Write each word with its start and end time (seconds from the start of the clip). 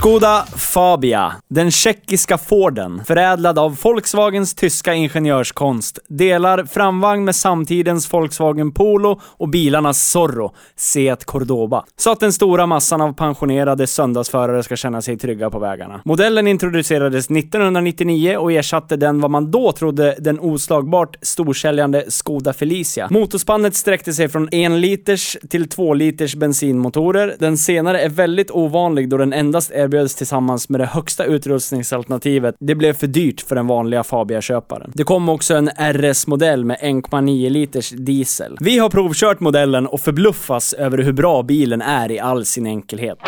Skoda 0.00 0.44
Fabia, 0.56 1.32
den 1.48 1.70
tjeckiska 1.70 2.38
Forden, 2.38 3.02
förädlad 3.04 3.58
av 3.58 3.78
Volkswagens 3.82 4.54
tyska 4.54 4.94
ingenjörskonst, 4.94 5.98
delar 6.08 6.64
framvagn 6.64 7.24
med 7.24 7.36
samtidens 7.36 8.12
Volkswagen 8.12 8.72
Polo 8.72 9.20
och 9.24 9.48
bilarnas 9.48 10.10
Zorro, 10.10 10.54
Seat 10.76 11.24
Cordoba. 11.24 11.84
Så 11.96 12.10
att 12.10 12.20
den 12.20 12.32
stora 12.32 12.66
massan 12.66 13.00
av 13.00 13.12
pensionerade 13.12 13.86
söndagsförare 13.86 14.62
ska 14.62 14.76
känna 14.76 15.02
sig 15.02 15.18
trygga 15.18 15.50
på 15.50 15.58
vägarna. 15.58 16.00
Modellen 16.04 16.46
introducerades 16.46 17.30
1999 17.30 18.36
och 18.36 18.52
ersatte 18.52 18.96
den 18.96 19.20
vad 19.20 19.30
man 19.30 19.50
då 19.50 19.72
trodde 19.72 20.16
den 20.18 20.40
oslagbart 20.40 21.16
storsäljande 21.22 22.04
Skoda 22.08 22.52
Felicia. 22.52 23.08
Motorspannet 23.10 23.74
sträckte 23.74 24.12
sig 24.12 24.28
från 24.28 24.48
1 24.52 24.72
liters 24.72 25.36
till 25.50 25.68
2 25.68 25.94
liters 25.94 26.34
bensinmotorer. 26.34 27.36
Den 27.38 27.56
senare 27.56 28.00
är 28.00 28.08
väldigt 28.08 28.50
ovanlig 28.50 29.08
då 29.08 29.16
den 29.16 29.32
endast 29.32 29.70
är 29.70 29.89
erbjöds 29.90 30.14
tillsammans 30.14 30.68
med 30.68 30.80
det 30.80 30.86
högsta 30.86 31.24
utrustningsalternativet. 31.24 32.54
Det 32.58 32.74
blev 32.74 32.92
för 32.92 33.06
dyrt 33.06 33.40
för 33.40 33.54
den 33.54 33.66
vanliga 33.66 34.04
Fabia-köparen. 34.04 34.92
Det 34.94 35.04
kom 35.04 35.28
också 35.28 35.54
en 35.54 35.68
RS-modell 35.68 36.64
med 36.64 36.76
1,9 36.76 37.50
liters 37.50 37.90
diesel. 37.90 38.56
Vi 38.60 38.78
har 38.78 38.90
provkört 38.90 39.40
modellen 39.40 39.86
och 39.86 40.00
förbluffas 40.00 40.72
över 40.72 40.98
hur 40.98 41.12
bra 41.12 41.42
bilen 41.42 41.82
är 41.82 42.10
i 42.10 42.18
all 42.18 42.44
sin 42.44 42.66
enkelhet. 42.66 43.18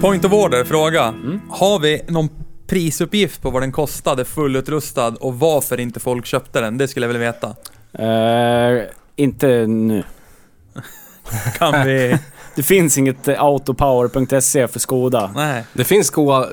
Point 0.00 0.24
of 0.24 0.32
order, 0.32 0.64
fråga. 0.64 1.14
Har 1.50 1.78
vi 1.78 2.02
någon 2.08 2.28
prisuppgift 2.66 3.42
på 3.42 3.50
vad 3.50 3.62
den 3.62 3.72
kostade 3.72 4.24
fullutrustad 4.24 5.14
och 5.20 5.38
varför 5.38 5.80
inte 5.80 6.00
folk 6.00 6.26
köpte 6.26 6.60
den? 6.60 6.78
Det 6.78 6.88
skulle 6.88 7.06
jag 7.06 7.12
vilja 7.12 7.32
veta. 7.32 7.54
Eh, 7.92 8.82
inte 9.16 9.66
nu. 9.66 10.02
Kan 11.58 11.86
vi... 11.86 12.18
Det 12.54 12.62
finns 12.62 12.98
inget 12.98 13.28
eh, 13.28 13.42
autopower.se 13.42 14.68
för 14.68 14.78
Skoda. 14.78 15.30
Nej. 15.34 15.64
Det 15.72 15.84
finns 15.84 16.06
Skoda, 16.06 16.48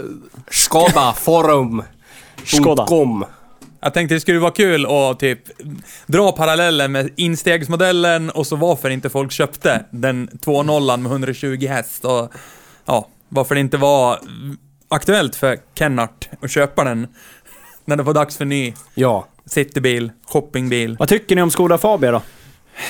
Skoda 0.52 1.14
forum. 1.14 1.84
Skoda. 2.46 2.86
.com. 2.86 3.26
Jag 3.82 3.94
tänkte 3.94 4.16
det 4.16 4.20
skulle 4.20 4.40
vara 4.40 4.52
kul 4.52 4.86
att 4.86 5.20
typ 5.20 5.40
dra 6.06 6.32
parallellen 6.32 6.92
med 6.92 7.10
instegsmodellen 7.16 8.30
och 8.30 8.48
så 8.48 8.56
varför 8.56 8.90
inte 8.90 9.10
folk 9.10 9.32
köpte 9.32 9.86
den 9.92 10.30
2.0 10.30 10.98
med 10.98 11.12
120 11.12 11.68
häst 11.68 12.06
och 12.06 12.34
ja, 12.86 13.08
varför 13.30 13.56
det 13.56 13.62
inte 13.62 13.78
var 13.78 14.20
aktuellt 14.88 15.36
för 15.36 15.58
Kennart 15.76 16.30
att 16.42 16.52
köpa 16.52 16.84
den 16.84 17.08
när 17.86 17.96
det 17.96 18.04
var 18.04 18.14
dags 18.14 18.38
för 18.38 18.46
ny 18.46 18.74
Ja. 18.96 19.28
citybil, 19.46 20.12
shoppingbil. 20.28 20.96
Vad 21.00 21.08
tycker 21.10 21.36
ni 21.36 21.42
om 21.42 21.52
Skoda 21.52 21.78
Fabia 21.78 22.12
då? 22.12 22.22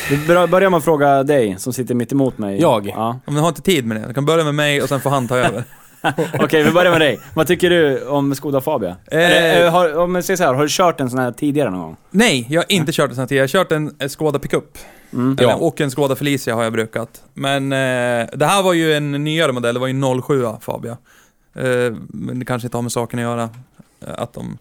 Vi 0.10 0.18
bör- 0.28 0.48
börjar 0.48 0.70
med 0.70 0.78
att 0.78 0.84
fråga 0.84 1.24
dig 1.24 1.56
som 1.60 1.74
sitter 1.74 1.96
mitt 1.96 2.12
emot 2.12 2.38
mig. 2.38 2.62
Jag? 2.62 2.88
Ja. 2.88 3.20
Om 3.26 3.34
ni 3.36 3.40
har 3.42 3.48
inte 3.48 3.62
tid 3.62 3.86
med 3.86 3.98
det, 3.98 4.02
jag 4.06 4.16
kan 4.16 4.26
börja 4.26 4.44
med 4.44 4.56
mig 4.56 4.82
och 4.82 4.90
sen 4.90 5.00
får 5.02 5.10
han 5.10 5.28
ta 5.28 5.38
över. 5.38 5.64
Okej, 6.40 6.64
vi 6.64 6.72
börjar 6.72 6.92
med 6.92 7.02
dig. 7.02 7.20
Vad 7.34 7.48
tycker 7.48 7.70
du 7.70 8.06
om 8.08 8.36
Skoda 8.36 8.62
Fabia? 8.62 8.96
Eller, 9.08 9.66
eh, 9.66 9.72
har, 9.72 9.98
om 9.98 10.16
jag 10.16 10.24
säger 10.24 10.38
så 10.38 10.44
här, 10.44 10.54
har 10.54 10.62
du 10.64 10.70
kört 10.70 11.00
en 11.02 11.10
sån 11.10 11.20
här 11.20 11.32
tidigare 11.32 11.70
någon 11.70 11.80
gång? 11.80 11.96
Nej, 12.10 12.46
jag 12.50 12.62
har 12.62 12.72
inte 12.72 12.92
kört 12.92 13.10
en 13.10 13.16
sån 13.16 13.22
här 13.22 13.28
tidigare. 13.28 13.48
Jag 13.54 13.60
har 13.60 13.64
kört 13.64 13.72
en 13.72 13.96
eh, 14.00 14.08
Skoda 14.08 14.40
pickup. 14.40 14.78
Mm. 15.14 15.36
Eller, 15.40 15.50
Ja. 15.50 15.56
Och 15.56 15.82
en 15.82 15.92
Skoda 15.92 16.16
Felicia 16.16 16.56
har 16.56 16.64
jag 16.64 16.74
brukat. 16.74 17.24
Men 17.34 17.72
eh, 17.72 18.28
det 18.34 18.46
här 18.46 18.64
var 18.64 18.74
ju 18.74 18.94
en 18.94 19.12
nyare 19.12 19.52
modell, 19.52 19.74
det 19.74 19.80
var 19.80 19.88
ju 19.88 20.22
07 20.22 20.46
Fabia. 20.62 20.98
Eh, 21.56 21.94
men 22.08 22.40
det 22.40 22.46
kanske 22.46 22.68
inte 22.68 22.78
har 22.78 22.82
med 22.82 22.92
saken 22.92 23.20
att 23.20 23.24
göra. 23.24 23.44
eh, 24.08 24.14
Att 24.18 24.34
de 24.34 24.58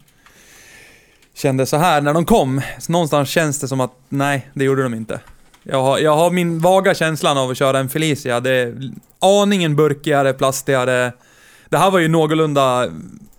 kände 1.35 1.65
så 1.65 1.77
här 1.77 2.01
när 2.01 2.13
de 2.13 2.25
kom. 2.25 2.61
Så 2.79 2.91
någonstans 2.91 3.29
känns 3.29 3.59
det 3.59 3.67
som 3.67 3.81
att, 3.81 3.91
nej, 4.09 4.49
det 4.53 4.63
gjorde 4.63 4.83
de 4.83 4.93
inte. 4.93 5.19
Jag 5.63 5.81
har, 5.81 5.99
jag 5.99 6.15
har 6.15 6.31
min 6.31 6.59
vaga 6.59 6.93
känslan 6.93 7.37
av 7.37 7.49
att 7.49 7.57
köra 7.57 7.79
en 7.79 7.89
Felicia. 7.89 8.39
Det 8.39 8.51
är 8.51 8.91
aningen 9.19 9.75
burkigare, 9.75 10.33
plastigare. 10.33 11.11
Det 11.69 11.77
här 11.77 11.91
var 11.91 11.99
ju 11.99 12.07
någorlunda 12.07 12.87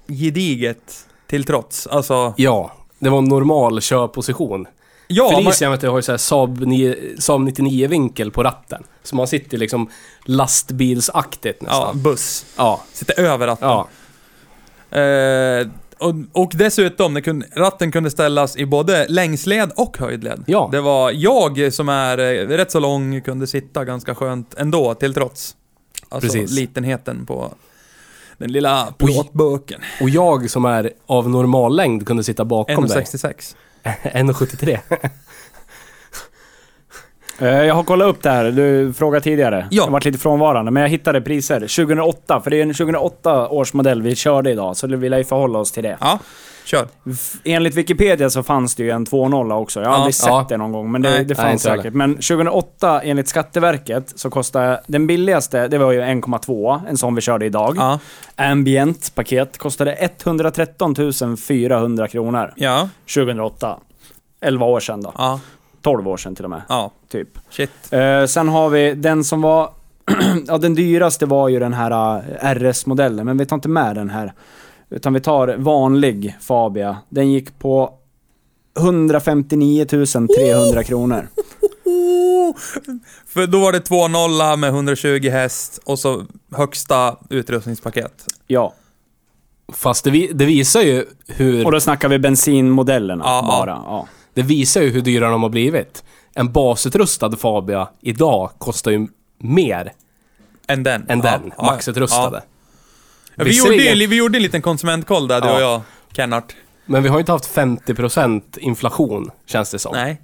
gediget 0.08 1.06
till 1.26 1.44
trots. 1.44 1.86
Alltså, 1.86 2.34
Ja. 2.36 2.72
Det 2.98 3.10
var 3.10 3.18
en 3.18 3.24
normal 3.24 3.80
körposition. 3.80 4.66
ja, 5.06 5.30
man, 5.32 5.42
Felicia 5.42 5.70
vet 5.70 5.80
du, 5.80 5.88
har 5.88 5.96
ju 5.96 6.02
såhär 6.02 6.18
Saab, 6.18 6.60
9 6.60 6.96
Saab 7.18 7.48
99-vinkel 7.48 8.30
på 8.30 8.42
ratten. 8.42 8.82
Så 9.02 9.16
man 9.16 9.26
sitter 9.26 9.58
liksom 9.58 9.90
lastbilsaktigt 10.24 11.58
ja, 11.62 11.66
nästan. 11.66 12.02
buss. 12.02 12.46
Ja. 12.56 12.80
Sitter 12.92 13.20
över 13.22 13.46
ratten. 13.46 13.68
Ja. 13.68 13.88
Eh, 14.98 15.66
och, 15.98 16.14
och 16.32 16.52
dessutom, 16.54 17.22
kunde, 17.22 17.46
ratten 17.56 17.92
kunde 17.92 18.10
ställas 18.10 18.56
i 18.56 18.66
både 18.66 19.06
längsled 19.08 19.70
och 19.76 19.98
höjdled. 19.98 20.44
Ja. 20.46 20.68
Det 20.72 20.80
var 20.80 21.10
jag 21.10 21.72
som 21.72 21.88
är 21.88 22.18
eh, 22.18 22.48
rätt 22.48 22.70
så 22.70 22.80
lång, 22.80 23.20
kunde 23.20 23.46
sitta 23.46 23.84
ganska 23.84 24.14
skönt 24.14 24.54
ändå, 24.58 24.94
till 24.94 25.14
trots. 25.14 25.56
Alltså 26.08 26.32
Precis. 26.32 26.50
litenheten 26.50 27.26
på 27.26 27.54
den 28.38 28.52
lilla 28.52 28.94
plåtburken. 28.98 29.80
Och 30.00 30.10
jag 30.10 30.50
som 30.50 30.64
är 30.64 30.92
av 31.06 31.30
normal 31.30 31.76
längd 31.76 32.06
kunde 32.06 32.24
sitta 32.24 32.44
bakom 32.44 32.86
dig. 32.86 33.02
1,66. 33.02 33.56
1,73. 33.82 34.78
Eh, 37.38 37.48
Jag 37.48 37.74
har 37.74 37.82
kollat 37.82 38.08
upp 38.08 38.22
det 38.22 38.30
här, 38.30 38.44
du 38.50 38.92
frågade 38.92 39.24
tidigare. 39.24 39.56
Ja. 39.70 39.76
Jag 39.76 39.82
har 39.82 39.90
varit 39.90 40.04
lite 40.04 40.18
frånvarande, 40.18 40.70
men 40.70 40.80
jag 40.82 40.90
hittade 40.90 41.20
priser. 41.20 41.60
2008, 41.60 42.40
för 42.40 42.50
det 42.50 42.56
är 42.58 42.62
en 42.62 42.74
2008 42.74 43.48
års 43.48 43.72
modell 43.72 44.02
vi 44.02 44.14
körde 44.16 44.50
idag, 44.50 44.76
så 44.76 44.86
det 44.86 44.96
vill 44.96 45.12
jag 45.12 45.18
ju 45.18 45.24
förhålla 45.24 45.58
oss 45.58 45.72
till 45.72 45.82
det. 45.82 45.96
Ja, 46.00 46.18
kör. 46.64 46.86
Enligt 47.44 47.74
Wikipedia 47.74 48.30
så 48.30 48.42
fanns 48.42 48.74
det 48.74 48.82
ju 48.82 48.90
en 48.90 49.06
2.0 49.06 49.52
också. 49.52 49.80
Jag 49.80 49.86
har 49.86 49.92
Ja. 49.94 49.98
aldrig 49.98 50.14
sett 50.14 50.28
Ja. 50.28 50.46
det 50.48 50.56
någon 50.56 50.72
gång, 50.72 50.92
men 50.92 51.02
det, 51.02 51.10
Nej. 51.10 51.24
det 51.24 51.34
Nej, 51.34 51.36
fanns 51.50 51.66
inte 51.66 51.76
säkert. 51.76 51.94
Men 51.94 52.14
2008, 52.14 53.00
enligt 53.02 53.28
Skatteverket, 53.28 54.12
så 54.16 54.30
kostade 54.30 54.80
den 54.86 55.06
billigaste, 55.06 55.68
det 55.68 55.78
var 55.78 55.92
ju 55.92 56.00
1,2, 56.02 56.80
en 56.88 56.96
sån 56.96 57.14
vi 57.14 57.20
körde 57.20 57.46
idag. 57.46 57.74
Ja, 57.78 57.98
Ambient 58.36 59.14
paket 59.14 59.58
kostade 59.58 59.92
113 59.92 61.36
400 61.36 62.08
kronor 62.08 62.52
ja, 62.56 62.88
2008. 63.14 63.76
11 64.40 64.66
år 64.66 64.80
sedan 64.80 65.02
då. 65.02 65.12
ja, 65.18 65.40
12 65.84 66.08
år 66.08 66.16
sedan 66.16 66.34
till 66.34 66.44
och 66.44 66.50
med, 66.50 66.62
ja. 66.68 66.90
typ. 67.08 67.28
Shit. 67.50 67.70
Eh, 67.90 68.24
sen 68.26 68.48
har 68.48 68.68
vi 68.68 68.94
den 68.94 69.24
som 69.24 69.40
var... 69.40 69.70
ja, 70.46 70.58
den 70.58 70.74
dyraste 70.74 71.26
var 71.26 71.48
ju 71.48 71.58
den 71.58 71.72
här 71.72 72.22
eh, 72.40 72.54
RS-modellen, 72.54 73.26
men 73.26 73.38
vi 73.38 73.46
tar 73.46 73.56
inte 73.56 73.68
med 73.68 73.96
den 73.96 74.10
här. 74.10 74.32
Utan 74.90 75.12
vi 75.12 75.20
tar 75.20 75.56
vanlig 75.58 76.36
Fabia. 76.40 76.96
Den 77.08 77.32
gick 77.32 77.58
på 77.58 77.94
159 78.78 79.84
300 79.86 80.84
kronor. 80.84 81.28
För 83.26 83.46
då 83.46 83.60
var 83.60 83.72
det 83.72 83.88
2.0 83.88 84.56
med 84.56 84.68
120 84.68 85.28
häst 85.30 85.80
och 85.84 85.98
så 85.98 86.22
högsta 86.52 87.16
utrustningspaket. 87.30 88.26
Ja, 88.46 88.74
Fast 89.72 90.04
det, 90.04 90.10
vi, 90.10 90.30
det 90.34 90.44
visar 90.44 90.80
ju 90.80 91.04
hur... 91.26 91.66
och 91.66 91.72
då 91.72 91.80
snackar 91.80 92.08
vi 92.08 92.18
bensinmodellerna 92.18 93.24
Ja, 93.26 93.44
bara. 93.48 93.70
Ja. 93.70 94.08
Det 94.34 94.42
visar 94.42 94.82
ju 94.82 94.90
hur 94.90 95.00
dyra 95.00 95.30
de 95.30 95.42
har 95.42 95.50
blivit. 95.50 96.04
En 96.34 96.52
basutrustad 96.52 97.36
Fabia 97.36 97.88
idag 98.00 98.50
kostar 98.58 98.90
ju 98.90 99.08
mer 99.38 99.92
Än 100.66 100.82
den. 100.82 101.06
än 101.08 101.20
den 101.20 101.52
ja, 101.56 101.64
maxutrustade. 101.64 102.42
Ja, 103.34 103.44
vi, 103.44 103.58
gjorde, 103.58 104.06
vi 104.06 104.16
gjorde 104.16 104.38
en 104.38 104.42
liten 104.42 104.62
konsumentkoll 104.62 105.28
där, 105.28 105.40
du 105.40 105.48
och 105.48 105.60
jag, 105.60 105.80
Kennart. 106.12 106.56
Men 106.86 107.02
vi 107.02 107.08
har 107.08 107.16
ju 107.16 107.20
inte 107.20 107.32
haft 107.32 107.54
50% 107.54 108.42
inflation, 108.58 109.30
känns 109.46 109.70
det 109.70 109.78
som. 109.78 109.92
Nej. 109.92 110.20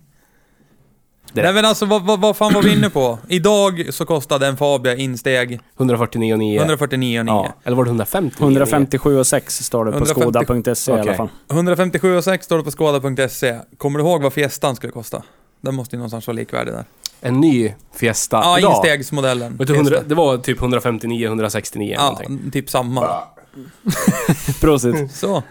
Det- 1.32 1.42
Nej 1.42 1.52
men 1.52 1.64
alltså 1.64 1.86
vad, 1.86 2.02
vad, 2.02 2.20
vad 2.20 2.36
fan 2.36 2.52
var 2.54 2.62
vi 2.62 2.72
inne 2.72 2.90
på? 2.90 3.18
Idag 3.28 3.86
så 3.90 4.04
kostade 4.06 4.46
en 4.46 4.56
Fabia 4.56 4.96
insteg 4.96 5.60
149,9. 5.78 6.66
149,9. 6.66 7.26
Ja. 7.26 7.52
Eller 7.64 7.76
var 7.76 7.84
det 7.84 7.88
150? 7.88 8.36
157,6 8.38 9.62
står 9.62 9.84
det 9.84 9.90
på 9.92 9.96
150 9.98 10.74
skoda.se 10.74 10.92
i 10.92 11.00
alla 11.00 11.14
fall. 11.14 11.28
157,6 11.48 12.40
står 12.42 12.58
det 12.58 12.64
på 12.64 12.70
skåda.se. 12.70 13.58
Kommer 13.78 13.98
du 13.98 14.04
ihåg 14.04 14.22
vad 14.22 14.32
Fiestan 14.32 14.76
skulle 14.76 14.92
kosta? 14.92 15.22
Den 15.60 15.74
måste 15.74 15.96
ju 15.96 15.98
någonstans 15.98 16.26
vara 16.26 16.34
likvärdig 16.34 16.74
där. 16.74 16.84
En 17.20 17.40
ny 17.40 17.74
Fiesta 17.94 18.36
Ja, 18.36 18.58
idag. 18.58 18.72
instegsmodellen. 18.72 19.56
Vet 19.56 19.68
du, 19.68 19.74
100, 19.74 19.90
Fiesta. 19.90 20.08
det 20.08 20.14
var 20.14 20.38
typ 20.38 20.60
159-169 20.60 21.92
Ja, 21.94 22.02
någonting. 22.02 22.50
typ 22.50 22.70
samma. 22.70 23.08
Prosit. 24.60 25.12
Så. 25.12 25.42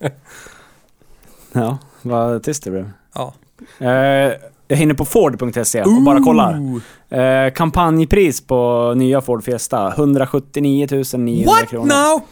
Ja, 1.52 1.78
vad 2.02 2.42
tyst 2.42 2.64
det 2.64 2.70
blev. 2.70 2.90
Ja. 3.14 3.34
Eh, 3.86 4.32
jag 4.68 4.76
hinner 4.76 4.94
på 4.94 5.04
Ford.se 5.04 5.82
och 5.82 6.02
bara 6.02 6.20
kollar. 6.22 6.60
Eh, 7.08 7.50
kampanjpris 7.52 8.40
på 8.40 8.92
nya 8.96 9.20
Ford 9.20 9.44
Fiesta, 9.44 9.92
179 9.96 10.86
900 11.18 11.52
What 11.52 11.68
kronor. 11.70 11.86
now? 11.86 12.22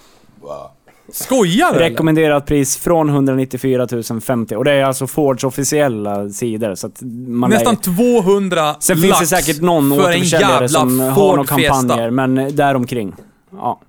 Skojar 1.12 1.72
du? 1.72 1.78
Rekommenderat 1.78 2.46
pris 2.46 2.76
från 2.76 3.08
194 3.08 3.86
050 4.20 4.56
och 4.56 4.64
det 4.64 4.72
är 4.72 4.84
alltså 4.84 5.06
Fords 5.06 5.44
officiella 5.44 6.28
sidor 6.28 6.74
så 6.74 6.86
att 6.86 7.02
man 7.28 7.50
Nästan 7.50 7.74
lär, 7.74 7.80
200 8.22 8.74
Sen 8.80 8.96
finns 8.96 9.20
det 9.20 9.26
säkert 9.26 9.60
någon 9.60 9.92
återförsäljare 9.92 10.68
som 10.68 11.00
har 11.00 11.14
Ford 11.14 11.36
några 11.36 11.56
Fiesta. 11.56 11.74
kampanjer, 11.74 12.10
men 12.10 12.34
däromkring. 12.56 13.14
Ja. 13.52 13.80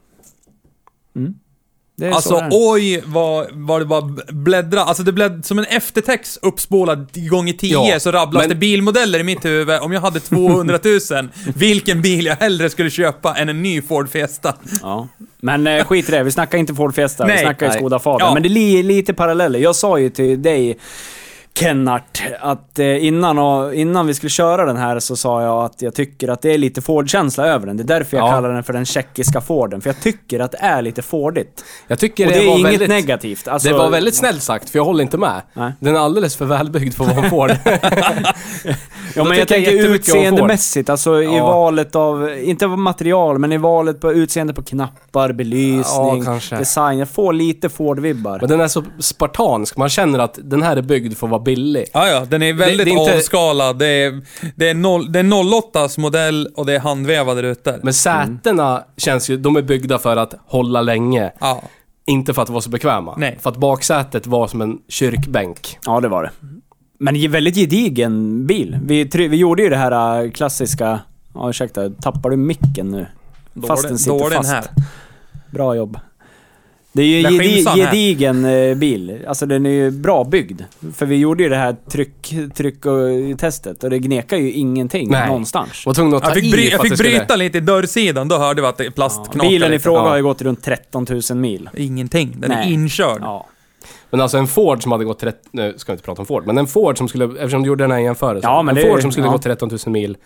Mm. 1.15 1.33
Alltså 2.13 2.43
oj 2.51 3.03
vad, 3.05 3.47
vad 3.51 3.81
det 3.81 3.85
bara 3.85 4.01
bläddra. 4.29 4.81
Alltså 4.81 5.03
det 5.03 5.11
blädd 5.11 5.45
som 5.45 5.59
en 5.59 5.65
eftertext 5.65 6.39
uppspolad 6.41 7.29
gånger 7.29 7.53
10 7.53 7.73
Ja, 7.91 7.99
så 7.99 8.11
rabblas 8.11 8.41
men- 8.41 8.49
det 8.49 8.55
bilmodeller 8.55 9.19
i 9.19 9.23
mitt 9.23 9.45
huvud. 9.45 9.79
Om 9.79 9.91
jag 9.91 10.01
hade 10.01 10.19
200 10.19 10.79
000, 11.11 11.29
vilken 11.55 12.01
bil 12.01 12.25
jag 12.25 12.35
hellre 12.35 12.69
skulle 12.69 12.89
köpa 12.89 13.35
än 13.35 13.49
en 13.49 13.61
ny 13.61 13.81
Ford 13.81 14.09
Fiesta. 14.09 14.55
Ja. 14.81 15.07
Men 15.41 15.67
eh, 15.67 15.85
skit 15.85 16.09
i 16.09 16.11
det, 16.11 16.23
vi 16.23 16.31
snackar 16.31 16.57
inte 16.57 16.73
Ford 16.75 16.95
Fiesta, 16.95 17.25
vi 17.25 17.31
Nej, 17.33 17.41
snackar 17.43 17.65
ju 17.65 17.69
nej. 17.69 17.79
Skoda 17.79 17.99
Fabia. 17.99 18.25
Ja. 18.27 18.33
Men 18.33 18.43
det 18.43 18.47
är 18.47 18.51
li, 18.51 18.83
lite 18.83 19.13
paralleller. 19.13 19.59
Jag 19.59 19.75
sa 19.75 19.97
ju 19.99 20.09
till 20.09 20.41
dig, 20.41 20.77
Kennart, 21.59 22.21
att 22.39 22.79
eh, 22.79 23.05
innan, 23.05 23.39
och, 23.39 23.73
innan 23.75 24.07
vi 24.07 24.13
skulle 24.13 24.29
köra 24.29 24.65
den 24.65 24.77
här 24.77 24.99
så 24.99 25.15
sa 25.15 25.41
jag 25.41 25.63
att 25.65 25.81
jag 25.81 25.93
tycker 25.95 26.27
att 26.27 26.41
det 26.41 26.53
är 26.53 26.57
lite 26.57 26.81
Ford-känsla 26.81 27.47
över 27.47 27.67
den. 27.67 27.77
Det 27.77 27.83
är 27.83 27.87
därför 27.87 28.17
jag 28.17 28.27
Ja. 28.27 28.31
kallar 28.31 28.53
den 28.53 28.63
för 28.63 28.73
den 28.73 28.85
tjeckiska 28.85 29.41
Forden. 29.41 29.81
För 29.81 29.89
jag 29.89 29.99
tycker 30.01 30.39
att 30.39 30.51
det 30.51 30.57
är 30.61 30.81
lite 30.81 31.01
Fordigt. 31.01 31.65
Jag 31.87 31.99
tycker 31.99 32.25
Och 32.25 32.31
det, 32.31 32.37
det 32.39 32.45
är 32.45 32.57
inget 32.59 32.71
väldigt... 32.71 32.89
negativt. 32.89 33.47
Alltså, 33.47 33.69
Det 33.69 33.75
var 33.77 33.89
väldigt 33.89 34.15
snällt 34.15 34.41
sagt, 34.43 34.69
för 34.69 34.79
jag 34.79 34.85
håller 34.85 35.01
inte 35.03 35.17
med. 35.17 35.41
Nej. 35.53 35.71
Den 35.79 35.95
är 35.95 35.99
alldeles 35.99 36.35
för 36.35 36.45
välbyggd 36.45 36.93
för 36.93 37.03
vad 37.05 37.15
hon 37.15 37.29
får. 37.29 37.51
Ja, 39.15 39.23
Då 39.23 39.23
men 39.29 39.37
jag 39.37 39.47
tänker 39.47 39.71
utseendemässigt, 39.71 40.89
alltså 40.89 41.21
i 41.21 41.25
Ja. 41.25 41.45
valet 41.47 41.95
av, 41.95 42.37
inte 42.39 42.65
av 42.65 42.77
material, 42.77 43.39
men 43.39 43.51
i 43.51 43.57
valet 43.57 44.01
på 44.01 44.13
utseende 44.13 44.53
på 44.53 44.63
knappar, 44.63 45.31
belysning, 45.33 46.17
Ja, 46.17 46.21
kanske. 46.25 46.55
design. 46.57 46.97
Jag 46.99 47.09
får 47.09 47.33
lite 47.33 47.69
Ford-vibbar. 47.69 48.37
Men 48.39 48.49
den 48.49 48.61
är 48.61 48.67
så 48.67 48.83
spartansk, 48.99 49.77
man 49.77 49.89
känner 49.89 50.19
att 50.19 50.39
den 50.43 50.61
här 50.63 50.77
är 50.77 50.81
byggd 50.81 51.17
för 51.17 51.27
att 51.27 51.31
vara 51.31 51.41
billig. 51.45 51.85
Ja, 51.93 52.07
ja, 52.07 52.25
den 52.29 52.41
är 52.41 52.53
väldigt 52.53 52.85
det 52.85 52.91
är 52.91 52.99
inte- 53.01 53.15
avskalad. 53.17 53.79
Det 53.79 53.87
är, 53.87 54.21
det, 54.55 54.69
är 54.69 54.73
noll, 54.73 55.11
det 55.11 55.19
är 55.19 55.23
08s 55.23 55.99
modell 55.99 56.47
och 56.55 56.65
det 56.65 56.73
är 56.75 56.79
handvävade 56.79 57.41
rutor. 57.41 57.79
Men 57.83 57.93
sätena 57.93 58.83
känns 58.97 59.29
ju, 59.29 59.37
de 59.37 59.55
är 59.55 59.61
byggda 59.61 59.99
för 59.99 60.17
att 60.17 60.33
hålla 60.45 60.81
länge. 60.81 61.31
Ja. 61.39 61.61
Inte 62.07 62.33
för 62.33 62.41
att 62.41 62.49
vara 62.49 62.61
så 62.61 62.69
bekväma. 62.69 63.15
Nej. 63.17 63.37
För 63.41 63.49
att 63.49 63.57
baksätet 63.57 64.27
var 64.27 64.47
som 64.47 64.61
en 64.61 64.77
kyrkbänk. 64.89 65.77
Ja, 65.85 65.99
det 65.99 66.07
var 66.07 66.23
det. 66.23 66.31
Men 66.99 67.31
väldigt 67.31 67.55
gedigen 67.55 68.47
bil. 68.47 68.79
Vi, 68.85 69.03
vi 69.03 69.37
gjorde 69.37 69.63
ju 69.63 69.69
det 69.69 69.77
här 69.77 70.23
äh, 70.23 70.31
klassiska... 70.31 70.99
Ja, 71.33 71.49
ursäkta, 71.49 71.89
tappar 71.89 72.29
du 72.29 72.35
micken 72.37 72.91
nu? 72.91 73.07
Fast 73.67 73.83
den 73.83 73.91
det- 73.91 73.97
sitter 73.97 74.29
fast. 74.35 74.49
här. 74.51 74.65
Bra 75.51 75.75
jobb. 75.75 75.99
Det 76.95 77.01
är 77.03 77.05
ju 77.05 77.21
gedi- 77.21 77.67
här. 77.67 77.75
gedigen 77.77 78.45
eh, 78.45 78.75
bil. 78.75 79.17
Alltså 79.27 79.45
den 79.45 79.65
är 79.65 79.69
ju 79.69 79.91
bra 79.91 80.23
byggd. 80.23 80.61
För 80.95 81.05
vi 81.05 81.15
gjorde 81.15 81.43
ju 81.43 81.49
det 81.49 81.55
här 81.55 81.75
tryck, 81.91 82.33
tryck 82.55 82.85
och 82.85 82.93
testet 83.39 83.83
och 83.83 83.89
det 83.89 83.99
gnekar 83.99 84.37
ju 84.37 84.51
ingenting 84.51 85.09
Nej. 85.11 85.27
någonstans. 85.27 85.85
Var 85.85 85.93
tvungen 85.93 86.13
att 86.15 86.23
ta 86.23 86.29
Jag 86.29 86.35
fick, 86.35 86.45
i 86.45 86.51
bry, 86.51 86.61
för 86.63 86.71
jag 86.71 86.75
att 86.75 86.81
fick 86.81 86.91
det 86.91 86.97
skulle- 86.97 87.17
bryta 87.17 87.35
lite 87.35 87.57
i 87.57 87.61
dörrsidan, 87.61 88.27
då 88.27 88.37
hörde 88.37 88.61
vi 88.61 88.67
att 88.67 88.77
det 88.77 88.83
är 88.83 88.85
Ja, 88.85 88.91
plastknakar 88.95 89.49
bilen 89.49 89.69
i 89.69 89.71
lite. 89.71 89.83
fråga 89.83 89.99
Ja. 89.99 90.09
har 90.09 90.17
ju 90.17 90.23
gått 90.23 90.41
runt 90.41 90.63
13 90.63 91.05
000 91.29 91.37
mil. 91.37 91.69
Ingenting, 91.77 92.35
den 92.37 92.51
är 92.51 92.55
Nej. 92.55 92.73
inkörd. 92.73 93.19
Ja. 93.21 93.47
Men 94.09 94.21
alltså 94.21 94.37
en 94.37 94.47
Ford 94.47 94.83
som 94.83 94.91
hade 94.91 95.05
gått 95.05 95.19
30... 95.19 95.37
Nu 95.51 95.73
ska 95.77 95.91
vi 95.91 95.93
inte 95.95 96.05
prata 96.05 96.21
om 96.21 96.25
Ford, 96.25 96.43
men 96.45 96.57
en 96.57 96.67
Ford 96.67 96.97
som 96.97 97.07
skulle... 97.07 97.25
Eftersom 97.25 97.61
du 97.63 97.67
gjorde 97.67 97.83
den 97.83 97.91
här 97.91 97.99
jämförelsen. 97.99 98.51
Ja, 98.51 98.61
men 98.61 98.77
en 98.77 98.83
det- 98.83 98.89
Ford 98.89 99.01
som 99.01 99.11
skulle 99.11 99.27
ja. 99.27 99.31
gå 99.31 99.37
13 99.37 99.69
000 99.69 99.79
mil 99.93 100.17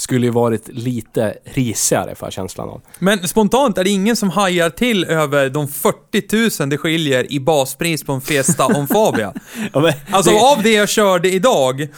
skulle 0.00 0.26
ju 0.26 0.32
varit 0.32 0.68
lite 0.68 1.34
risigare 1.44 2.14
för 2.14 2.30
känslan 2.30 2.68
av. 2.68 2.82
Men 2.98 3.28
spontant 3.28 3.78
är 3.78 3.84
det 3.84 3.90
ingen 3.90 4.16
som 4.16 4.30
hajar 4.30 4.70
till 4.70 5.04
över 5.04 5.50
de 5.50 5.68
40 5.68 6.60
000 6.60 6.68
det 6.70 6.78
skiljer 6.78 7.32
i 7.32 7.40
baspris 7.40 8.04
på 8.04 8.12
en 8.12 8.20
Fiesta 8.20 8.66
om 8.66 8.88
Fabia. 8.92 9.32
Ja, 9.72 9.80
men 9.80 9.92
Alltså 10.10 10.30
det- 10.32 10.40
av 10.40 10.62
det 10.62 10.72
jag 10.72 10.88
körde 10.88 11.30
idag, 11.32 11.88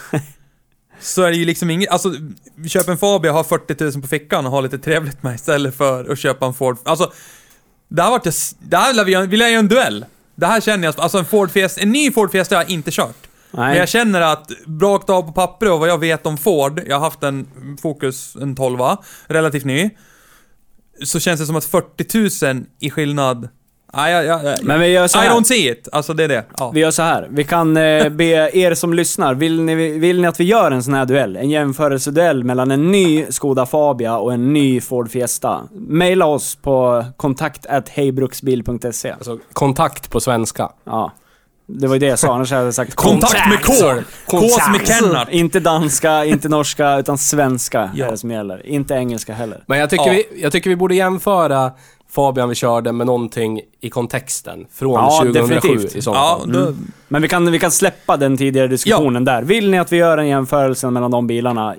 så 1.01 1.23
är 1.23 1.31
det 1.31 1.37
ju 1.37 1.45
liksom 1.45 1.71
inget, 1.71 1.91
alltså 1.91 2.13
köp 2.69 2.89
en 2.89 2.99
Fabia, 2.99 3.33
ha 3.33 3.45
40 3.45 3.85
000 3.85 3.93
på 4.03 4.09
fickan 4.09 4.47
och 4.47 4.53
ha 4.53 4.61
lite 4.61 4.79
trevligt 4.79 5.23
med 5.23 5.35
istället 5.35 5.77
för 5.77 6.13
att 6.13 6.19
köpa 6.19 6.47
en 6.47 6.55
Ford. 6.55 6.79
Alltså, 6.85 7.13
det 7.89 8.03
här 8.03 8.11
vart 8.11 8.25
det 8.59 8.77
här 8.77 9.05
vill 9.05 9.13
jag, 9.13 9.27
vill 9.27 9.41
jag 9.41 9.51
göra 9.51 9.59
en 9.61 9.69
duell. 9.69 10.05
Det 10.35 10.47
här 10.47 10.61
känner 10.61 10.85
jag, 10.89 10.95
alltså 11.01 11.19
en 11.19 11.25
Ford 11.25 11.51
Fiesta, 11.51 11.81
en 11.81 11.91
ny 11.93 12.11
Ford 12.13 12.31
Fiesta 12.33 12.57
har 12.57 12.63
jag 12.63 12.71
inte 12.71 12.91
kört. 12.91 13.17
Men 13.53 13.69
Nej. 13.69 13.79
jag 13.79 13.89
känner 13.89 14.21
att, 14.21 14.51
rakt 14.81 15.11
av 15.11 15.23
på 15.23 15.33
papper 15.33 15.73
och 15.73 15.81
vad 15.81 15.89
jag 15.89 15.99
vet 15.99 16.27
om 16.27 16.39
Ford, 16.39 16.81
jag 16.87 16.97
har 16.97 17.05
haft 17.05 17.23
en 17.23 17.47
Focus, 17.83 18.37
en 18.41 18.57
12 18.57 18.79
relativt 19.27 19.65
ny. 19.65 19.91
Så 21.05 21.21
känns 21.21 21.41
det 21.41 21.47
som 21.47 21.57
att 21.57 21.65
40 21.65 22.47
000 22.55 22.65
i 22.81 22.91
skillnad... 22.91 23.49
Nej, 23.95 24.13
jag, 24.13 24.45
jag, 24.45 24.65
Men 24.65 24.81
vi 24.81 24.87
gör 24.87 25.09
så 25.09 25.19
I 25.19 25.23
här. 25.23 25.31
don't 25.31 25.45
see 25.45 25.71
it. 25.71 25.89
Alltså 25.93 26.15
det 26.15 26.25
är 26.25 26.29
det. 26.29 26.45
Ja. 26.59 26.71
Vi 26.71 26.81
gör 26.81 26.91
så 26.91 27.03
här. 27.03 27.29
Vi 27.31 27.45
kan 27.45 27.77
eh, 27.77 28.09
be 28.11 28.51
er 28.59 28.75
som 28.75 28.95
lyssnar, 28.95 29.35
vill 29.35 29.63
ni, 29.63 29.75
vill 29.99 30.21
ni 30.21 30.27
att 30.27 30.41
vi 30.41 30.45
gör 30.45 30.71
en 30.71 30.83
sån 30.83 30.95
här 30.95 31.05
duell? 31.07 31.37
En 31.37 31.51
jämförelseduell 31.51 32.45
mellan 32.45 32.71
en 32.71 32.93
ny 32.93 33.27
Skoda 33.29 33.67
Fabia 33.67 34.19
och 34.19 34.33
en 34.33 34.53
ny 34.53 34.81
Ford 34.81 35.11
Fiesta? 35.11 35.61
Maila 35.73 36.27
oss 36.27 36.55
på 36.57 37.05
kontakt 37.17 37.67
hejbruksbil.se. 37.89 39.11
Alltså 39.11 39.39
kontakt 39.53 40.11
på 40.11 40.21
svenska. 40.21 40.71
Ja. 40.85 41.13
Det 41.67 41.87
var 41.87 41.95
ju 41.95 41.99
det 41.99 42.07
jag 42.07 42.19
sa, 42.19 42.35
annars 42.35 42.51
hade 42.53 42.65
jag 42.65 42.75
sagt 42.75 42.95
Kontakt 42.95 43.49
med 43.49 43.65
K! 43.65 43.73
K 44.27 44.41
som 44.49 44.73
med 44.73 44.87
Kennart. 44.89 45.29
Inte 45.31 45.61
danska, 45.61 46.25
inte 46.25 46.49
norska, 46.49 46.99
utan 46.99 47.19
svenska 47.19 47.91
Ja. 47.95 48.07
är 48.07 48.11
det 48.11 48.17
som 48.19 48.31
gäller. 48.31 48.67
Inte 48.67 48.95
engelska 48.95 49.35
heller. 49.35 49.65
Men 49.67 49.79
jag 49.79 49.91
tycker, 49.91 50.07
Ja. 50.13 50.23
vi, 50.33 50.43
jag 50.43 50.53
tycker 50.53 50.71
vi 50.71 50.77
borde 50.77 50.95
jämföra 50.95 51.71
Fabian 52.11 52.49
vi 52.49 52.55
körde 52.55 52.93
med 52.93 53.07
någonting 53.07 53.61
i 53.81 53.91
kontexten 53.91 54.67
från 54.75 54.93
Ja, 54.93 55.19
2007 55.23 55.55
definitivt. 55.55 55.97
i 55.97 56.03
så 56.03 56.11
Ja, 56.11 56.39
fall. 56.41 56.53
då, 56.53 56.75
Men 57.09 57.23
vi 57.23 57.29
kan, 57.29 57.51
vi 57.53 57.59
kan 57.59 57.71
släppa 57.71 58.17
den 58.17 58.37
tidigare 58.37 58.69
diskussionen 58.69 59.25
där. 59.25 59.43
Vill 59.43 59.71
ni 59.71 59.79
att 59.79 59.93
vi 59.93 59.97
gör 59.97 60.19
en 60.19 60.29
jämförelse 60.29 60.91
mellan 60.91 61.11
de 61.11 61.27
bilarna, 61.27 61.75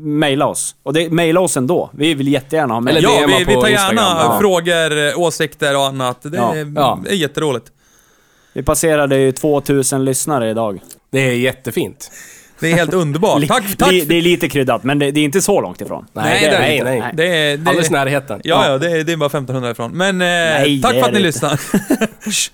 maila 0.00 0.46
oss. 0.46 0.74
Och 0.82 0.92
det, 0.92 1.10
maila 1.10 1.40
oss 1.40 1.56
ändå. 1.56 1.90
Vi 1.92 2.14
vill 2.14 2.28
jättegärna 2.28 2.74
ha 2.74 2.80
med. 2.80 2.90
Eller 2.96 3.02
ja, 3.02 3.24
vi, 3.38 3.44
vi 3.44 3.54
tar 3.54 3.68
gärna 3.68 3.90
Instagram, 3.90 4.16
ja. 4.32 4.36
frågor, 4.40 5.18
åsikter 5.18 5.76
och 5.76 5.84
annat. 5.84 6.22
Det 6.22 6.36
Ja, 6.36 6.54
är, 6.54 6.72
ja. 6.76 6.98
är 7.08 7.14
jätteroligt. 7.14 7.66
Vi 8.58 8.62
passerade 8.64 9.18
ju 9.18 9.32
2000 9.32 10.04
lyssnare 10.04 10.50
idag. 10.50 10.80
Det 11.10 11.20
är 11.20 11.32
jättefint. 11.32 12.10
Det 12.60 12.72
är 12.72 12.74
helt 12.76 12.92
underbart. 12.94 13.46
Tack, 13.48 13.76
tack! 13.76 13.90
li- 13.92 14.04
Det 14.04 14.14
är 14.14 14.22
lite 14.22 14.48
kryddat, 14.48 14.84
men 14.84 14.98
det, 14.98 15.10
det 15.10 15.20
är 15.20 15.24
inte 15.24 15.42
så 15.42 15.60
långt 15.60 15.80
ifrån. 15.80 16.06
Nej, 16.12 16.40
det 16.40 16.46
är 16.46 16.50
det 16.52 16.58
nej, 16.58 16.76
inte. 16.78 16.90
nej. 16.90 17.12
Det 17.14 17.24
är, 17.26 17.56
det, 17.56 17.68
Alldeles 17.70 17.90
närheten. 17.90 18.40
Ja, 18.44 18.68
ja, 18.70 18.78
det 18.78 18.90
är, 18.90 19.04
det 19.04 19.12
är 19.12 19.16
bara 19.16 19.26
1500 19.26 19.70
ifrån. 19.70 19.90
Men 19.92 20.08
eh, 20.20 20.26
Nej, 20.26 20.82
tack 20.82 20.92
det 20.94 21.00
för 21.00 21.06
att 21.06 21.12
ni 21.14 21.18
det 21.18 21.24
lyssnar. 21.26 21.60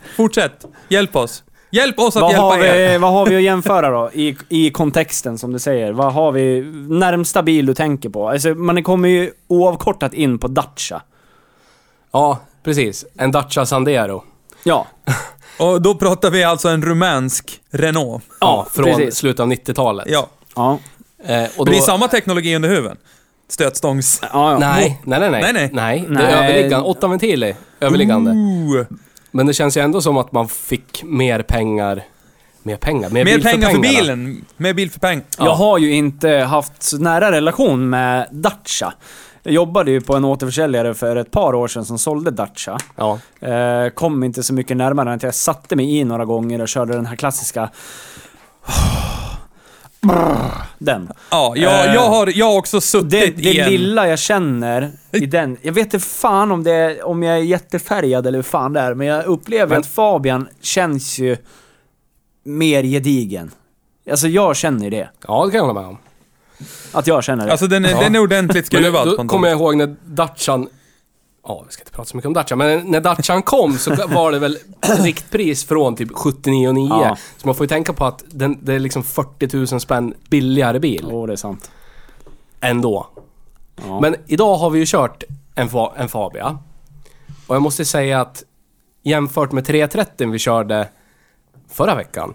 Fortsätt. 0.16 0.64
Hjälp 0.88 1.16
oss. 1.16 1.42
Hjälp 1.70 1.98
oss 1.98 2.16
att 2.16 2.22
Vad 2.22 2.30
hjälpa 2.30 2.44
har, 2.44 2.58
er. 2.64 2.92
vi, 2.92 2.98
vad 2.98 3.12
har 3.12 3.26
vi 3.26 3.36
att 3.36 3.42
jämföra 3.42 3.90
då? 3.90 4.10
I, 4.12 4.36
I 4.48 4.70
kontexten 4.70 5.38
som 5.38 5.52
du 5.52 5.58
säger. 5.58 5.92
Vad 5.92 6.12
har 6.12 6.32
vi, 6.32 6.60
närmsta 6.88 7.42
bil 7.42 7.66
du 7.66 7.74
tänker 7.74 8.08
på? 8.08 8.28
Alltså, 8.28 8.48
man 8.48 8.82
kommer 8.82 9.08
ju 9.08 9.30
oavkortat 9.48 10.14
in 10.14 10.38
på 10.38 10.48
Dacia. 10.48 11.02
Ja, 12.12 12.40
precis. 12.64 13.04
En 13.18 13.32
Dacia 13.32 13.66
Sandero. 13.66 14.24
Ja, 14.64 14.86
Och 15.58 15.82
då 15.82 15.94
pratar 15.94 16.30
vi 16.30 16.44
alltså 16.44 16.68
en 16.68 16.82
rumänsk 16.82 17.60
Renault. 17.70 18.24
Ja, 18.40 18.66
från 18.72 18.84
precis. 18.84 19.14
slutet 19.14 19.40
av 19.40 19.52
90-talet. 19.52 20.06
Ja. 20.08 20.26
ja, 20.56 20.78
Eh, 21.26 21.44
och 21.56 21.66
då, 21.66 21.72
det 21.72 21.78
är 21.78 21.80
samma 21.82 22.08
teknologi 22.08 22.56
under 22.56 22.68
huven. 22.68 22.96
Stötstångs... 23.48 24.18
ja. 24.22 24.28
ja. 24.32 24.58
Nej, 24.58 25.00
nej, 25.04 25.20
nej, 25.20 25.30
nej. 25.30 25.42
Nej, 25.42 25.52
nej. 25.52 26.04
Nej, 26.08 26.22
det 26.26 26.32
är 26.32 26.42
överliggande. 26.44 26.88
Åtta 26.88 27.08
ventiler 27.08 27.54
överliggande. 27.80 28.30
Ooh. 28.30 28.86
Men 29.30 29.46
det 29.46 29.54
känns 29.54 29.76
ju 29.76 29.80
ändå 29.80 30.00
som 30.00 30.16
att 30.16 30.32
man 30.32 30.48
fick 30.48 31.02
mer 31.04 31.42
pengar. 31.42 32.02
Mer 32.62 32.76
pengar? 32.76 33.10
Mer, 33.10 33.24
Mer 33.24 33.34
bil 33.34 33.42
pengar 33.42 33.70
för 33.70 33.78
pengarna. 33.78 34.00
bilen. 34.00 34.44
Mer 34.56 34.74
bil 34.74 34.90
för 34.90 35.00
peng. 35.00 35.22
Ja. 35.38 35.44
Jag 35.44 35.54
har 35.54 35.78
ju 35.78 35.92
inte 35.94 36.28
haft 36.30 36.92
nära 36.98 37.32
relation 37.32 37.90
med 37.90 38.28
Dacia. 38.30 38.92
Jag 39.46 39.54
jobbade 39.54 39.90
ju 39.90 40.00
på 40.00 40.16
en 40.16 40.24
återförsäljare 40.24 40.94
för 40.94 41.16
ett 41.16 41.30
par 41.30 41.54
år 41.54 41.68
sedan 41.68 41.84
som 41.84 41.98
sålde 41.98 42.30
Dacia. 42.30 42.78
Ja. 42.96 43.18
Eh, 43.40 43.88
kom 43.88 44.24
inte 44.24 44.42
så 44.42 44.54
mycket 44.54 44.76
närmare 44.76 45.08
än 45.08 45.16
att 45.16 45.22
jag 45.22 45.34
satte 45.34 45.76
mig 45.76 45.96
i 45.98 46.04
några 46.04 46.24
gånger 46.24 46.60
och 46.60 46.68
körde 46.68 46.92
den 46.92 47.06
här 47.06 47.16
klassiska... 47.16 47.70
Den. 50.78 51.12
Ja, 51.30 51.52
jag, 51.56 51.86
Eh, 51.88 51.94
jag, 51.94 52.00
har, 52.08 52.32
jag 52.34 52.46
har 52.46 52.58
också 52.58 52.76
Det, 52.76 52.82
suttit 52.82 53.36
det 53.36 53.42
i 53.42 53.60
en... 53.60 53.70
lilla 53.70 54.08
jag 54.08 54.18
känner 54.18 54.92
i 55.12 55.26
den, 55.26 55.56
jag 55.62 55.72
vet 55.72 55.84
inte 55.94 56.06
fan 56.06 56.52
om, 56.52 56.64
det 56.64 57.02
om 57.02 57.22
jag 57.22 57.34
är 57.38 57.42
jättefärgad 57.42 58.26
eller 58.26 58.38
hur 58.38 58.42
fan 58.42 58.72
det 58.72 58.80
är, 58.80 58.94
men 58.94 59.06
jag 59.06 59.24
upplever 59.24 59.66
Men- 59.70 59.80
att 59.80 59.86
Fabian 59.86 60.48
känns 60.60 61.18
ju 61.18 61.36
mer 62.44 62.82
gedigen. 62.82 63.50
Alltså 64.10 64.28
jag 64.28 64.56
känner 64.56 64.90
det. 64.90 65.08
ja, 65.28 65.44
det 65.44 65.50
kan 65.50 65.58
jag 65.58 65.66
hålla 65.66 65.80
med 65.80 65.88
om. 65.88 65.98
Att 66.92 67.06
jag 67.06 67.24
känner 67.24 67.46
det. 67.46 67.50
Alltså 67.52 67.66
den 67.66 67.84
är, 67.84 67.90
Ja. 67.90 68.00
den 68.00 68.14
är 68.14 68.18
ordentligt 68.18 68.66
skruvad. 68.66 69.06
då 69.08 69.24
kommer 69.28 69.48
jag 69.48 69.58
ihåg 69.58 69.76
när 69.76 69.96
Dacian... 70.04 70.68
Ja, 71.46 71.64
vi 71.66 71.72
ska 71.72 71.80
inte 71.82 71.92
prata 71.92 72.08
så 72.08 72.16
mycket 72.16 72.26
om 72.26 72.32
Dacian, 72.32 72.58
men 72.58 72.90
när 72.90 73.00
Dacian 73.00 73.42
kom 73.42 73.78
så 73.78 73.94
var 74.08 74.32
det 74.32 74.38
väl 74.38 74.58
riktpris 74.80 75.64
från 75.64 75.96
typ 75.96 76.10
79,9. 76.10 76.88
Ja. 77.04 77.16
Så 77.36 77.46
man 77.48 77.54
får 77.54 77.64
ju 77.64 77.68
tänka 77.68 77.92
på 77.92 78.04
att 78.04 78.24
den, 78.26 78.58
det 78.62 78.74
är 78.74 78.78
liksom 78.78 79.02
40 79.02 79.56
000 79.72 79.80
spänn 79.80 80.14
billigare 80.30 80.78
bil. 80.80 81.08
Åh, 81.12 81.26
det 81.26 81.32
är 81.32 81.36
sant. 81.36 81.70
Ändå. 82.60 83.06
Ja. 83.86 84.00
Men 84.00 84.16
idag 84.26 84.56
har 84.56 84.70
vi 84.70 84.78
ju 84.78 84.84
kört 84.86 85.24
en, 85.54 85.68
fa- 85.68 85.92
en 85.96 86.08
Fabia. 86.08 86.58
Och 87.46 87.54
jag 87.54 87.62
måste 87.62 87.84
säga 87.84 88.20
att 88.20 88.42
jämfört 89.02 89.52
med 89.52 89.64
330 89.66 90.30
vi 90.30 90.38
körde 90.38 90.88
förra 91.70 91.94
veckan. 91.94 92.34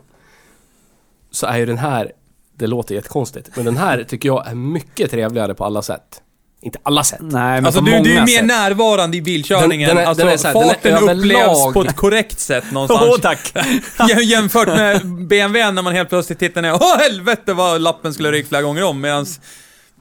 Så 1.31 1.45
är 1.47 1.57
ju 1.57 1.65
den 1.65 1.77
här, 1.77 2.11
det 2.59 2.67
låter 2.67 2.95
jättekonstigt, 2.95 3.49
men 3.55 3.65
den 3.65 3.77
här 3.77 4.03
tycker 4.03 4.29
jag 4.29 4.47
är 4.47 4.55
mycket 4.55 5.11
trevligare 5.11 5.53
på 5.53 5.65
alla 5.65 5.81
sätt. 5.81 6.21
Inte 6.61 6.79
alla 6.83 7.03
sätt. 7.03 7.19
Nej, 7.21 7.31
men 7.31 7.65
Alltså 7.65 7.79
på 7.81 7.85
du, 7.85 7.91
många 7.91 8.03
du 8.03 8.15
är 8.17 8.21
mer 8.25 8.37
sätt. 8.37 8.45
närvarande 8.45 9.17
i 9.17 9.21
bilkörningen. 9.21 9.87
Den- 9.87 9.95
den 9.95 10.05
är- 10.05 10.07
alltså 10.09 10.25
den 10.25 10.33
är 10.33 10.43
här, 10.43 10.53
den 10.53 10.63
är 10.63 10.73
farten 10.73 11.17
upplevs 11.19 11.73
på 11.73 11.81
ett 11.81 11.95
korrekt 11.95 12.39
sätt 12.39 12.63
Åh, 12.67 12.73
någonstans. 12.73 13.21
tack! 13.21 13.53
Jäm- 14.09 14.19
Jämfört 14.23 14.67
med 14.67 15.05
BMW 15.27 15.71
när 15.71 15.81
man 15.81 15.93
helt 15.95 16.09
plötsligt 16.09 16.39
tittar 16.39 16.61
ner. 16.61 16.73
Åh 16.73 16.97
helvete 16.97 17.53
vad 17.53 17.81
lappen 17.81 18.13
skulle 18.13 18.31
rykt 18.31 18.49
flera 18.49 18.61
gånger 18.61 18.83
om. 18.83 19.01
Medan 19.01 19.25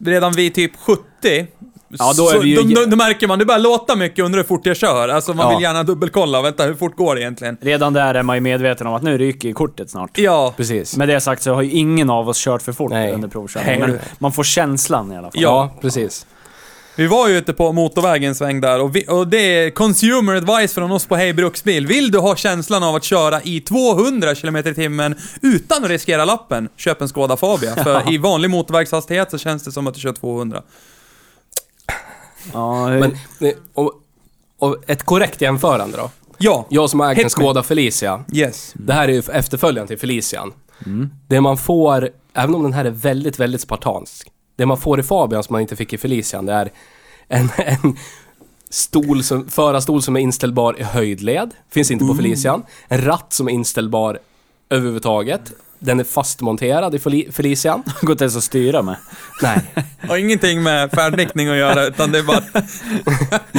redan 0.04 0.32
vid 0.32 0.54
typ 0.54 0.72
70 0.76 1.46
Ja, 1.99 2.12
då 2.16 2.28
är 2.28 2.33
så, 2.33 2.38
vi 2.40 2.49
ju- 2.49 2.57
då, 2.75 2.80
då, 2.80 2.87
då 2.87 2.97
märker 2.97 3.26
man, 3.28 3.38
det 3.38 3.45
börjar 3.45 3.59
låta 3.61 3.97
mycket 3.97 4.25
under 4.25 4.37
hur 4.38 4.45
fort 4.45 4.66
jag 4.66 4.76
kör. 4.76 5.09
Alltså 5.09 5.35
man 5.35 5.47
Ja. 5.47 5.57
vill 5.57 5.62
gärna 5.62 5.83
dubbelkolla, 5.83 6.42
vänta 6.42 6.64
hur 6.64 6.75
fort 6.75 6.97
går 6.97 7.14
det 7.14 7.21
egentligen? 7.21 7.57
Redan 7.61 7.92
där 7.92 8.14
är 8.14 8.23
man 8.23 8.37
ju 8.37 8.40
medveten 8.40 8.87
om 8.87 8.95
att 8.95 9.02
nu 9.02 9.18
ryker 9.18 9.52
kortet 9.52 9.90
snart. 9.90 10.18
Ja, 10.18 10.54
Precis. 10.57 10.97
Med 10.97 11.09
det 11.09 11.21
sagt 11.21 11.42
så 11.42 11.54
har 11.54 11.62
ju 11.62 11.71
ingen 11.71 12.11
av 12.11 12.28
oss 12.28 12.38
kört 12.45 12.62
för 12.62 12.73
fort 12.73 12.90
Nej. 12.90 13.12
under 13.12 13.28
provkörning. 13.28 13.80
Nej. 13.80 13.88
Men 13.88 13.99
man 14.18 14.33
får 14.33 14.45
känslan 14.45 15.12
i 15.12 15.16
alla 15.16 15.30
fall. 15.30 15.42
Ja, 15.42 15.71
precis. 15.80 16.26
vi 16.97 17.07
var 17.07 17.28
ju 17.28 17.37
ute 17.38 17.52
på 17.52 17.73
motorvägen 17.73 18.28
en 18.28 18.35
sväng 18.35 18.61
där 18.61 18.80
och, 18.80 18.97
vi, 18.97 19.04
och 19.09 19.28
det 19.28 19.38
är 19.38 19.71
consumer 19.71 20.35
advice 20.37 20.75
från 20.75 20.90
oss 20.92 21.07
på 21.07 21.16
Hej 21.16 21.33
Bruksbil. 21.33 21.87
Vill 21.87 22.11
du 22.11 22.18
ha 22.18 22.37
känslan 22.37 22.83
av 22.83 22.95
att 22.95 23.04
köra 23.04 23.42
i 23.42 23.61
200 23.61 24.35
km 24.35 24.57
i 24.57 24.75
timmen 24.75 25.14
utan 25.42 25.85
att 25.85 25.90
riskera 25.90 26.25
lappen, 26.25 26.68
köp 26.76 27.00
en 27.02 27.09
Skoda 27.09 27.37
Fabia. 27.37 27.75
För 27.75 28.12
i 28.12 28.18
vanlig 28.18 28.50
motorvägshastighet 28.50 29.30
så 29.30 29.38
känns 29.38 29.62
det 29.64 29.73
som 29.73 29.87
att 29.87 29.95
du 29.95 30.00
kör 30.00 30.12
200. 30.12 30.62
Ja, 32.52 32.88
Men, 32.88 33.16
eh, 33.40 33.54
och, 33.75 33.92
och 34.59 34.76
ett 34.87 35.02
korrekt 35.02 35.40
jämförande 35.40 35.97
då. 35.97 36.11
Ja, 36.38 36.66
Jag 36.68 36.90
som 36.90 37.00
har 37.00 37.12
ägt 37.12 37.23
en. 37.23 37.30
Skoda 37.30 37.62
Felicia. 37.62 38.25
yes. 38.33 38.73
Det 38.76 38.92
här 38.92 39.09
är 39.09 39.12
ju 39.12 39.23
efterföljaren 39.33 39.88
till 39.88 39.99
Felician. 39.99 40.52
Mm. 40.87 41.11
Det 41.28 41.40
man 41.40 41.57
får, 41.57 42.09
även 42.35 42.54
om 42.54 42.62
den 42.62 42.73
här 42.73 42.85
är 42.85 42.90
väldigt, 42.90 43.40
väldigt 43.40 43.61
spartansk. 43.61 44.28
Det 44.57 44.66
man 44.66 44.76
får 44.78 45.00
i 45.00 45.02
Fabian 45.02 45.42
som 45.45 45.52
man 45.54 45.61
inte 45.62 45.76
fick 45.76 45.92
i 45.92 45.99
Felician, 45.99 46.47
det 46.47 46.52
är 46.52 46.71
en, 47.28 47.49
en 47.57 47.97
stol 48.71 49.23
som, 49.23 49.49
förarstol 49.49 50.02
som 50.02 50.16
är 50.16 50.21
inställbar 50.21 50.80
i 50.80 50.83
höjdled. 50.83 51.50
Finns 51.71 51.90
inte 51.90 52.04
på 52.04 52.14
Felician. 52.14 52.62
En 52.88 53.04
ratt 53.04 53.33
som 53.33 53.49
är 53.49 53.52
inställbar 53.52 54.18
överhuvudtaget. 54.71 55.52
Den 55.78 56.00
är 56.00 56.04
fastmonterad 56.04 56.94
i 56.94 56.99
Feli- 56.99 57.32
Felician. 57.32 57.82
går 58.02 58.11
inte 58.12 58.25
ens 58.25 58.37
att 58.37 58.42
styra 58.44 58.82
med. 58.82 58.97
Nej, 59.42 59.61
Har 60.08 60.16
ingenting 60.16 60.62
med 60.62 60.90
färdriktning 60.90 61.49
att 61.49 61.56
göra, 61.56 61.87
utan 61.87 62.12
det 62.12 62.18
är 62.18 62.23
bara... 62.23 62.42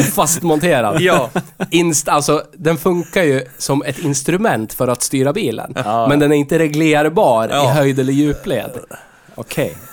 fastmonterad. 0.04 1.02
Ja. 1.02 1.30
Inst, 1.72 2.08
alltså, 2.08 2.44
den 2.54 2.78
funkar 2.78 3.24
ju 3.24 3.46
som 3.58 3.84
ett 3.84 4.00
instrument 4.00 4.74
för 4.74 4.88
att 4.88 5.02
styra 5.04 5.34
bilen. 5.34 5.74
Ja. 5.76 6.08
Men 6.08 6.20
den 6.20 6.32
är 6.32 6.36
inte 6.36 6.60
reglerbar 6.60 7.46
i 7.48 7.52
Ja. 7.52 7.70
höjd 7.70 8.00
eller 8.00 8.14
djupled. 8.14 8.72
Okej. 9.36 9.78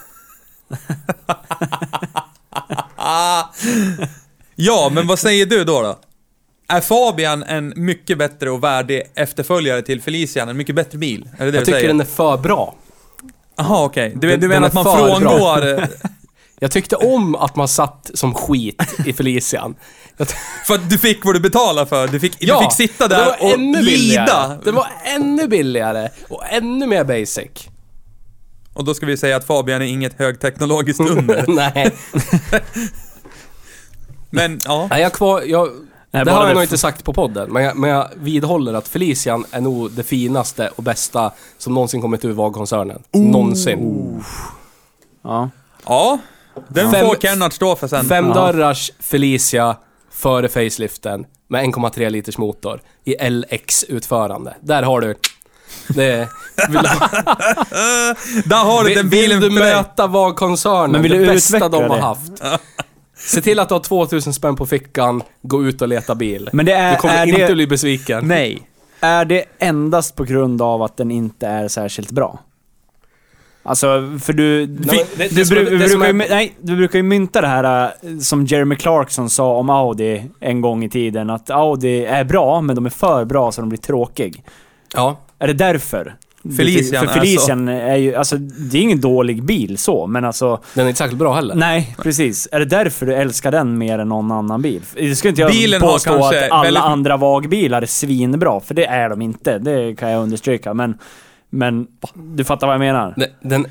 Ja, 4.59 4.91
men 4.93 5.07
vad 5.07 5.19
säger 5.19 5.47
du 5.47 5.65
då? 5.65 5.83
då? 5.83 5.99
Är 6.69 6.81
Fabian 6.81 7.43
en 7.43 7.73
mycket 7.77 8.19
bättre 8.19 8.51
och 8.51 8.65
värdig 8.65 9.03
efterföljare 9.15 9.83
till 9.83 10.03
Felician? 10.03 10.49
En 10.49 10.57
mycket 10.57 10.75
bättre 10.75 10.99
bil? 10.99 11.29
Är 11.39 11.45
det 11.45 11.51
det 11.51 11.57
Jag 11.57 11.63
du 11.63 11.65
tycker 11.67 11.79
säger? 11.79 11.89
den 11.89 12.01
är 12.01 12.05
för 12.05 12.37
bra. 12.37 12.75
Jaha, 13.57 13.85
okej. 13.85 14.13
Du, 14.17 14.29
Den- 14.29 14.31
du 14.31 14.37
den 14.37 14.49
menar 14.49 14.67
att 14.67 14.75
man 14.75 14.85
frångår... 14.85 15.67
eh, 15.79 15.85
Jag 16.61 16.71
tyckte 16.71 16.97
om 16.97 17.35
att 17.35 17.57
man 17.57 17.69
satt 17.69 18.11
som 18.15 18.35
skit 18.35 18.83
i 19.07 19.13
Felician. 19.13 19.75
För 20.67 20.75
att 20.75 20.91
du 20.91 20.99
fick 20.99 21.25
vad 21.25 21.35
du 21.35 21.41
betalade 21.41 21.87
för. 21.87 22.09
Du 22.09 22.21
fick, 22.21 22.37
Ja, 22.39 22.59
du 22.59 22.65
fick 22.65 22.73
sitta 22.91 23.09
där 23.09 23.29
och 23.41 23.51
ännu 23.51 23.79
billigare. 23.83 23.97
lida. 24.27 24.59
Det 24.65 24.71
var 24.73 24.87
ännu 25.05 25.49
billigare 25.49 26.09
och 26.29 26.43
ännu 26.51 26.87
mer 26.87 27.05
basic. 27.05 27.69
Och 28.73 28.85
då 28.85 28.95
ska 28.95 29.07
vi 29.07 29.17
säga 29.17 29.37
att 29.37 29.45
Fabian 29.47 29.83
är 29.83 29.87
inget 29.87 30.19
högteknologiskt 30.19 31.01
under. 31.01 31.45
Nej, 31.49 31.95
Men, 34.31 34.61
ja. 34.65 34.87
Nej 34.91 35.03
jag 35.03 35.13
kvar, 35.13 35.43
jag, 35.47 35.69
det 36.25 36.31
har 36.33 36.41
jag 36.41 36.49
det 36.51 36.55
nog 36.55 36.63
inte 36.63 36.79
sagt 36.79 37.05
på 37.05 37.13
podden, 37.13 37.53
men 37.53 37.63
jag, 37.65 37.77
men 37.77 37.91
jag 37.91 38.09
vidhåller 38.17 38.75
att 38.75 38.89
Felician 38.89 39.45
är 39.51 39.61
nog 39.61 39.91
det 39.93 40.03
finaste 40.03 40.71
och 40.77 40.83
bästa 40.83 41.33
som 41.59 41.75
någonsin 41.75 42.01
kommit 42.01 42.25
ur 42.25 42.33
VAG-koncernen. 42.33 43.03
Någonsin. 43.13 44.25
Ja. 45.25 45.51
Ja. 45.87 46.19
Den 46.69 46.93
Fem- 46.93 47.07
får 47.07 47.15
Kennard 47.17 47.53
stå 47.53 47.77
för 47.77 47.89
sen. 47.89 48.05
Femdörrars 48.05 48.91
Felicia 49.01 49.77
före 50.11 50.49
faceliften 50.49 51.27
med 51.49 51.65
1,3 51.65 52.11
liters 52.11 52.39
motor 52.39 52.81
i 53.05 53.29
LX-utförande. 53.31 54.55
Där 54.61 54.83
har 54.83 55.01
du... 55.01 55.15
Det, 55.89 56.29
vill, 56.69 56.83
Där 58.45 58.65
har 58.65 58.85
du 58.85 58.95
den 58.95 59.09
vill 59.09 59.21
bilen 59.21 59.41
du 59.41 59.51
för 59.51 59.61
dig. 59.65 59.75
möta 59.75 60.07
VAG-koncernen, 60.07 60.91
Men 60.93 61.03
vill 61.03 61.13
det 61.13 61.27
bästa 61.27 61.57
utveckla 61.57 61.69
de 61.69 61.91
har 61.91 61.97
det? 61.97 62.03
haft. 62.03 62.33
Se 63.17 63.41
till 63.43 63.59
att 63.59 63.69
du 63.69 63.75
har 63.75 63.81
2000 63.81 64.33
spänn 64.33 64.57
på 64.57 64.67
fickan, 64.67 65.23
gå 65.43 65.65
ut 65.65 65.83
och 65.83 65.89
leta 65.89 66.15
bil. 66.15 66.51
Men 66.53 66.67
det 66.67 66.73
är, 66.73 66.93
Du 66.95 66.99
kommer 67.01 67.15
är, 67.15 67.27
inte 67.27 67.47
det, 67.47 67.55
bli 67.55 67.67
besviken. 67.67 68.29
Nej. 68.29 68.63
är 69.01 69.25
det 69.25 69.45
endast 69.59 70.17
på 70.17 70.25
grund 70.25 70.63
av 70.63 70.83
att 70.83 70.97
den 70.97 71.11
inte 71.11 71.47
är 71.47 71.69
särskilt 71.69 72.11
bra? 72.11 72.39
Alltså, 73.63 74.19
för 74.23 74.33
du... 74.33 74.67
Nej, 74.67 75.07
du, 75.17 75.19
men 75.19 75.29
det- 75.29 75.29
du, 75.29 75.35
det 75.35 75.45
som 75.47 75.57
är- 75.57 75.61
bru- 75.61 75.79
det 75.79 75.89
som 75.89 76.01
brukar, 76.01 76.15
är- 76.21 76.29
ju, 76.29 76.35
nej, 76.35 76.55
du 76.61 76.77
brukar 76.77 76.99
ju 76.99 77.03
mynta 77.03 77.41
det 77.41 77.47
här 77.47 77.93
äh, 78.03 78.19
som 78.19 78.45
Jeremy 78.47 78.77
Clarkson 78.77 79.31
sa 79.31 79.57
om 79.57 79.71
Audi 79.71 80.25
en 80.41 80.61
gång 80.61 80.85
i 80.85 80.89
tiden. 80.89 81.31
Att 81.31 81.51
Audi 81.51 82.05
är 82.05 82.25
bra, 82.25 82.61
men 82.61 82.77
de 82.77 82.87
är 82.87 82.91
för 82.91 83.25
bra 83.25 83.53
så 83.53 83.61
de 83.61 83.69
blir 83.69 83.79
tråkig. 83.81 84.43
Ja. 84.95 85.17
Är 85.39 85.47
det 85.47 85.53
därför? 85.53 86.17
Felician 86.57 87.07
För 87.07 87.15
Felician 87.15 87.69
är 87.69 87.97
ju, 87.97 88.15
alltså 88.15 88.37
det 88.39 88.79
är 88.79 88.83
ingen 88.83 89.01
dålig 89.01 89.43
bil 89.43 89.79
så, 89.79 90.07
men 90.07 90.25
alltså... 90.25 90.61
Den 90.75 90.85
är 90.85 90.89
inte 90.89 90.99
särskilt 90.99 91.19
bra 91.19 91.35
heller. 91.35 91.55
Nej, 91.55 91.97
precis. 92.03 92.49
Är 92.53 92.59
det 92.59 92.65
därför 92.65 93.07
du 93.07 93.15
älskar 93.15 93.51
den 93.53 93.79
mer 93.79 93.99
än 93.99 94.09
någon 94.09 94.33
annan 94.33 94.63
bil? 94.63 94.83
Det 94.95 95.17
skulle 95.17 95.29
inte 95.31 95.43
jag 95.43 95.51
Bilen 95.51 95.83
har 95.83 95.89
påstå 95.93 96.11
kanske 96.11 96.45
att 96.45 96.51
alla 96.51 96.63
väldigt- 96.63 96.83
andra 96.83 97.17
VAG-bilar 97.17 97.83
är 97.83 97.87
svinbra, 97.87 98.61
för 98.61 98.75
det 98.75 98.87
är 98.87 99.09
de 99.09 99.23
inte. 99.23 99.59
Det 99.59 99.95
kan 99.95 100.11
jag 100.11 100.23
understryka, 100.23 100.75
men... 100.75 100.99
Men 101.51 101.87
du 102.15 102.45
fattar 102.45 102.67
vad 102.67 102.75
jag 102.75 102.81
menar? 102.81 103.15
Den, 103.17 103.29
den, 103.43 103.67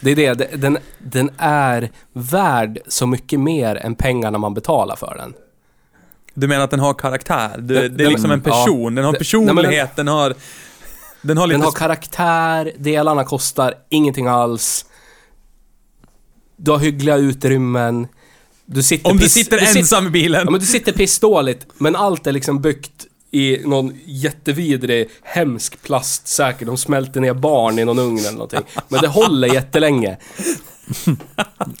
det 0.00 0.10
är 0.10 0.34
det, 0.34 0.50
den, 0.56 0.78
den 0.98 1.30
är 1.38 1.90
värd 2.12 2.78
så 2.88 3.06
mycket 3.06 3.40
mer 3.40 3.76
än 3.76 3.94
pengarna 3.94 4.38
man 4.38 4.54
betalar 4.54 4.96
för 4.96 5.14
den. 5.18 5.32
Du 6.34 6.46
menar 6.46 6.64
att 6.64 6.70
den 6.70 6.80
har 6.80 6.94
karaktär? 6.94 7.50
Du, 7.58 7.74
Den- 7.74 7.74
det 7.74 7.84
är 7.86 7.88
den- 7.88 8.08
liksom 8.08 8.30
en 8.30 8.42
ja. 8.44 8.50
person. 8.50 8.94
Den 8.94 9.04
har 9.04 9.12
Den- 9.12 9.18
personlighet, 9.18 9.96
den 9.96 10.08
har... 10.08 10.34
Den 11.22 11.38
har 11.38 11.46
lite... 11.46 11.56
Den 11.58 11.64
har 11.64 11.72
karaktär, 11.72 12.72
delarna 12.78 13.24
kostar 13.24 13.74
ingenting 13.88 14.26
alls. 14.26 14.84
Du 16.56 16.70
har 16.70 16.78
hyggliga 16.78 17.16
utrymmen. 17.16 18.08
Du 18.66 18.82
sitter 18.82 19.10
om 19.10 19.16
du 19.16 19.28
sitter 19.28 19.58
sit- 19.58 19.76
ensam 19.78 20.06
i 20.06 20.10
bilen. 20.10 20.42
Ja 20.44 20.50
men 20.50 20.60
du 20.60 20.66
sitter 20.66 20.92
pissdåligt, 20.92 21.66
men 21.78 21.96
allt 21.96 22.26
är 22.26 22.32
liksom 22.32 22.60
byggt 22.60 23.06
i 23.30 23.58
någon 23.64 23.98
jättevidrig, 24.04 25.08
hemsk 25.22 25.82
plast 25.82 26.28
säkert. 26.28 26.66
De 26.66 26.76
smälter 26.76 27.20
ner 27.20 27.34
barn 27.34 27.78
i 27.78 27.84
någon 27.84 27.98
ugn 27.98 28.18
eller 28.18 28.32
någonting. 28.32 28.60
Men 28.88 29.00
det 29.00 29.08
håller 29.08 29.48
jättelänge. 29.48 30.16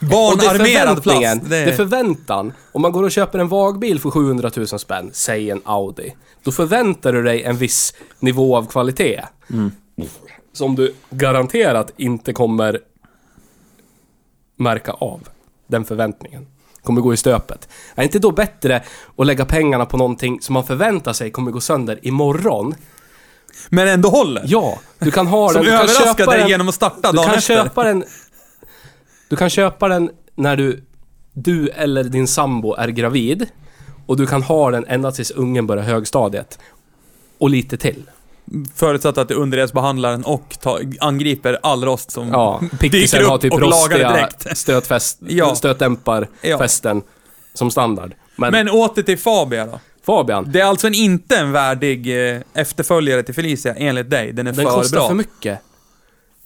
ah. 0.00 0.32
Och 0.32 0.38
det 0.38 0.46
är 0.46 0.48
Barnarmerad 0.48 1.02
plast. 1.02 1.50
det 1.50 1.56
är 1.56 1.72
förväntan. 1.76 2.52
Om 2.72 2.82
man 2.82 2.92
går 2.92 3.02
och 3.02 3.10
köper 3.12 3.38
en 3.38 3.48
vagbil 3.48 4.00
för 4.00 4.10
700 4.10 4.50
000 4.56 4.66
spänn, 4.66 5.10
säg 5.12 5.50
en 5.50 5.60
Audi. 5.64 6.14
Då 6.42 6.52
förväntar 6.52 7.12
du 7.12 7.22
dig 7.22 7.42
en 7.42 7.56
viss 7.56 7.94
nivå 8.18 8.56
av 8.56 8.66
kvalitet. 8.66 9.22
Som 10.52 10.74
du 10.74 10.94
garanterat 11.10 11.92
inte 11.96 12.32
kommer 12.32 12.80
märka 14.56 14.92
av. 14.92 15.20
Den 15.66 15.84
förväntningen. 15.84 16.46
Kommer 16.82 17.00
gå 17.00 17.14
i 17.14 17.16
stöpet. 17.16 17.68
Är 17.94 18.02
inte 18.02 18.18
då 18.18 18.30
bättre 18.30 18.82
att 19.16 19.26
lägga 19.26 19.44
pengarna 19.44 19.86
på 19.86 19.96
någonting 19.96 20.40
som 20.40 20.52
man 20.52 20.64
förväntar 20.64 21.12
sig 21.12 21.30
kommer 21.30 21.50
gå 21.50 21.60
sönder 21.60 21.98
imorgon? 22.02 22.74
Men 23.68 23.88
ändå 23.88 24.08
håller. 24.08 24.42
Ja, 24.46 24.78
du 24.98 25.10
kan 25.10 25.26
ha 25.26 25.48
Som 25.48 25.54
den. 25.54 25.64
Du 25.64 25.70
kan 25.70 25.80
överraskar 25.80 26.14
köpa 26.24 26.30
dig 26.30 26.40
den. 26.40 26.48
genom 26.48 26.68
att 26.68 26.74
starta 26.74 27.10
Du 27.12 27.16
dagen 27.16 27.26
kan 27.26 27.34
efter. 27.38 27.54
köpa 27.64 27.84
den... 27.84 28.04
Du 29.34 29.38
kan 29.38 29.50
köpa 29.50 29.88
den 29.88 30.10
när 30.34 30.56
du, 30.56 30.82
du 31.32 31.68
eller 31.68 32.04
din 32.04 32.26
sambo 32.28 32.74
är 32.74 32.88
gravid. 32.88 33.46
Och 34.06 34.16
du 34.16 34.26
kan 34.26 34.42
ha 34.42 34.70
den 34.70 34.84
ända 34.88 35.12
tills 35.12 35.30
ungen 35.30 35.66
börjar 35.66 35.84
högstadiet. 35.84 36.58
Och 37.38 37.50
lite 37.50 37.76
till. 37.76 38.02
Förutsatt 38.74 39.18
att 39.18 39.28
du 39.28 39.34
underredsbehandlar 39.34 40.28
och 40.28 40.56
ta, 40.60 40.78
angriper 41.00 41.58
all 41.62 41.84
rost 41.84 42.10
som 42.10 42.28
Ja, 42.28 42.58
dyker 42.62 42.76
pickisen 42.76 43.24
har 43.24 43.34
upp 43.34 43.40
typ 43.40 43.52
och 43.52 43.60
lagar 43.60 43.98
direkt. 44.14 44.56
stötfäst, 44.58 45.18
Ja. 45.28 45.54
stötdämpar 45.54 46.28
Ja. 46.40 46.58
fästen 46.58 47.02
som 47.54 47.70
standard. 47.70 48.14
Men, 48.36 48.52
Men 48.52 48.68
åter 48.70 49.02
till 49.02 49.18
Fabia 49.18 49.66
då. 49.66 49.80
Fabian, 50.06 50.44
Det 50.52 50.60
är 50.60 50.64
alltså 50.64 50.86
en, 50.86 50.94
inte 50.94 51.36
en 51.36 51.52
värdig 51.52 52.30
eh, 52.34 52.40
efterföljare 52.54 53.22
till 53.22 53.34
Felicia, 53.34 53.74
enligt 53.74 54.10
dig. 54.10 54.32
Den 54.32 54.46
är 54.46 54.52
den 54.52 54.64
för 54.66 54.72
kostar 54.72 54.96
bra. 54.98 55.08
för 55.08 55.14
mycket. 55.14 55.58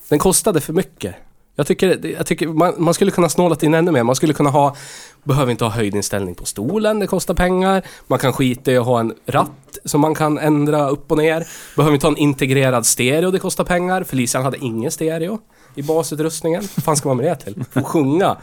Den 0.08 0.18
kostade 0.18 0.60
för 0.60 0.72
mycket. 0.72 1.14
Jag 1.58 1.66
tycker, 1.66 2.06
jag 2.06 2.26
tycker 2.26 2.48
man, 2.48 2.74
man 2.78 2.94
skulle 2.94 3.10
kunna 3.10 3.28
snåla 3.28 3.56
in 3.62 3.74
ännu 3.74 3.92
mer. 3.92 4.02
Man 4.02 4.14
skulle 4.16 4.34
kunna 4.34 4.50
ha, 4.50 4.76
behöver 5.22 5.50
inte 5.50 5.64
ha 5.64 5.72
höjdinställning 5.72 6.34
på 6.34 6.46
stolen, 6.46 6.98
det 6.98 7.06
kostar 7.06 7.34
pengar. 7.34 7.82
Man 8.06 8.18
kan 8.18 8.32
skita 8.32 8.72
i 8.72 8.76
att 8.76 8.86
ha 8.86 9.00
en 9.00 9.14
ratt 9.26 9.78
som 9.84 10.00
man 10.00 10.14
kan 10.14 10.38
ändra 10.38 10.88
upp 10.88 11.10
och 11.10 11.18
ner. 11.18 11.46
Behöver 11.76 11.94
inte 11.94 12.06
ha 12.06 12.12
en 12.12 12.16
integrerad 12.16 12.86
stereo, 12.86 13.30
det 13.30 13.38
kostar 13.38 13.64
pengar. 13.64 14.04
Felician 14.04 14.42
hade 14.44 14.58
ingen 14.58 14.90
stereo. 14.90 15.38
i 15.74 15.82
basutrustningen. 15.82 16.62
Vad 16.76 16.84
fan 16.84 16.96
ska 16.96 17.08
man 17.08 17.16
med 17.16 17.26
det 17.26 17.36
till? 17.36 17.64
Få 17.70 17.82
sjunga. 17.82 18.36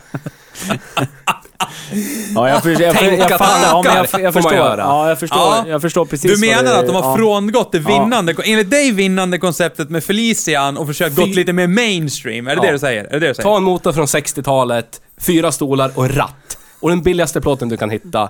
Ja, 2.35 2.49
jag, 2.49 2.63
för, 2.63 2.69
jag, 2.69 2.81
jag, 2.81 2.95
Tänka 2.95 3.15
jag, 3.29 3.29
fattar. 3.39 3.61
Ja, 3.61 3.81
men 3.85 3.95
jag, 3.95 4.09
tankar 4.09 4.25
jag, 4.25 4.33
får 4.33 4.41
man 4.41 4.51
förstår. 4.51 4.77
Ja, 4.79 5.09
jag 5.09 5.19
förstår. 5.19 5.39
Ja. 5.39 5.63
Jag 5.67 5.81
förstår 5.81 6.05
precis 6.05 6.31
Du 6.41 6.47
menar 6.47 6.63
det- 6.63 6.79
att 6.79 6.85
de 6.87 6.95
har 6.95 7.03
ja. 7.03 7.15
frångått 7.17 7.71
det 7.71 7.77
Ja. 7.77 7.87
vinnande, 8.03 8.35
enligt 8.45 8.69
dig 8.69 8.91
vinnande 8.91 9.37
konceptet 9.37 9.89
med 9.89 10.03
Felician 10.03 10.77
och 10.77 10.87
försökt 10.87 11.15
Fy- 11.15 11.21
gått 11.21 11.35
lite 11.35 11.53
mer 11.53 11.67
mainstream? 11.67 12.47
Är 12.47 12.55
det 12.55 12.61
Ja. 12.61 12.65
det 12.65 12.71
du 12.71 12.79
säger? 12.79 13.03
Är 13.03 13.09
det 13.11 13.19
det 13.19 13.27
du 13.27 13.33
säger? 13.33 13.49
Ta 13.49 13.57
en 13.57 13.63
motor 13.63 13.93
från 13.93 14.05
60-talet, 14.07 15.01
fyra 15.21 15.51
stolar 15.51 15.91
och 15.95 16.05
en 16.05 16.11
ratt. 16.15 16.57
Och 16.79 16.89
den 16.89 17.01
billigaste 17.01 17.41
plåten 17.41 17.69
du 17.69 17.77
kan 17.77 17.89
hitta. 17.89 18.29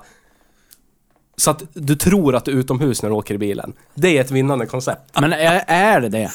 Så 1.38 1.52
att 1.52 1.64
du 1.74 1.96
tror 1.96 2.36
att 2.36 2.46
du 2.46 2.52
är 2.52 2.56
utomhus 2.56 3.02
när 3.02 3.10
du 3.10 3.16
åker 3.16 3.34
i 3.34 3.38
bilen. 3.38 3.74
Det 3.94 4.18
är 4.18 4.22
ett 4.22 4.32
vinnande 4.32 4.66
koncept. 4.66 5.02
Men 5.22 5.34
är, 5.34 5.64
är 5.68 6.02
det 6.02 6.10
det? 6.10 6.32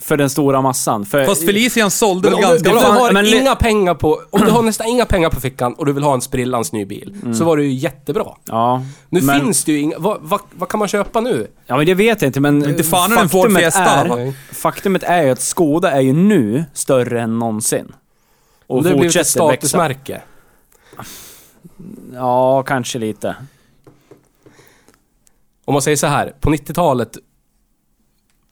För 0.00 0.16
den 0.16 0.30
stora 0.30 0.62
massan? 0.62 1.06
För, 1.06 1.24
Fast 1.24 1.46
Felician 1.46 1.90
sålde 1.90 2.28
väl 2.28 2.34
om, 2.34 2.40
du, 2.40 2.46
ganska 2.48 2.70
om 2.70 2.76
du 2.76 2.82
bra? 2.82 2.92
har 2.92 3.12
Men 3.12 3.26
inga 3.26 3.54
pengar 3.56 3.94
på... 3.94 4.20
Om 4.30 4.40
du 4.40 4.50
har 4.50 4.62
nästan 4.62 4.86
inga 4.86 5.04
pengar 5.04 5.30
på 5.30 5.40
fickan 5.40 5.74
och 5.74 5.86
du 5.86 5.92
vill 5.92 6.02
ha 6.02 6.14
en 6.14 6.20
sprillans 6.20 6.72
ny 6.72 6.84
bil, 6.84 7.34
så 7.34 7.44
var 7.44 7.56
det 7.56 7.62
ju 7.62 7.72
jättebra. 7.72 8.26
Ja, 8.44 8.82
Nu 9.08 9.20
men, 9.20 9.40
finns 9.40 9.64
det 9.64 9.72
ju 9.72 9.80
inga... 9.80 9.98
Vad, 9.98 10.18
vad, 10.20 10.40
vad 10.50 10.68
kan 10.68 10.78
man 10.78 10.88
köpa 10.88 11.20
nu? 11.20 11.46
Ja, 11.66 11.76
men 11.76 11.86
det 11.86 11.94
vet 11.94 12.22
jag 12.22 12.28
inte, 12.28 12.40
men... 12.40 12.68
Inte 12.68 12.84
fan 12.84 13.12
är 13.12 13.16
en 13.22 13.28
Ford 13.28 13.42
faktumet 13.42 13.62
Fiesta, 13.62 13.84
är? 13.84 14.54
Faktumet 14.54 15.02
är 15.02 15.22
ju 15.22 15.30
att 15.30 15.40
Skoda 15.40 15.90
är 15.90 16.00
ju 16.00 16.12
nu 16.12 16.64
större 16.74 17.20
än 17.20 17.38
någonsin. 17.38 17.92
Och 18.66 18.82
det 18.82 18.88
har 18.88 18.96
blivit 18.96 19.16
ett 19.16 19.20
växa. 19.20 19.30
statusmärke. 19.38 20.22
Ja, 22.14 22.62
kanske 22.62 22.98
lite. 22.98 23.36
Om 25.64 25.72
man 25.72 25.82
säger 25.82 25.96
så 25.96 26.06
här, 26.06 26.32
på 26.40 26.50
90-talet 26.50 27.18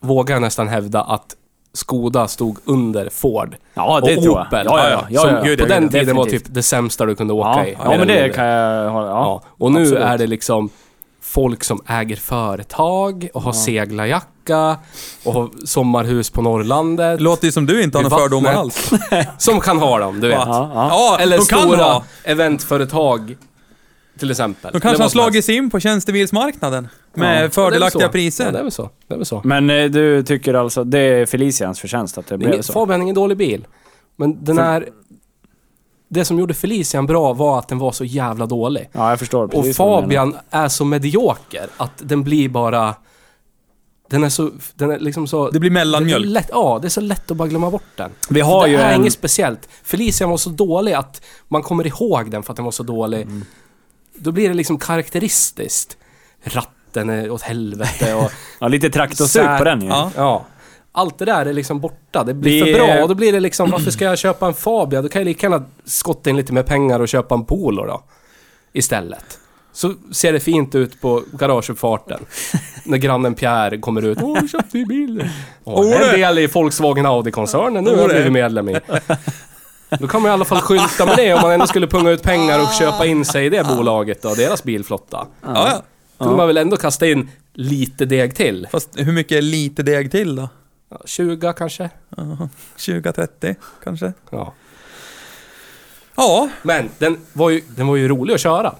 vågar 0.06 0.34
jag 0.34 0.42
nästan 0.42 0.68
hävda 0.68 1.02
att 1.02 1.36
Skoda 1.72 2.28
stod 2.28 2.58
under 2.64 3.08
Ford. 3.10 3.56
Ja, 3.74 4.00
det 4.04 4.16
och 4.16 4.22
tror 4.22 4.38
jag. 4.38 4.46
Opel. 4.46 4.66
Ja, 4.70 4.78
ja, 4.78 4.90
ja. 4.90 5.06
ja, 5.10 5.20
som 5.20 5.30
ja, 5.30 5.42
gud, 5.42 5.58
på 5.58 5.64
ja, 5.64 5.68
den 5.68 5.82
ja, 5.84 5.88
tiden 5.90 6.16
var 6.16 6.24
definitivt. 6.24 6.44
typ 6.46 6.54
det 6.54 6.62
sämsta 6.62 7.04
du 7.06 7.14
kunde 7.14 7.32
åka 7.34 7.48
Ja, 7.48 7.66
i. 7.66 7.76
ja 7.82 7.88
men 7.90 7.98
det 8.00 8.06
mindre. 8.06 8.28
kan 8.28 8.44
jag 8.46 8.90
hålla... 8.90 9.06
Ja. 9.06 9.14
Ja. 9.14 9.42
Och 9.48 9.72
nu 9.72 9.80
absolut. 9.80 10.02
är 10.04 10.18
det 10.18 10.26
liksom 10.26 10.70
folk 11.22 11.64
som 11.64 11.80
äger 11.86 12.16
företag 12.16 13.28
och 13.34 13.42
har 13.42 13.52
seglarjacka 13.52 14.76
och 15.24 15.32
har 15.34 15.48
sommarhus 15.66 16.30
på 16.30 16.42
Norrlandet. 16.42 17.18
Det 17.18 17.24
låter 17.24 17.46
ju 17.46 17.52
som 17.52 17.66
du 17.66 17.82
inte 17.82 17.98
har 17.98 18.02
några 18.02 18.18
fördomar 18.18 18.52
alls. 18.52 18.90
Som 19.38 19.60
kan 19.60 19.78
ha 19.78 19.98
dem, 19.98 20.20
du 20.20 20.28
vet. 20.28 20.38
Ja, 20.46 20.70
ja. 20.74 20.88
Ja, 20.90 21.18
Eller 21.20 21.38
de 21.38 21.44
kan 21.44 21.60
stora 21.60 21.82
ha. 21.84 22.04
eventföretag, 22.24 23.36
till 24.18 24.30
exempel. 24.30 24.72
De 24.72 24.80
kanske 24.80 25.02
helst. 25.02 25.12
slagit 25.12 25.44
sig 25.44 25.56
in 25.56 25.70
på 25.70 25.80
tjänstebilsmarknaden. 25.80 26.88
Ja. 27.14 27.20
Med 27.20 27.38
Ja, 27.38 27.42
det 27.42 27.50
fördelaktiga 27.50 28.06
så. 28.06 28.12
priser. 28.12 28.44
Ja, 28.44 28.50
det 28.50 28.58
är 28.58 28.62
väl 28.62 28.72
så. 28.72 28.90
Det 29.08 29.14
är 29.14 29.18
väl 29.18 29.26
så. 29.26 29.40
Men 29.44 29.70
eh, 29.70 29.84
du 29.84 30.22
tycker 30.22 30.54
alltså, 30.54 30.84
det 30.84 30.98
är 30.98 31.26
Felicians 31.26 31.80
förtjänst 31.80 32.18
att 32.18 32.26
det 32.26 32.38
blev 32.38 32.62
så? 32.62 32.72
Fabian 32.72 33.00
är 33.00 33.02
ingen 33.02 33.14
dålig 33.14 33.36
bil. 33.36 33.66
Men 34.16 34.44
den 34.44 34.56
För- 34.56 34.62
är... 34.62 34.88
Det 36.08 36.24
som 36.24 36.38
gjorde 36.38 36.54
Felician 36.54 37.06
bra 37.06 37.32
var 37.32 37.58
att 37.58 37.68
den 37.68 37.78
var 37.78 37.92
så 37.92 38.04
jävla 38.04 38.46
dålig. 38.46 38.88
Ja, 38.92 39.10
jag 39.10 39.18
förstår 39.18 39.56
Och. 39.56 39.74
Fabian 39.74 40.36
är 40.50 40.68
så 40.68 40.84
medioker 40.84 41.66
att 41.76 41.92
den 41.96 42.22
blir 42.24 42.48
bara... 42.48 42.94
Den 44.10 44.24
är 44.24 44.28
så... 44.28 44.50
Den 44.74 44.90
är 44.90 44.98
liksom 44.98 45.26
så... 45.26 45.50
Det 45.50 45.60
blir 45.60 45.70
det 45.70 45.72
är 45.72 45.80
mellanmjölk. 45.80 46.26
lätt, 46.26 46.48
ja, 46.52 46.78
det 46.82 46.88
är 46.88 46.90
så 46.90 47.00
lätt 47.00 47.30
att 47.30 47.36
bara 47.36 47.48
glömma 47.48 47.70
bort 47.70 47.82
den. 47.96 48.10
Vi 48.30 48.40
har 48.40 48.64
det 48.64 48.70
ju 48.70 48.76
är 48.76 48.94
en... 48.94 49.00
inget 49.00 49.12
speciellt. 49.12 49.68
Felician 49.84 50.30
var 50.30 50.36
så 50.36 50.50
dålig 50.50 50.92
att 50.92 51.22
man 51.48 51.62
kommer 51.62 51.86
ihåg 51.86 52.30
den 52.30 52.42
för 52.42 52.52
att 52.52 52.56
den 52.56 52.64
var 52.64 52.72
så 52.72 52.82
dålig. 52.82 53.22
Mm. 53.22 53.44
Då 54.18 54.32
blir 54.32 54.48
det 54.48 54.54
liksom 54.54 54.78
karaktäristiskt. 54.78 55.96
Ratten 56.44 57.10
är 57.10 57.30
åt 57.30 57.42
helvete 57.42 58.14
och... 58.14 58.32
Ja, 58.60 58.68
lite 58.68 58.90
traktorsug 58.90 59.58
på 59.58 59.64
den 59.64 59.80
ju. 59.82 59.88
Ja. 59.88 60.10
Ja. 60.16 60.44
Allt 60.92 61.18
det 61.18 61.24
där 61.24 61.46
är 61.46 61.52
liksom 61.52 61.80
borta. 61.80 62.24
Det 62.24 62.34
blir 62.34 62.64
Vi- 62.64 62.72
för 62.74 62.78
bra 62.86 63.02
och 63.02 63.08
då 63.08 63.14
blir 63.14 63.32
det 63.32 63.40
liksom, 63.40 63.70
varför 63.70 63.90
ska 63.90 64.04
jag 64.04 64.18
köpa 64.18 64.46
en 64.46 64.54
Fabia? 64.54 65.02
Då 65.02 65.08
kan 65.08 65.20
jag 65.20 65.26
lika 65.26 65.46
gärna 65.46 65.64
skotta 65.84 66.30
in 66.30 66.36
lite 66.36 66.52
mer 66.52 66.62
pengar 66.62 67.00
och 67.00 67.08
köpa 67.08 67.34
en 67.34 67.44
Polo 67.44 67.84
då. 67.86 68.02
Istället. 68.72 69.38
Så 69.72 69.94
ser 70.12 70.32
det 70.32 70.40
fint 70.40 70.74
ut 70.74 71.00
på 71.00 71.22
garageuppfarten. 71.32 72.18
när 72.84 72.98
grannen 72.98 73.34
Pierre 73.34 73.78
kommer 73.78 74.04
ut. 74.04 74.18
Åh, 74.22 74.38
jag 74.40 74.50
köpte 74.50 74.78
ju 74.78 74.86
bil. 74.86 75.28
Åh, 75.64 75.84
det 75.84 75.94
är 75.96 76.14
en 76.14 76.20
del 76.20 76.38
i 76.38 76.46
Volkswagen 76.46 77.06
Audi-koncernen 77.06 77.84
nu 77.84 77.90
har 77.90 77.96
jag 77.98 78.08
det. 78.08 78.14
blivit 78.14 78.32
medlem 78.32 78.68
i. 78.68 78.76
Då 80.00 80.08
kan 80.08 80.22
man 80.22 80.30
i 80.30 80.32
alla 80.32 80.44
fall 80.44 80.60
skylta 80.60 81.06
med 81.06 81.16
det 81.16 81.34
om 81.34 81.40
man 81.42 81.52
ändå 81.52 81.66
skulle 81.66 81.86
punga 81.86 82.10
ut 82.10 82.22
pengar 82.22 82.62
och 82.62 82.72
köpa 82.78 83.06
in 83.06 83.24
sig 83.24 83.46
i 83.46 83.48
det 83.48 83.64
bolaget 83.64 84.22
då, 84.22 84.34
deras 84.34 84.62
bilflotta. 84.64 85.26
Ja, 85.42 85.52
ja. 85.54 85.82
Kunde 86.18 86.36
man 86.36 86.46
väl 86.46 86.56
ändå 86.56 86.76
kasta 86.76 87.06
in 87.06 87.30
lite 87.52 88.04
deg 88.04 88.36
till. 88.36 88.68
Fast 88.70 88.90
hur 88.96 89.12
mycket 89.12 89.38
är 89.38 89.42
lite 89.42 89.82
deg 89.82 90.10
till 90.10 90.36
då? 90.36 90.48
Ja, 90.90 91.00
20 91.04 91.52
kanske? 91.52 91.90
20-30 92.76 93.54
kanske? 93.84 94.12
Ja. 94.30 94.52
Ja, 96.16 96.48
Men 96.62 96.90
den 96.98 97.18
var, 97.32 97.50
ju, 97.50 97.62
den 97.76 97.86
var 97.86 97.96
ju 97.96 98.08
rolig 98.08 98.34
att 98.34 98.40
köra. 98.40 98.74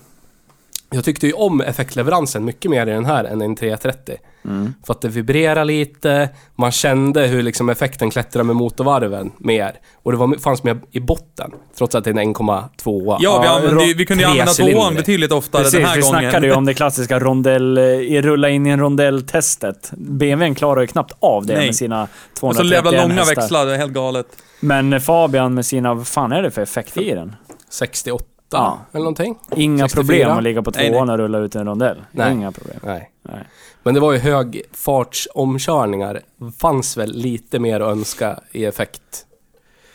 Jag 0.90 1.04
tyckte 1.04 1.26
ju 1.26 1.32
om 1.32 1.60
effektleveransen 1.60 2.44
mycket 2.44 2.70
mer 2.70 2.86
i 2.86 2.90
den 2.90 3.04
här 3.04 3.24
än 3.24 3.42
i 3.42 3.44
en 3.44 3.56
330. 3.56 4.16
Mm. 4.44 4.74
För 4.86 4.94
att 4.94 5.00
det 5.00 5.08
vibrerar 5.08 5.64
lite, 5.64 6.28
man 6.56 6.72
kände 6.72 7.26
hur 7.26 7.42
liksom 7.42 7.68
effekten 7.68 8.10
klättrar 8.10 8.42
med 8.42 8.56
motorvarven 8.56 9.32
mer. 9.38 9.72
Och 10.02 10.12
det 10.12 10.18
var, 10.18 10.38
fanns 10.38 10.62
med 10.62 10.80
i 10.90 11.00
botten, 11.00 11.50
trots 11.78 11.94
att 11.94 12.04
det 12.04 12.10
är 12.10 12.18
en 12.18 12.34
1,2. 12.34 13.16
ja, 13.20 13.40
vi, 13.42 13.48
använde, 13.48 13.94
vi 13.96 14.06
kunde 14.06 14.22
ju 14.24 14.30
använda 14.30 14.52
tvåan 14.52 14.94
betydligt 14.94 15.32
oftare 15.32 15.62
Precis, 15.62 15.78
den 15.78 15.88
här 15.88 15.96
vi 15.96 16.00
gången. 16.02 16.20
snackade 16.20 16.46
ju 16.46 16.52
om 16.52 16.64
det 16.66 16.74
klassiska 16.74 17.18
rondell... 17.18 17.78
eh, 17.78 17.84
i- 17.84 18.22
Rulla 18.22 18.48
in 18.48 18.66
i 18.66 18.70
en 18.70 18.80
rondell-testet. 18.80 19.90
BMWn 19.96 20.54
klarar 20.54 20.80
ju 20.80 20.86
knappt 20.86 21.12
av 21.20 21.46
det 21.46 21.54
Nej. 21.56 21.66
med 21.66 21.76
sina 21.76 22.02
Och 22.02 22.08
231 22.34 22.68
så 22.68 22.74
jävla 22.74 23.02
långa 23.02 23.14
hästar. 23.14 23.36
växlar, 23.36 23.66
det 23.66 23.74
är 23.74 23.78
helt 23.78 23.92
galet. 23.92 24.26
Men 24.60 25.00
Fabian 25.00 25.54
med 25.54 25.66
sina... 25.66 25.94
Vad 25.94 26.06
fan 26.06 26.32
är 26.32 26.42
det 26.42 26.50
för 26.50 26.62
effekt 26.62 26.96
i 26.96 27.10
den? 27.14 27.36
68 27.70 28.24
Ja. 28.50 28.78
eller 28.92 29.00
någonting. 29.00 29.38
Inga 29.56 29.88
64. 29.88 30.02
problem 30.02 30.36
att 30.36 30.42
ligga 30.42 30.62
på 30.62 30.72
Nej, 30.74 30.90
tvåan 30.90 31.10
och 31.10 31.18
rulla 31.18 31.38
ut 31.38 31.54
en 31.54 31.66
rondell. 31.66 31.96
Nej. 32.12 32.32
Inga 32.32 32.52
problem. 32.52 32.76
Nej. 32.82 33.10
Nej. 33.22 33.44
Men 33.82 33.94
det 33.94 34.00
var 34.00 34.12
ju 34.12 34.18
högfartsomkörningar. 34.18 36.20
Fanns 36.58 36.96
väl 36.96 37.12
lite 37.12 37.58
mer 37.58 37.80
att 37.80 37.92
önska 37.92 38.40
i 38.52 38.64
effekt. 38.64 39.02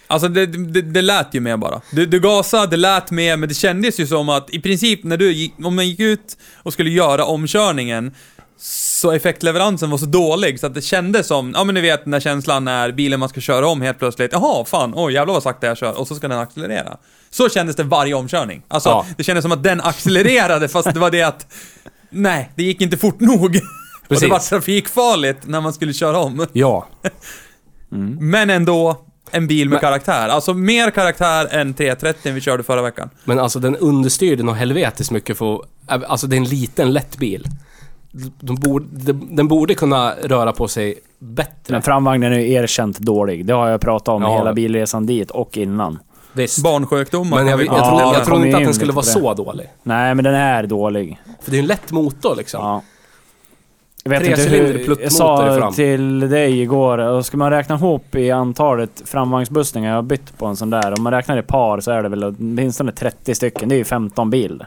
Alltså 0.08 0.28
det, 0.28 0.46
det, 0.46 0.82
det 0.82 1.02
lät 1.02 1.34
ju 1.34 1.40
mer 1.40 1.58
bara. 1.58 1.82
Du, 1.92 2.06
du 2.06 2.20
gasade, 2.20 2.68
det 2.68 2.78
lät 2.78 3.12
mer, 3.12 3.38
men 3.38 3.50
det 3.50 3.56
kändes 3.56 4.00
ju 4.00 4.08
som 4.08 4.30
att 4.30 4.50
i 4.50 4.62
princip 4.62 5.04
när 5.04 5.18
du 5.18 5.32
gick, 5.32 5.54
om 5.64 5.76
man 5.76 5.88
gick 5.88 6.00
ut 6.00 6.38
och 6.64 6.74
skulle 6.74 6.90
göra 6.90 7.26
omkörningen, 7.26 8.16
så 8.63 9.12
effektleveransen 9.12 9.89
var 9.89 9.97
så 9.97 10.06
dålig 10.06 10.60
så 10.60 10.67
att 10.67 10.74
det 10.74 10.82
kändes 10.82 11.28
som, 11.28 11.52
ja 11.56 11.63
men 11.63 11.76
ni 11.76 11.82
vet 11.82 12.04
den 12.04 12.12
där 12.12 12.19
känslan 12.19 12.65
när 12.65 12.91
bilen 12.91 13.19
man 13.19 13.30
ska 13.30 13.41
köra 13.41 13.67
om 13.67 13.82
helt 13.82 14.00
plötsligt, 14.00 14.32
jaha 14.34 14.65
fan, 14.65 14.93
oj 14.95 15.13
jävlar 15.13 15.34
vad 15.34 15.43
sakta 15.43 15.67
jag 15.67 15.78
kör, 15.78 16.00
och 16.00 16.08
så 16.08 16.15
ska 16.15 16.28
den 16.28 16.39
accelerera. 16.39 16.97
Så 17.30 17.50
kändes 17.50 17.76
det 17.76 17.84
varje 17.84 18.13
omkörning. 18.13 18.62
Alltså, 18.67 18.89
Ja. 18.89 19.06
det 19.17 19.24
kändes 19.24 19.43
som 19.43 19.52
att 19.52 19.63
den 19.63 19.82
accelererade 19.82 20.67
fast 20.67 20.93
det 20.93 21.00
var 21.00 21.12
det 21.12 21.21
att, 21.24 21.47
nej, 22.10 22.52
det 22.56 22.63
gick 22.63 22.82
inte 22.82 22.97
fort 22.97 23.19
nog. 23.19 23.60
Och 24.10 24.19
det 24.19 24.28
var 24.28 24.39
trafikfarligt 24.39 25.47
när 25.47 25.62
man 25.62 25.74
skulle 25.74 25.93
köra 25.93 26.17
om. 26.19 26.47
Ja. 26.54 26.88
Men 28.19 28.50
ändå 28.50 29.02
en 29.32 29.47
bil 29.47 29.69
med 29.69 29.74
Men- 29.76 29.80
karaktär. 29.82 30.30
Alltså 30.30 30.54
mer 30.54 30.91
karaktär 30.91 31.47
än 31.52 31.74
330 31.74 32.32
vi 32.34 32.41
körde 32.41 32.63
förra 32.63 32.82
veckan. 32.82 33.10
Men 33.24 33.39
alltså 33.39 33.60
den 33.60 33.76
understyrde 33.76 34.43
nog 34.43 34.56
helvetiskt 34.56 35.12
mycket 35.12 35.38
för 35.38 35.62
Alltså 35.88 36.28
det 36.28 36.36
är 36.36 36.38
en 36.38 36.43
liten 36.50 36.93
lätt 36.93 37.17
bil. 37.17 37.47
De 38.39 38.56
borde, 38.56 38.86
de, 38.91 39.36
den 39.36 39.47
borde 39.47 39.76
kunna 39.76 40.13
röra 40.24 40.52
på 40.54 40.67
sig 40.67 40.95
bättre. 41.19 41.74
Men 41.74 41.82
framvagnen 41.82 42.34
är 42.34 42.39
ju 42.39 42.52
erkänt 42.52 43.00
dålig. 43.00 43.45
Det 43.45 43.54
har 43.54 43.67
jag 43.69 43.82
pratat 43.82 44.08
om 44.10 44.21
Ja. 44.21 44.38
hela 44.38 44.54
bilresan 44.54 45.06
dit 45.06 45.32
och 45.32 45.58
innan. 45.58 46.00
Visst. 46.34 46.63
Barnsjukdomar 46.63 47.38
Men 47.38 47.47
jag, 47.47 47.60
jag, 47.60 47.65
jag, 47.67 47.78
Ja, 47.78 47.86
tror, 47.89 48.12
det 48.12 48.17
jag 48.17 48.26
tror 48.26 48.45
inte 48.45 48.58
att 48.58 48.63
den 48.63 48.74
skulle 48.74 48.93
vara 48.93 49.06
så 49.06 49.34
dålig. 49.34 49.67
Nej, 49.84 50.15
men 50.15 50.24
den 50.24 50.36
är 50.36 50.63
dålig. 50.63 51.21
För 51.41 51.52
det 51.52 51.56
är 51.56 51.58
ju 51.58 51.62
en 51.62 51.67
lätt 51.67 51.91
motor 51.91 52.36
liksom. 52.36 52.62
Ja. 52.63 52.82
Jag 54.04 54.10
vet 54.10 54.24
inte 54.28 54.41
hur... 54.41 54.97
Jag 55.02 55.12
sa 55.12 55.58
fram. 55.60 55.74
till 55.74 56.19
dig 56.19 56.62
igår, 56.62 56.97
och 56.97 57.26
ska 57.26 57.38
man 57.38 57.52
räkna 57.52 57.76
ihop 57.76 58.15
i 58.15 58.32
antalet 58.32 59.02
framvagnsbussningar 59.06 59.89
jag 59.89 59.97
har 59.97 60.02
bytt 60.04 60.38
på 60.38 60.45
en 60.45 60.56
sån 60.56 60.69
där, 60.69 60.93
om 60.97 61.04
man 61.04 61.13
räknar 61.13 61.38
i 61.38 61.41
par 61.41 61.80
så 61.80 61.91
är 61.91 62.04
det 62.04 62.10
väl 62.10 62.24
åtminstone 62.24 62.91
30 62.91 63.36
stycken. 63.36 63.69
Det 63.69 63.76
är 63.76 63.78
ju 63.78 63.84
15 63.84 64.30
bil. 64.30 64.63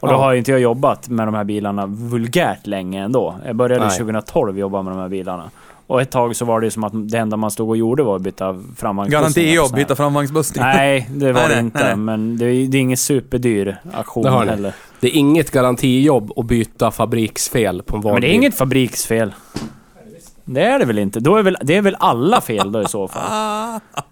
Och 0.00 0.08
då 0.08 0.14
Ja. 0.14 0.18
har 0.18 0.32
ju 0.32 0.38
inte 0.38 0.50
jag 0.50 0.60
jobbat 0.60 1.08
med 1.08 1.26
de 1.28 1.34
här 1.34 1.44
bilarna 1.44 1.86
vulgärt 1.86 2.66
länge 2.66 3.04
ändå. 3.04 3.34
Jag 3.46 3.56
började 3.56 3.86
Nej. 3.86 3.98
2012 3.98 4.58
jobba 4.58 4.82
med 4.82 4.92
de 4.92 5.00
här 5.00 5.08
bilarna. 5.08 5.50
Och 5.86 6.00
ett 6.02 6.10
tag 6.10 6.36
så 6.36 6.44
var 6.44 6.60
det 6.60 6.66
ju 6.66 6.70
som 6.70 6.84
att 6.84 6.92
det 7.10 7.18
enda 7.18 7.36
man 7.36 7.50
stod 7.50 7.68
och 7.68 7.76
gjorde 7.76 8.02
var 8.02 8.16
att 8.16 8.22
byta 8.22 8.56
framvagnsbussningar. 8.76 9.20
Garantijobb, 9.20 9.74
byta 9.74 9.96
framvagnsbussning. 9.96 10.64
Nej, 10.64 11.08
det 11.10 11.32
var 11.32 11.40
Nej, 11.48 11.54
det 11.54 11.60
inte. 11.60 11.84
nej. 11.84 11.96
Men 11.96 12.38
det 12.38 12.44
är, 12.46 12.66
det 12.68 12.76
är 12.78 12.80
ingen 12.80 12.96
superdyr 12.96 13.76
aktion 13.92 14.22
Det 14.24 14.30
heller. 14.30 14.72
Det 15.00 15.06
är 15.06 15.16
inget 15.16 15.50
garantijobb 15.50 16.32
att 16.36 16.46
byta 16.46 16.90
fabriksfel 16.90 17.82
på 17.82 17.96
en 17.96 18.02
vanlig 18.02 18.14
Men 18.14 18.22
det 18.22 18.28
är 18.28 18.34
inget 18.34 18.54
fabriksfel. 18.54 19.34
Det 20.44 20.62
är 20.62 20.78
det 20.78 20.84
väl 20.84 20.98
inte? 20.98 21.20
Då 21.20 21.36
är 21.36 21.42
väl, 21.42 21.56
det 21.62 21.76
är 21.76 21.82
väl 21.82 21.96
alla 21.98 22.40
fel 22.40 22.72
då 22.72 22.82
i 22.82 22.88
så 22.88 23.08
fall? 23.08 23.22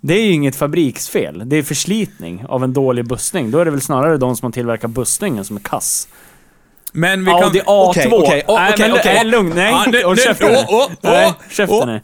Det 0.00 0.14
är 0.14 0.22
ju 0.22 0.32
inget 0.32 0.56
fabriksfel. 0.56 1.42
Det 1.46 1.56
är 1.56 1.62
förslitning 1.62 2.44
av 2.48 2.64
en 2.64 2.72
dålig 2.72 3.08
bussning. 3.08 3.50
Då 3.50 3.58
är 3.58 3.64
det 3.64 3.70
väl 3.70 3.80
snarare 3.80 4.16
de 4.16 4.36
som 4.36 4.46
har 4.46 4.52
tillverkat 4.52 4.90
bussningen 4.90 5.44
som 5.44 5.56
är 5.56 5.60
kass. 5.60 6.08
Men 6.92 7.20
vi 7.24 7.30
kan... 7.30 7.42
Audi 7.44 7.60
A2. 7.60 7.88
Okej, 7.90 8.12
okej, 8.12 8.44
oh, 8.48 8.54
nej, 8.60 8.72
okej, 8.92 9.00
nej, 9.14 9.24
lugn. 9.24 9.52
Nej, 9.54 9.72
Ah, 9.74 9.84
nu- 9.86 10.02
nu- 10.10 10.16
käften 10.16 10.52
nu. 10.52 10.58
Nej, 11.00 11.32
käften 11.50 11.76
åh. 11.80 11.86
nu. 11.86 12.00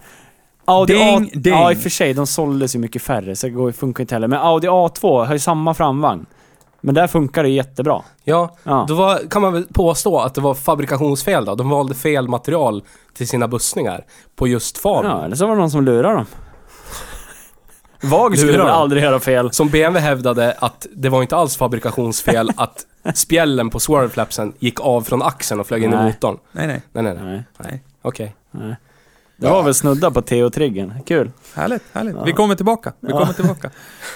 Audi 0.64 0.94
Ding, 0.94 1.16
A... 1.16 1.26
ding. 1.34 1.52
Ja, 1.54 1.72
i 1.72 1.74
och 1.74 1.78
för 1.78 1.90
sig. 1.90 2.14
De 2.14 2.26
såldes 2.26 2.74
ju 2.74 2.78
mycket 2.78 3.02
färre, 3.02 3.36
så 3.36 3.48
det 3.48 3.72
funkar 3.72 4.02
inte 4.02 4.14
heller. 4.14 4.28
Men 4.28 4.38
Audi 4.40 4.68
A2 4.68 5.26
har 5.26 5.32
ju 5.32 5.38
samma 5.38 5.74
framvagn. 5.74 6.26
Men 6.80 6.94
där 6.94 7.06
funkar 7.06 7.42
det 7.42 7.48
jättebra. 7.48 8.02
Ja, 8.24 8.56
Ja. 8.64 8.84
då 8.88 8.94
var, 8.94 9.30
kan 9.30 9.42
man 9.42 9.52
väl 9.52 9.66
påstå 9.72 10.18
att 10.18 10.34
det 10.34 10.40
var 10.40 10.54
fabrikationsfel 10.54 11.44
då. 11.44 11.54
De 11.54 11.68
valde 11.68 11.94
fel 11.94 12.28
material 12.28 12.82
till 13.16 13.28
sina 13.28 13.48
bussningar 13.48 14.04
på 14.36 14.48
just 14.48 14.78
Fabia. 14.78 15.10
Ja, 15.10 15.24
eller 15.24 15.36
så 15.36 15.46
var 15.46 15.54
det 15.54 15.60
någon 15.60 15.70
som 15.70 15.84
lurade 15.84 16.14
dem. 16.14 16.26
Vag 18.02 18.38
skulle 18.38 18.56
dem. 18.58 18.66
aldrig 18.66 19.02
göra 19.02 19.20
fel. 19.20 19.52
Som 19.52 19.68
BMW 19.68 20.00
hävdade 20.08 20.52
att 20.58 20.86
det 20.92 21.08
var 21.08 21.22
inte 21.22 21.36
alls 21.36 21.56
fabrikationsfel 21.56 22.50
att 22.56 22.86
spjällen 23.14 23.70
på 23.70 23.80
swerveflapsen 23.80 24.52
gick 24.58 24.80
av 24.80 25.02
från 25.02 25.22
axeln 25.22 25.60
och 25.60 25.66
flög 25.66 25.82
in 25.84 25.92
i 25.92 25.96
Nej. 25.96 26.04
motorn. 26.04 26.38
Nej, 26.52 26.66
nej. 26.66 26.82
Nej, 26.92 27.02
nej, 27.04 27.14
nej. 27.14 27.24
Nej, 27.32 27.44
nej. 27.58 27.82
Okej. 28.02 28.34
nej. 28.50 28.76
Det 29.36 29.48
var 29.48 29.62
väl 29.62 29.74
snudda 29.74 30.10
på 30.10 30.22
Theo-triggen. 30.22 30.94
Kul. 31.06 31.30
Härligt, 31.54 31.82
härligt. 31.92 32.14
Ja. 32.16 32.24
Vi 32.24 32.32
kommer 32.32 32.54
tillbaka. 32.54 32.92
Vi 33.00 33.10
Ja. 33.10 33.18
kommer 33.20 33.32
tillbaka. 33.32 33.70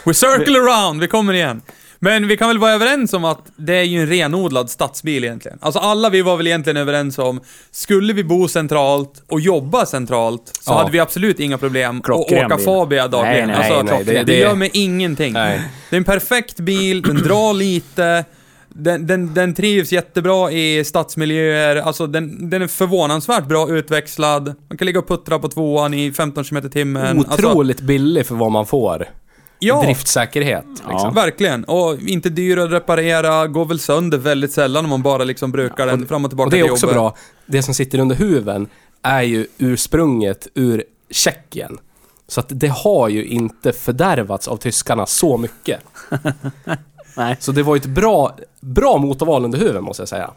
We 0.04 0.14
circle 0.14 0.58
around, 0.58 1.00
vi 1.00 1.08
kommer 1.08 1.32
igen. 1.32 1.62
Men 2.04 2.28
vi 2.28 2.36
kan 2.36 2.48
väl 2.48 2.58
vara 2.58 2.72
överens 2.72 3.12
om 3.12 3.24
att 3.24 3.38
det 3.56 3.74
är 3.76 3.82
ju 3.82 4.00
en 4.00 4.06
renodlad 4.06 4.70
stadsbil 4.70 5.24
egentligen. 5.24 5.58
Alltså 5.60 5.80
alla 5.80 6.10
vi 6.10 6.22
var 6.22 6.36
väl 6.36 6.46
egentligen 6.46 6.76
överens 6.76 7.18
om, 7.18 7.40
skulle 7.70 8.12
vi 8.12 8.24
bo 8.24 8.48
centralt 8.48 9.22
och 9.28 9.40
jobba 9.40 9.86
centralt 9.86 10.42
så 10.60 10.72
Ja. 10.72 10.78
hade 10.78 10.90
vi 10.90 11.00
absolut 11.00 11.40
inga 11.40 11.58
problem 11.58 12.00
att 12.04 12.10
åka 12.10 12.56
bil. 12.56 12.64
Fabia 12.64 13.08
dagligen. 13.08 13.48
Nej, 13.48 13.56
nej, 13.58 13.70
alltså, 13.70 13.94
nej, 13.94 14.04
det, 14.04 14.12
det- 14.12 14.22
det, 14.22 14.38
gör 14.38 14.54
mig 14.54 14.70
ingenting. 14.72 15.32
Nej. 15.32 15.60
Det 15.90 15.96
är 15.96 15.98
en 15.98 16.04
perfekt 16.04 16.56
bil, 16.60 17.02
den 17.02 17.16
drar 17.16 17.52
lite, 17.54 18.24
den, 18.68 19.06
den, 19.06 19.34
den 19.34 19.54
trivs 19.54 19.92
jättebra 19.92 20.50
i 20.52 20.84
stadsmiljöer, 20.84 21.76
alltså 21.76 22.06
den, 22.06 22.50
den 22.50 22.62
är 22.62 22.66
förvånansvärt 22.66 23.44
bra 23.46 23.68
utväxlad. 23.70 24.54
Man 24.68 24.78
kan 24.78 24.86
ligga 24.86 24.98
och 24.98 25.08
puttra 25.08 25.38
på 25.38 25.48
tvåan 25.48 25.94
i 25.94 26.12
15 26.12 26.44
km 26.44 26.70
timmen. 26.70 27.18
Alltså, 27.18 27.46
Otroligt 27.48 27.80
billig 27.80 28.26
för 28.26 28.34
vad 28.34 28.52
man 28.52 28.66
får. 28.66 29.08
Ja, 29.58 29.82
Driftsäkerhet. 29.82 30.64
Liksom. 30.68 30.86
Ja. 30.90 31.10
verkligen. 31.10 31.64
Och 31.64 32.00
inte 32.00 32.28
dyr 32.28 32.58
att 32.58 32.70
reparera, 32.70 33.46
går 33.46 33.64
väl 33.64 33.78
sönder 33.78 34.18
väldigt 34.18 34.52
sällan 34.52 34.84
om 34.84 34.90
man 34.90 35.02
bara 35.02 35.24
liksom 35.24 35.52
brukar 35.52 35.86
den 35.86 36.06
fram 36.06 36.24
och 36.24 36.30
tillbaka 36.30 36.46
Och 36.46 36.50
det 36.50 36.58
är 36.58 36.62
till 36.62 36.72
också 36.72 36.86
jobbet. 36.86 36.94
bra. 36.96 37.16
Det 37.46 37.62
som 37.62 37.74
sitter 37.74 37.98
under 37.98 38.16
huven 38.16 38.68
är 39.02 39.22
ju 39.22 39.46
ursprunget 39.58 40.48
ur 40.54 40.84
Tjeckien. 41.10 41.78
Så 42.28 42.40
att 42.40 42.46
det 42.48 42.68
har 42.68 43.08
ju 43.08 43.24
inte 43.24 43.72
fördärvats 43.72 44.48
av 44.48 44.56
tyskarna 44.56 45.06
så 45.06 45.36
mycket. 45.36 45.80
Nej. 47.16 47.36
Så 47.40 47.52
det 47.52 47.62
var 47.62 47.74
ju 47.74 47.78
ett 47.80 47.86
bra, 47.86 48.36
bra 48.60 48.98
motorval 48.98 49.44
under 49.44 49.58
huven 49.58 49.84
måste 49.84 50.00
jag 50.00 50.08
säga. 50.08 50.30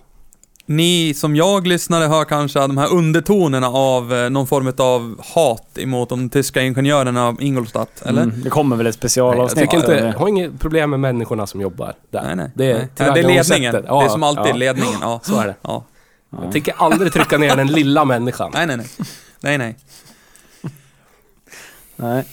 Ni 0.70 1.14
som 1.14 1.36
jag 1.36 1.68
lyssnare 1.68 2.04
hör 2.06 2.26
kanske 2.26 2.60
de 2.60 2.78
här 2.78 2.94
undertonerna 2.94 3.68
av 3.68 4.14
eh, 4.14 4.30
någon 4.30 4.48
form 4.48 4.74
av 4.78 5.22
hat 5.36 5.78
emot 5.78 6.10
de 6.10 6.30
tyska 6.30 6.62
ingenjörerna 6.62 7.28
av 7.28 7.42
Ingolstadt, 7.42 8.02
eller? 8.06 8.22
Mm, 8.24 8.44
det 8.44 8.50
kommer 8.50 8.76
väl 8.76 8.88
ett 8.88 8.90
Nej, 8.96 8.98
jag 9.04 9.12
specialavsnitt. 9.12 9.74
inte, 9.74 9.94
över- 9.94 10.08
jag 10.08 10.20
har 10.20 10.28
inget 10.28 10.60
problem 10.60 10.90
med 10.90 11.00
människorna 11.00 11.48
som 11.48 11.62
jobbar 11.62 11.94
där. 12.12 12.24
Nej, 12.24 12.36
nej. 12.36 12.52
Det 12.56 12.72
är, 12.72 12.74
nej. 12.78 12.88
Ja, 12.98 13.12
det 13.14 13.20
är 13.20 13.24
ledningen. 13.28 13.74
det 13.74 13.88
är 13.88 14.10
som 14.10 14.24
alltid 14.24 14.54
ja, 14.54 14.58
ledningen. 14.58 14.98
Ja. 15.02 15.20
Så 15.24 15.40
är 15.40 15.48
det. 15.48 15.56
Ja. 15.62 15.84
Jag 16.42 16.52
tänker 16.52 16.74
aldrig 16.78 17.14
trycka 17.14 17.38
ner 17.38 17.56
den 17.56 17.68
lilla 17.68 18.06
människan. 18.06 18.52
Nej, 18.54 18.68
nej, 18.68 18.78
nej. 18.78 18.88
Nej, 19.40 19.58
nej. 19.58 19.76
Nej. 21.96 22.24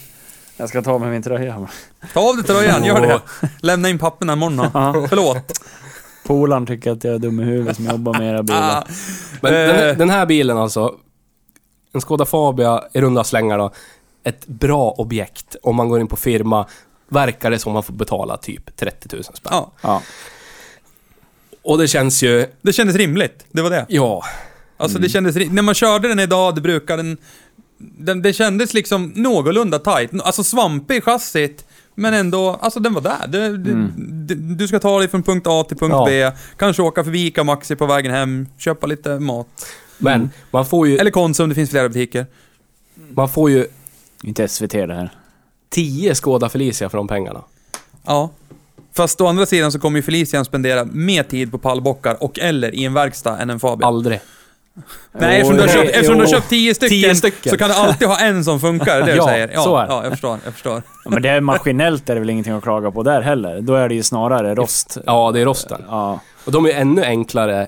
Jag 0.57 0.69
ska 0.69 0.81
ta 0.81 0.97
mig 0.97 1.09
min 1.09 1.23
tröja. 1.23 1.67
Ta 2.13 2.29
av 2.29 2.35
dig 2.35 2.45
tröjan, 2.45 2.83
gör 2.83 3.01
det. 3.01 3.19
Lämna 3.61 3.89
in 3.89 3.99
papperna 3.99 4.33
imorgon. 4.33 4.71
Förlåt. 5.09 5.59
Polaren 6.25 6.65
tycker 6.65 6.91
att 6.91 7.03
jag 7.03 7.13
är 7.13 7.19
dum 7.19 7.39
i 7.39 7.43
huvudet 7.43 7.75
som 7.75 7.85
jobbar 7.85 8.13
med 8.19 8.29
era 8.33 8.43
bilar. 8.43 8.87
Men 9.41 9.53
Eh. 9.53 9.67
den, 9.75 9.97
den 9.97 10.09
här 10.09 10.25
bilen 10.25 10.57
alltså, 10.57 10.95
en 11.93 12.01
Skoda 12.01 12.25
Fabia 12.25 12.83
i 12.93 13.01
runda 13.01 13.23
slängar 13.23 13.57
då, 13.57 13.71
ett 14.23 14.47
bra 14.47 14.91
objekt. 14.91 15.55
Om 15.63 15.75
man 15.75 15.89
går 15.89 15.99
in 15.99 16.07
på 16.07 16.15
firma, 16.15 16.65
verkar 17.09 17.51
det 17.51 17.59
som 17.59 17.73
man 17.73 17.83
får 17.83 17.93
betala 17.93 18.37
typ 18.37 18.75
30 18.77 19.09
000 19.15 19.23
spänn. 19.23 19.37
ja, 19.51 19.71
Ja. 19.81 20.01
Och 21.63 21.77
det 21.77 21.87
känns 21.87 22.23
ju, 22.23 22.45
det 22.61 22.73
kändes 22.73 22.95
rimligt. 22.95 23.45
Det 23.51 23.61
var 23.61 23.69
det. 23.69 23.85
ja, 23.89 24.23
Alltså 24.77 24.99
det 24.99 25.09
kändes, 25.09 25.35
ri- 25.35 25.49
när 25.51 25.61
man 25.61 25.75
körde 25.75 26.07
den 26.07 26.19
idag, 26.19 26.55
det 26.55 26.61
brukar 26.61 26.97
den, 26.97 27.17
den, 27.77 28.21
det 28.21 28.33
kändes 28.33 28.73
liksom 28.73 29.13
någorlunda 29.15 29.79
tight. 29.79 30.11
Alltså 30.23 30.43
svampig 30.43 31.03
chassit, 31.03 31.65
men 31.95 32.13
ändå, 32.13 32.49
alltså 32.61 32.79
den 32.79 32.93
var 32.93 33.01
där. 33.01 33.27
Det, 33.27 33.57
det, 33.57 33.89
det, 33.99 34.35
du 34.55 34.67
ska 34.67 34.79
ta 34.79 34.99
dig 34.99 35.07
från 35.07 35.23
punkt 35.23 35.47
A 35.49 35.63
till 35.67 35.77
punkt 35.77 35.91
Ja. 35.93 36.05
B, 36.31 36.31
kanske 36.57 36.81
åka 36.81 37.03
förbi 37.03 37.27
Ica 37.27 37.43
Maxi 37.43 37.75
på 37.75 37.85
vägen 37.85 38.11
hem, 38.11 38.47
köpa 38.57 38.87
lite 38.87 39.19
mat. 39.19 39.47
men 39.97 40.29
man 40.51 40.65
får 40.65 40.87
ju, 40.87 40.97
Eller 40.97 41.11
Konsum, 41.11 41.49
det 41.49 41.55
finns 41.55 41.69
flera 41.69 41.89
butiker. 41.89 42.25
man 43.15 43.29
får 43.29 43.49
ju 43.49 43.67
Inte 44.23 44.47
SVT 44.47 44.71
det 44.71 44.93
här. 44.93 45.09
10 45.69 46.15
Skoda 46.15 46.49
Felicia 46.49 46.89
för 46.89 46.97
de 46.97 47.07
pengarna. 47.07 47.41
Ja. 48.05 48.29
Fast 48.93 49.21
å 49.21 49.27
andra 49.27 49.45
sidan 49.45 49.71
så 49.71 49.79
kommer 49.79 49.99
ju 49.99 50.03
Felician 50.03 50.45
spendera 50.45 50.85
mer 50.85 51.23
tid 51.23 51.51
på 51.51 51.57
pallbockar 51.57 52.23
och 52.23 52.39
eller 52.39 52.75
i 52.75 52.85
en 52.85 52.93
verkstad 52.93 53.37
än 53.37 53.49
en 53.49 53.59
Fabia. 53.59 53.87
Aldrig. 53.87 54.19
Nej, 55.11 55.35
eftersom 55.41 55.55
du 55.57 55.61
har 55.61 55.67
köpt, 55.69 55.89
eftersom 55.89 56.15
du 56.17 56.21
har 56.23 56.27
köpt 56.31 56.49
tio 56.49 56.75
stycken, 56.75 56.89
Tio 57.01 57.15
stycken. 57.15 57.51
så 57.51 57.57
kan 57.57 57.69
du 57.69 57.75
alltid 57.75 58.07
ha 58.07 58.19
en 58.19 58.43
som 58.43 58.59
funkar, 58.59 58.85
det 58.95 59.01
är 59.01 59.05
det 59.05 59.11
du 59.11 59.17
Ja, 59.17 59.27
säger. 59.27 59.49
Ja, 59.53 59.63
så 59.63 59.77
är 59.77 59.87
det. 59.87 59.93
Ja, 59.93 60.03
jag 60.03 60.11
förstår, 60.11 60.39
jag 60.43 60.53
förstår. 60.53 60.81
Ja, 61.03 61.09
men 61.09 61.21
det 61.21 61.29
är 61.29 61.41
maskinellt 61.41 62.09
är 62.09 62.13
det 62.13 62.19
väl 62.19 62.29
ingenting 62.29 62.53
att 62.53 62.63
klaga 62.63 62.91
på 62.91 63.03
där 63.03 63.21
heller. 63.21 63.61
Då 63.61 63.75
är 63.75 63.89
det 63.89 63.95
ju 63.95 64.03
snarare 64.03 64.55
rost. 64.55 64.97
Ja, 65.05 65.31
det 65.31 65.39
är 65.41 65.45
rosten. 65.45 65.81
Ja. 65.87 66.19
Och 66.45 66.51
de 66.51 66.65
är 66.65 66.69
ännu 66.71 67.03
enklare 67.03 67.67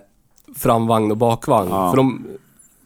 framvagn 0.58 1.12
och 1.12 1.18
bakvagn. 1.18 1.70
Ja. 1.72 1.90
För 1.90 1.98
de, 1.98 2.28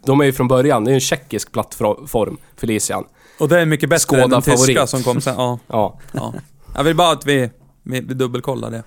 de 0.05 0.21
är 0.21 0.25
ju 0.25 0.33
från 0.33 0.47
början, 0.47 0.85
det 0.85 0.91
är 0.91 0.93
en 0.93 0.99
tjeckisk 0.99 1.51
plattform, 1.51 2.37
Felician. 2.57 3.03
Och 3.39 3.49
det 3.49 3.59
är 3.61 3.65
mycket 3.65 3.89
bättre 3.89 3.99
Skoda 3.99 4.23
än 4.23 4.29
den 4.29 4.41
tyska 4.41 4.57
favorit. 4.57 4.89
som 4.89 5.03
kom 5.03 5.21
sen. 5.21 5.35
Ja, 5.37 5.59
Ja. 5.67 5.99
ja. 6.11 6.33
Jag 6.75 6.83
vill 6.83 6.95
bara 6.95 7.11
att 7.11 7.25
vi, 7.25 7.49
vi, 7.83 8.01
vi 8.01 8.13
dubbelkollar 8.13 8.71
det. 8.71 8.83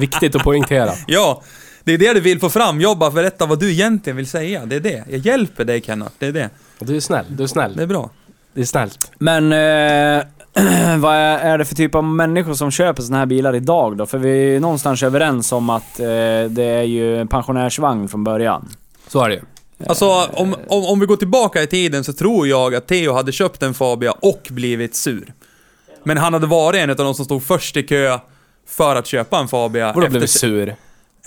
Viktigt 0.00 0.34
att 0.36 0.42
poängtera. 0.42 0.90
Ja, 1.06 1.42
det 1.88 1.94
är 1.94 1.98
det 1.98 2.14
du 2.14 2.20
vill 2.20 2.40
få 2.40 2.50
fram. 2.50 2.82
Bara 2.96 3.10
berätta 3.10 3.46
vad 3.46 3.60
du 3.60 3.70
egentligen 3.70 4.16
vill 4.16 4.26
säga. 4.26 4.66
Det 4.66 4.76
är 4.76 4.80
det. 4.80 5.04
Jag 5.10 5.18
hjälper 5.18 5.64
dig 5.64 5.82
Kenneth, 5.82 6.12
det 6.18 6.26
är 6.26 6.32
det. 6.32 6.50
Du 6.78 6.96
är 6.96 7.00
snäll, 7.00 7.24
du 7.28 7.42
är 7.42 7.46
snäll. 7.46 7.76
Det 7.76 7.82
är 7.82 7.86
bra. 7.86 8.10
Det 8.54 8.60
är 8.60 8.64
snällt. 8.64 9.10
Men 9.18 9.52
eh, 9.52 10.24
vad 10.98 11.16
är, 11.16 11.58
det 11.58 11.64
för 11.64 11.74
typ 11.74 11.94
av 11.94 12.04
människor 12.04 12.54
som 12.54 12.70
köper 12.70 13.02
såna 13.02 13.18
här 13.18 13.26
bilar 13.26 13.54
idag 13.54 13.96
då? 13.96 14.06
För 14.06 14.18
vi 14.18 14.30
är 14.30 14.34
ju 14.52 14.60
någonstans 14.60 15.02
överens 15.02 15.52
om 15.52 15.70
att 15.70 16.00
eh, 16.00 16.06
det 16.48 16.62
är 16.62 16.82
ju 16.82 17.20
en 17.20 17.28
pensionärsvagn 17.28 18.08
från 18.08 18.24
början. 18.24 18.68
Så 19.08 19.24
är 19.24 19.28
det 19.28 19.34
ju. 19.34 19.40
Alltså, 19.86 20.06
om, 20.32 20.56
om, 20.68 20.84
om 20.84 21.00
vi 21.00 21.06
går 21.06 21.16
tillbaka 21.16 21.62
i 21.62 21.66
tiden 21.66 22.04
så 22.04 22.12
tror 22.12 22.48
jag 22.48 22.74
att 22.74 22.86
Theo 22.86 23.12
hade 23.12 23.32
köpt 23.32 23.62
en 23.62 23.74
Fabia 23.74 24.12
och 24.12 24.48
blivit 24.50 24.96
sur. 24.96 25.32
Men 26.04 26.16
han 26.18 26.32
hade 26.32 26.46
varit 26.46 26.80
en 26.82 26.90
av 26.90 26.96
de 26.96 27.14
som 27.14 27.24
stod 27.24 27.42
först 27.42 27.76
i 27.76 27.82
kö 27.82 28.18
för 28.68 28.96
att 28.96 29.06
köpa 29.06 29.38
en 29.38 29.48
Fabia. 29.48 29.92
Vadå 29.92 30.08
blev 30.08 30.22
efter- 30.24 30.38
sur? 30.38 30.76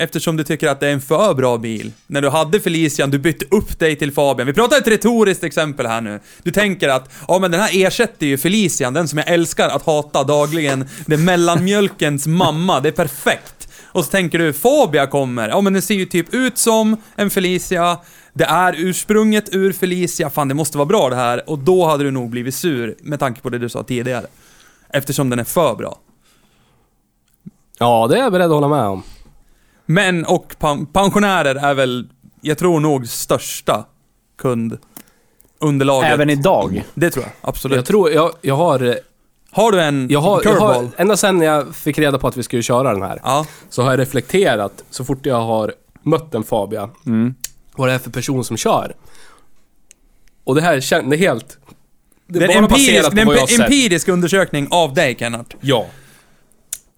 Eftersom 0.02 0.38
du 0.38 0.44
tycker 0.44 0.68
att 0.68 0.80
det 0.80 0.88
är 0.88 0.94
en 0.94 1.02
för 1.02 1.34
bra 1.34 1.58
bil. 1.58 1.92
När 2.08 2.22
du 2.22 2.30
hade 2.30 2.60
Felician, 2.60 3.12
du 3.12 3.20
bytte 3.20 3.46
upp 3.56 3.80
dig 3.80 3.96
till 3.96 4.12
Fabian. 4.12 4.48
Vi 4.48 4.54
pratar 4.54 4.78
ett 4.78 4.88
retoriskt 4.88 5.44
exempel 5.44 5.86
här 5.86 6.02
nu. 6.02 6.20
Du 6.44 6.52
tänker 6.52 6.90
att, 6.90 7.10
ja 7.28 7.40
men 7.40 7.52
den 7.52 7.60
här 7.60 7.70
ersätter 7.74 8.26
ju 8.26 8.38
Felician, 8.38 8.94
den 8.94 9.08
som 9.08 9.18
jag 9.18 9.28
älskar 9.28 9.70
att 9.70 9.86
hata 9.86 10.24
dagligen. 10.24 10.90
Det 11.06 11.14
är 11.14 11.18
mellanmjölkens 11.18 12.28
mamma, 12.28 12.80
det 12.80 12.90
är 12.90 12.94
perfekt. 12.94 13.70
Och 13.86 14.06
så 14.06 14.12
tänker 14.12 14.40
du, 14.40 14.54
Fabia 14.54 15.08
kommer, 15.08 15.50
ja 15.50 15.62
men 15.62 15.74
den 15.74 15.82
ser 15.82 15.96
ju 15.96 16.06
typ 16.06 16.34
ut 16.34 16.58
som 16.58 16.98
en 17.16 17.30
Felicia. 17.30 17.98
Det 18.34 18.46
är 18.46 18.76
ursprunget 18.78 19.56
ur 19.56 19.74
Felicia, 19.74 20.30
fan 20.30 20.48
det 20.48 20.54
måste 20.54 20.78
vara 20.78 20.86
bra 20.86 21.10
det 21.10 21.16
här. 21.16 21.50
Och 21.50 21.60
då 21.60 21.86
hade 21.86 22.04
du 22.04 22.12
nog 22.12 22.30
blivit 22.30 22.56
sur, 22.56 22.96
med 23.02 23.20
tanke 23.20 23.42
på 23.42 23.50
det 23.50 23.58
du 23.58 23.70
sa 23.70 23.84
tidigare. 23.84 24.26
Eftersom 24.90 25.30
den 25.30 25.40
är 25.40 25.44
för 25.44 25.76
bra. 25.76 26.00
Ja, 27.80 28.08
det 28.08 28.18
är 28.18 28.24
jag 28.24 28.32
beredd 28.32 28.46
att 28.46 28.52
hålla 28.52 28.68
med 28.68 28.86
om. 28.86 29.04
Män 29.94 30.26
och 30.26 30.56
pen- 30.60 30.86
pensionärer 30.86 31.56
är 31.56 31.74
väl, 31.74 32.08
jag 32.42 32.58
tror 32.58 32.80
nog 32.80 33.08
största 33.08 33.86
kundunderlaget. 34.38 36.12
Även 36.12 36.30
idag. 36.30 36.84
Det 36.94 37.10
tror 37.10 37.26
jag, 37.26 37.34
absolut. 37.42 37.76
Jag 37.76 37.86
tror, 37.86 38.12
jag, 38.12 38.32
jag 38.42 38.56
har... 38.56 39.00
har 39.52 39.72
du 39.72 39.82
en 39.82 40.08
Jag 40.10 40.20
har, 40.22 40.32
jag 40.36 40.44
curveball? 40.44 40.76
har 40.86 40.90
ända 40.98 41.18
sen 41.18 41.42
jag 41.42 41.76
fick 41.76 42.00
reda 42.00 42.18
på 42.20 42.28
att 42.28 42.38
vi 42.38 42.44
skulle 42.44 42.64
köra 42.64 42.94
den 42.94 43.02
här, 43.02 43.20
Ja. 43.24 43.46
så 43.70 43.84
har 43.84 43.92
jag 43.92 44.00
reflekterat 44.00 44.84
så 44.90 45.06
fort 45.06 45.26
jag 45.26 45.42
har 45.42 45.74
mött 46.04 46.34
en 46.36 46.44
Fabia, 46.44 46.90
Mm. 47.06 47.36
vad 47.76 47.88
det 47.90 47.94
är 47.94 48.00
för 48.00 48.10
person 48.12 48.44
som 48.44 48.58
kör. 48.58 48.94
Och 50.44 50.56
det 50.56 50.62
här 50.62 50.74
är 51.14 51.18
helt... 51.18 51.58
Det 52.28 52.40
är 52.44 52.48
bara 52.48 52.58
en 52.58 52.64
empirisk, 52.64 52.88
baserat 52.88 53.10
på 53.10 53.16
det 53.16 53.22
är 53.22 53.26
vad 53.26 53.36
jag 53.36 53.42
en 53.42 53.42
har 53.42 53.48
sett. 53.48 53.60
empirisk 53.66 54.08
undersökning 54.08 54.68
av 54.72 54.94
dig, 54.94 55.16
Kennart. 55.20 55.56
Ja. 55.62 55.86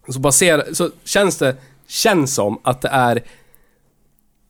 Så 0.10 0.20
baserat, 0.20 0.78
så 0.78 0.90
känns 1.04 1.38
det, 1.38 1.56
känns 1.88 2.34
som 2.36 2.60
att 2.64 2.82
det 2.82 2.88
är, 2.90 3.24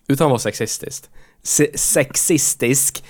utan 0.07 0.25
att 0.27 0.29
vara 0.29 0.39
sexistiskt, 0.39 1.09
se, 1.43 1.77
sexistisk, 1.77 3.03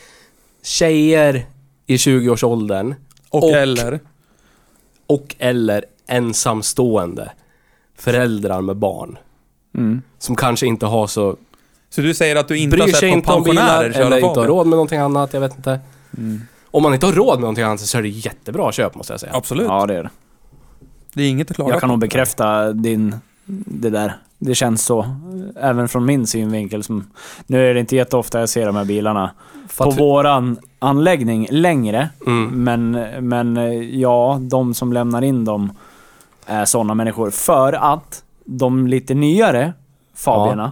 tjejer 0.63 1.45
i 1.87 1.95
20-årsåldern 1.97 2.95
Och, 3.29 3.43
Och- 3.43 3.51
eller... 3.51 3.99
och 5.07 5.35
eller 5.39 5.85
ensamstående 6.07 7.31
föräldrar 7.95 8.61
med 8.61 8.75
barn. 8.77 9.17
Mm. 9.77 10.01
Som 10.19 10.35
kanske 10.35 10.65
inte 10.67 10.85
har 10.85 11.07
så 11.07 11.37
Så 11.89 12.01
du 12.01 12.13
säger 12.13 12.35
att 12.35 12.47
du 12.47 12.57
inte 12.57 12.77
har 12.77 12.83
Bryr 12.83 12.93
sig 12.93 12.99
sett 13.09 13.17
inte 13.17 13.31
om 13.31 13.43
bilar 13.43 13.83
eller 13.83 14.17
inte 14.17 14.39
har 14.39 14.47
råd 14.47 14.67
med 14.67 14.71
någonting 14.75 14.99
annat, 14.99 15.33
jag 15.33 15.41
vet 15.41 15.55
inte. 15.57 15.79
Mm. 16.17 16.41
Om 16.71 16.83
man 16.83 16.93
inte 16.93 17.05
har 17.05 17.13
råd 17.13 17.33
med 17.35 17.41
någonting 17.41 17.63
annat 17.63 17.79
så 17.79 17.97
är 17.97 18.01
det 18.01 18.09
jättebra 18.09 18.71
köp 18.71 18.95
måste 18.95 19.13
jag 19.13 19.19
säga. 19.19 19.31
Absolut. 19.35 19.65
Ja, 19.67 19.85
det 19.85 19.95
är 19.97 20.03
det. 20.03 20.09
Det 21.13 21.23
är 21.23 21.29
inget 21.29 21.49
att 21.51 21.55
klaga 21.55 21.71
Jag 21.73 21.79
kan 21.79 21.87
på. 21.89 21.91
nog 21.91 21.99
bekräfta 21.99 22.71
din, 22.73 23.15
det 23.65 23.89
där. 23.89 24.15
Det 24.37 24.55
känns 24.55 24.85
så. 24.85 25.05
Även 25.55 25.87
från 25.89 26.05
min 26.05 26.27
synvinkel. 26.27 26.83
Som, 26.83 27.07
nu 27.47 27.69
är 27.69 27.73
det 27.73 27.79
inte 27.79 27.95
jätteofta 27.95 28.39
jag 28.39 28.49
ser 28.49 28.65
de 28.65 28.75
här 28.75 28.85
bilarna 28.85 29.31
För 29.67 29.83
på 29.85 29.91
våran 29.91 30.57
anläggning 30.79 31.47
längre. 31.51 32.09
Mm. 32.27 32.63
Men, 32.63 32.91
men 33.29 33.57
ja, 33.99 34.37
de 34.41 34.73
som 34.73 34.93
lämnar 34.93 35.21
in 35.21 35.45
dem 35.45 35.71
är 36.45 36.65
sådana 36.65 36.93
människor. 36.93 37.29
För 37.31 37.73
att 37.73 38.23
de 38.45 38.87
lite 38.87 39.13
nyare 39.13 39.73
Fabierna, 40.15 40.71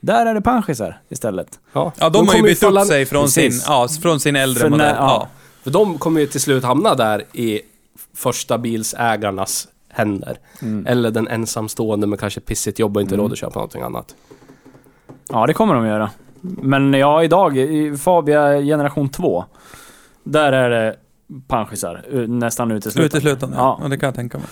där 0.00 0.26
är 0.26 0.34
det 0.34 0.40
panschisar 0.40 1.00
istället. 1.08 1.58
Ja, 1.72 1.92
Ja, 1.98 2.08
de, 2.08 2.28
har 2.28 2.34
ju 2.34 2.42
bytt 2.42 2.58
falla- 2.60 2.80
upp 2.82 2.86
sig 2.88 3.06
från 3.06 3.28
sin, 3.28 3.52
ja, 3.66 3.88
från 4.02 4.20
sin 4.20 4.36
äldre 4.36 4.60
För 4.62 4.70
modell. 4.70 4.86
när- 4.86 4.94
ja. 4.94 5.00
ja. 5.22 5.28
För 5.62 5.70
de 5.70 5.98
kommer 5.98 6.20
ju 6.20 6.26
till 6.26 6.40
slut 6.40 6.64
hamna 6.64 6.94
där 6.94 7.24
i 7.32 7.60
första 8.14 8.58
bilsägarnas 8.58 9.68
händer. 9.98 10.38
Mm. 10.62 10.86
Eller 10.86 11.10
den 11.10 11.28
ensamstående 11.28 12.06
med 12.06 12.20
kanske 12.20 12.40
pissigt 12.40 12.78
jobb 12.78 12.96
och 12.96 13.02
inte 13.02 13.14
Mm. 13.14 13.22
råd 13.24 13.32
att 13.32 13.38
köpa 13.38 13.54
någonting 13.54 13.82
annat. 13.82 14.14
Ja, 15.28 15.46
det 15.46 15.54
kommer 15.54 15.74
de 15.74 15.86
göra. 15.86 16.10
Men 16.40 16.92
ja, 16.94 17.22
idag 17.22 17.56
i 17.58 17.96
Fabia 17.96 18.60
generation 18.60 19.08
2, 19.08 19.44
där 20.24 20.52
är 20.52 20.70
det 20.70 20.96
panschisar 21.48 22.04
u- 22.08 22.26
nästan 22.26 22.70
uteslutande. 22.70 23.06
Uteslutande. 23.06 23.56
Ja. 23.56 23.78
Ja. 23.82 23.88
det 23.88 23.96
kan 23.98 24.06
jag 24.06 24.14
tänka 24.14 24.38
mig. 24.38 24.46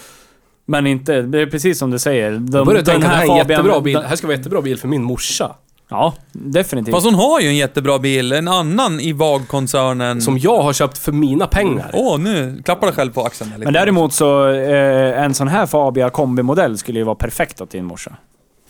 Men 0.68 0.86
inte, 0.86 1.22
det 1.22 1.40
är 1.40 1.46
precis 1.46 1.78
som 1.78 1.90
du 1.90 1.98
säger. 1.98 2.30
De, 2.32 2.56
Jag 2.58 2.66
börjar 2.66 2.82
tänka 2.82 3.08
det 3.08 3.14
här 3.14 3.26
är 3.26 3.30
en 3.30 3.36
jättebra 3.36 3.80
bil. 3.80 3.92
den- 3.94 4.02
Det 4.02 4.08
här 4.08 4.16
ska 4.16 4.26
vara 4.26 4.34
en 4.34 4.40
jättebra 4.40 4.62
bil 4.62 4.78
för 4.78 4.88
min 4.88 5.02
morsa. 5.02 5.54
Ja, 5.88 6.14
definitivt. 6.32 6.94
Fast 6.94 7.06
hon 7.06 7.14
har 7.14 7.40
ju 7.40 7.48
en 7.48 7.56
jättebra 7.56 7.98
bil, 7.98 8.32
en 8.32 8.48
annan 8.48 9.00
i 9.00 9.12
VAG-koncernen. 9.12 10.20
Som 10.20 10.38
jag 10.38 10.62
har 10.62 10.72
köpt 10.72 10.98
för 10.98 11.12
mina 11.12 11.46
pengar. 11.46 11.90
Åh, 11.92 12.18
nu 12.18 12.62
klappar 12.64 12.86
du 12.86 12.92
själv 12.92 13.12
på 13.12 13.22
axeln. 13.22 13.50
lite. 13.50 13.64
Men 13.64 13.72
däremot 13.72 14.12
så, 14.12 14.48
eh, 14.48 15.22
en 15.22 15.34
sån 15.34 15.48
här 15.48 15.66
Fabia 15.66 16.10
kombimodell 16.10 16.78
skulle 16.78 16.98
ju 16.98 17.04
vara 17.04 17.14
perfekt 17.16 17.60
åt 17.60 17.70
din 17.70 17.84
morsa. 17.84 18.16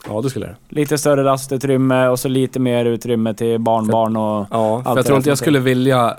Ja, 0.08 0.20
det 0.20 0.30
skulle 0.30 0.46
jag. 0.46 0.54
Lite 0.68 0.98
större 0.98 1.24
rastutrymme 1.24 2.06
och 2.08 2.18
så 2.18 2.28
lite 2.28 2.60
mer 2.60 2.84
utrymme 2.84 3.34
till 3.34 3.58
barnbarn 3.58 4.16
och... 4.16 4.46
Ja, 4.50 4.50
för 4.50 4.76
Allt 4.76 4.84
jag 4.86 4.96
det 4.96 5.02
tror 5.02 5.16
inte 5.16 5.28
jag 5.28 5.38
skulle 5.38 5.58
vilja... 5.58 6.16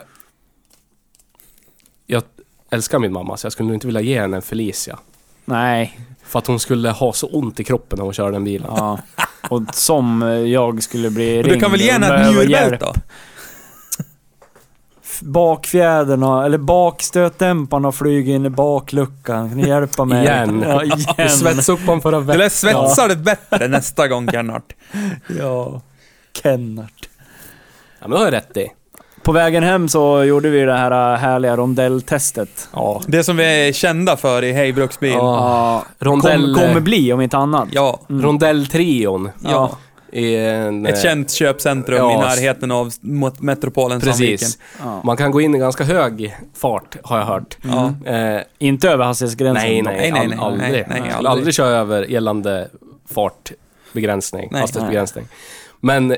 Jag 2.06 2.24
älskar 2.72 3.00
min 3.00 3.14
mamma, 3.14 3.38
så 3.38 3.46
jag 3.46 3.52
skulle 3.52 3.68
nog 3.68 3.76
inte 3.76 3.88
vilja 3.88 4.02
ge 4.02 4.22
henne 4.22 4.36
en 4.36 4.42
Felicia. 4.42 5.00
Nej. 5.46 6.00
För 6.28 6.40
att 6.40 6.48
hon 6.48 6.60
skulle 6.60 6.90
ha 6.90 7.14
så 7.14 7.28
ont 7.28 7.60
i 7.60 7.64
kroppen 7.64 7.98
när 7.98 8.04
hon 8.04 8.14
kör 8.14 8.32
den 8.32 8.44
bilen. 8.44 8.72
Ja. 8.76 9.00
Och 9.50 9.62
som 9.74 10.22
jag 10.48 10.84
skulle 10.84 11.10
bli 11.10 11.38
ringd 11.44 11.50
du 11.56 11.60
kan 11.60 11.72
väl 11.72 11.82
ge 11.82 11.92
henne 11.92 12.08
ett 12.16 12.28
njurbälte 12.32 12.52
hjälp. 12.52 12.80
då? 12.80 12.94
Bakfjäderna, 15.22 16.46
eller 16.46 16.58
bakstötdämparna 16.58 17.88
har 17.88 17.92
flugit 17.92 18.28
in 18.28 18.46
i 18.46 18.50
bakluckan. 18.50 19.50
Kan 19.50 19.58
ni 19.58 19.68
hjälpa 19.68 20.06
mig? 20.06 20.24
Igen. 20.24 20.62
Ja, 20.68 20.80
Du 20.80 20.86
igen. 20.86 21.30
svetsade 21.30 21.80
upp 21.80 21.86
honom 21.86 22.02
förra 22.02 22.20
Du 22.20 22.24
veckan. 22.26 22.40
lär 22.40 22.50
svetsa 22.50 23.08
det 23.08 23.16
bättre 23.16 23.68
nästa 23.68 24.08
gång, 24.08 24.28
Kennart. 24.32 24.74
Ja. 25.40 25.82
Kennart. 26.44 27.10
Ja, 28.00 28.08
men 28.08 28.10
det 28.12 28.18
har 28.18 28.26
jag 28.26 28.34
rätt 28.34 28.58
i. 28.58 28.68
På 29.28 29.34
vägen 29.34 29.64
hem 29.64 29.90
så 29.90 30.24
gjorde 30.24 30.50
vi 30.50 30.60
det 30.60 30.74
här 30.74 31.14
äh, 31.14 31.20
härliga 31.20 31.58
rondelltestet. 31.58 32.70
Ja. 32.74 33.02
Det 33.08 33.24
som 33.24 33.38
vi 33.38 33.68
är 33.68 33.74
kända 33.74 34.18
för 34.18 34.44
i 34.44 34.52
Hej 34.52 34.74
Bruksbil. 34.74 35.12
Ja. 35.12 35.86
Rondell... 36.00 36.56
kom, 36.56 36.64
kommer 36.64 36.82
bli 36.82 37.14
om 37.14 37.22
inte 37.22 37.38
annat. 37.38 37.68
ja. 37.72 38.00
Mm. 38.10 38.22
Rondelltrion. 38.22 39.30
ja. 39.44 39.78
En, 40.12 40.86
Ett 40.86 40.96
eh, 40.96 41.02
känt 41.02 41.32
köpcentrum 41.32 41.98
ja, 41.98 42.14
i 42.14 42.18
närheten 42.18 42.72
av 42.72 42.94
metropolen. 43.40 44.02
Precis. 44.02 44.58
Ja. 44.84 45.02
Man 45.04 45.18
kan 45.18 45.32
gå 45.32 45.42
in 45.42 45.56
i 45.56 45.58
ganska 45.58 45.84
hög 45.84 46.36
fart, 46.58 46.98
har 47.04 47.18
jag 47.18 47.26
hört. 47.26 47.58
Ja. 47.62 48.12
Eh, 48.14 48.42
Inte 48.58 48.90
över 48.90 49.06
hastighetsgränsen. 49.06 49.64
nej, 49.68 49.82
nej, 49.82 50.12
nej, 50.12 50.28
nej, 50.28 50.38
aldrig. 50.42 50.72
nej, 50.72 50.86
nej, 50.90 51.12
aldrig. 51.12 51.32
aldrig 51.32 51.54
köra 51.54 51.76
över 51.78 52.04
gällande 52.04 52.68
fartbegränsning, 53.14 54.50
Nej. 54.52 54.62
hastighetsbegränsning. 54.62 55.26
Men 55.80 56.16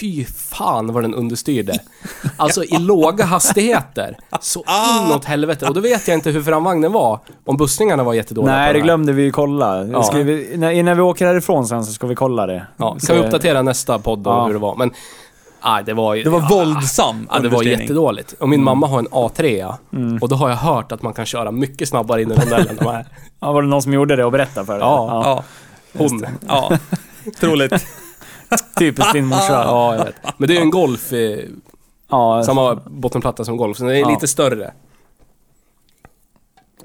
fy 0.00 0.24
fan 0.24 0.92
vad 0.92 1.02
den 1.04 1.14
understyrde. 1.14 1.78
Alltså 2.36 2.64
i 2.64 2.78
låga 2.78 3.24
hastigheter, 3.24 4.16
så 4.40 4.64
Ah. 4.66 5.06
inåt 5.06 5.24
helvete. 5.24 5.66
Och 5.68 5.74
då 5.74 5.80
vet 5.80 6.08
jag 6.08 6.14
inte 6.16 6.30
hur 6.30 6.42
framvagnen 6.42 6.92
var, 6.92 7.18
om 7.46 7.56
bussningarna 7.56 8.02
var 8.04 8.14
jättedåliga 8.14 8.52
på 8.52 8.56
Nej, 8.56 8.66
den 8.66 8.72
det 8.74 8.78
här. 8.78 8.84
glömde 8.84 9.12
vi 9.12 9.22
ju 9.22 9.32
kolla. 9.32 9.84
Ja. 9.84 10.02
Ska 10.02 10.18
vi, 10.18 10.52
när, 10.56 10.70
innan 10.70 10.96
vi 10.96 11.02
åker 11.02 11.26
härifrån 11.26 11.66
sen 11.66 11.84
så 11.84 11.92
ska 11.92 12.06
vi 12.06 12.14
kolla 12.14 12.46
det. 12.46 12.66
Ja, 12.76 12.96
Så- 13.00 13.06
kan 13.06 13.16
vi 13.16 13.22
uppdatera 13.22 13.62
nästa 13.62 13.98
podd 13.98 14.18
då, 14.18 14.30
Ja. 14.30 14.46
hur 14.46 14.52
det 14.52 14.58
var. 14.58 14.76
Men, 14.76 14.90
ah, 15.60 15.82
det 15.82 15.94
var 15.94 16.14
ju... 16.14 16.22
Det 16.22 16.30
var 16.30 16.40
ah, 16.42 16.46
våldsam 16.50 17.26
Ja, 17.30 17.38
det 17.38 17.48
var 17.48 17.58
understyrning. 17.58 17.80
jättedåligt. 17.80 18.32
Och 18.32 18.48
min 18.48 18.64
mamma 18.64 18.86
har 18.86 18.98
en 18.98 19.08
A3 19.08 19.74
Mm. 19.92 20.18
och 20.22 20.28
då 20.28 20.36
har 20.36 20.48
jag 20.48 20.56
hört 20.56 20.92
att 20.92 21.02
man 21.02 21.12
kan 21.12 21.26
köra 21.26 21.50
mycket 21.50 21.88
snabbare 21.88 22.22
in 22.22 22.32
i 22.32 22.34
rondellen 22.34 22.78
än. 22.78 23.04
Ja, 23.40 23.52
var 23.52 23.62
det 23.62 23.68
någon 23.68 23.82
som 23.82 23.92
gjorde 23.92 24.16
det 24.16 24.24
och 24.24 24.32
berättade 24.32 24.66
för 24.66 24.72
dig? 24.72 24.82
Ja. 24.82 25.22
Ja, 25.24 25.44
Hon. 25.98 26.26
ja. 26.48 26.78
Troligt. 27.40 27.86
Typiskt 28.78 29.12
din 29.12 29.26
morsa. 29.26 29.52
ja. 29.52 29.64
Ja, 29.64 29.96
jag 29.96 30.04
vet. 30.04 30.14
Men 30.38 30.48
det 30.48 30.54
är 30.54 30.56
ju 30.56 30.62
en 30.62 30.70
Golf, 30.70 31.12
eh, 31.12 31.44
ja. 32.08 32.42
samma 32.44 32.74
bottenplatta 32.74 33.44
som 33.44 33.56
Golf, 33.56 33.76
så 33.76 33.84
den 33.84 33.92
är 33.96 33.98
Ja. 34.00 34.08
lite 34.10 34.28
större. 34.28 34.72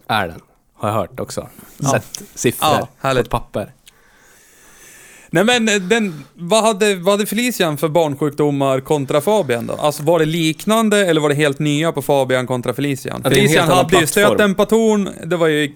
Är 0.07 0.27
den. 0.27 0.41
Har 0.73 0.89
jag 0.89 0.95
hört 0.95 1.19
också. 1.19 1.47
Sett 1.91 2.23
siffror 2.35 2.69
Ja, 3.01 3.11
på 3.13 3.17
ett 3.19 3.29
papper. 3.29 3.73
Nej 5.29 5.43
men 5.43 5.69
eh, 5.69 5.75
den, 5.75 6.25
vad 6.33 6.63
hade, 6.63 6.95
vad 6.95 7.13
hade 7.13 7.25
Felician 7.25 7.77
för 7.77 7.87
barnsjukdomar 7.87 8.79
kontra 8.79 9.21
Fabian 9.21 9.67
då? 9.67 9.73
Alltså 9.73 10.03
var 10.03 10.19
det 10.19 10.25
liknande 10.25 11.05
eller 11.05 11.21
var 11.21 11.29
det 11.29 11.35
helt 11.35 11.59
nya 11.59 11.91
på 11.91 12.01
Fabian 12.01 12.47
kontra 12.47 12.73
Felician? 12.73 13.21
Ja, 13.23 13.29
det 13.29 13.35
är 13.35 13.41
en 13.41 13.47
helt 13.47 13.59
Felician 13.59 13.77
hade 13.77 13.99
ju 13.99 14.07
stötdämpartorn, 14.07 15.09
det 15.29 15.37
var 15.37 15.47
ju 15.47 15.71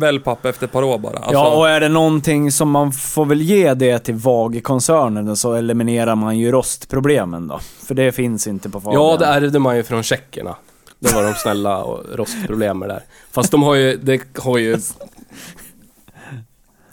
wellpapp 0.00 0.44
efter 0.44 0.66
ett 0.66 0.72
par 0.72 0.82
år 0.82 0.98
bara. 0.98 1.16
Alltså, 1.16 1.32
Ja, 1.32 1.56
och 1.56 1.68
är 1.68 1.80
det 1.80 1.88
någonting 1.88 2.52
som 2.52 2.70
man 2.70 2.92
får 2.92 3.24
väl 3.24 3.42
ge 3.42 3.74
det 3.74 3.98
till 3.98 4.14
VAG-koncernen 4.14 5.36
så 5.36 5.52
eliminerar 5.52 6.14
man 6.14 6.38
ju 6.38 6.52
rostproblemen 6.52 7.48
då. 7.48 7.60
För 7.86 7.94
det 7.94 8.12
finns 8.12 8.46
inte 8.46 8.70
på 8.70 8.80
Fabian. 8.80 9.02
Ja, 9.02 9.16
det 9.16 9.26
ärvde 9.26 9.58
man 9.58 9.76
ju 9.76 9.82
från 9.82 10.02
tjeckerna. 10.02 10.56
Det 11.00 11.14
var 11.14 11.22
de 11.22 11.34
snälla 11.34 11.82
och 11.82 12.04
rostproblem 12.18 12.78
med 12.78 12.88
där. 12.88 13.02
Fast 13.32 13.50
de 13.50 13.62
har 13.62 13.74
ju, 13.74 13.96
det 13.96 14.20
har 14.38 14.58
ju... 14.58 14.76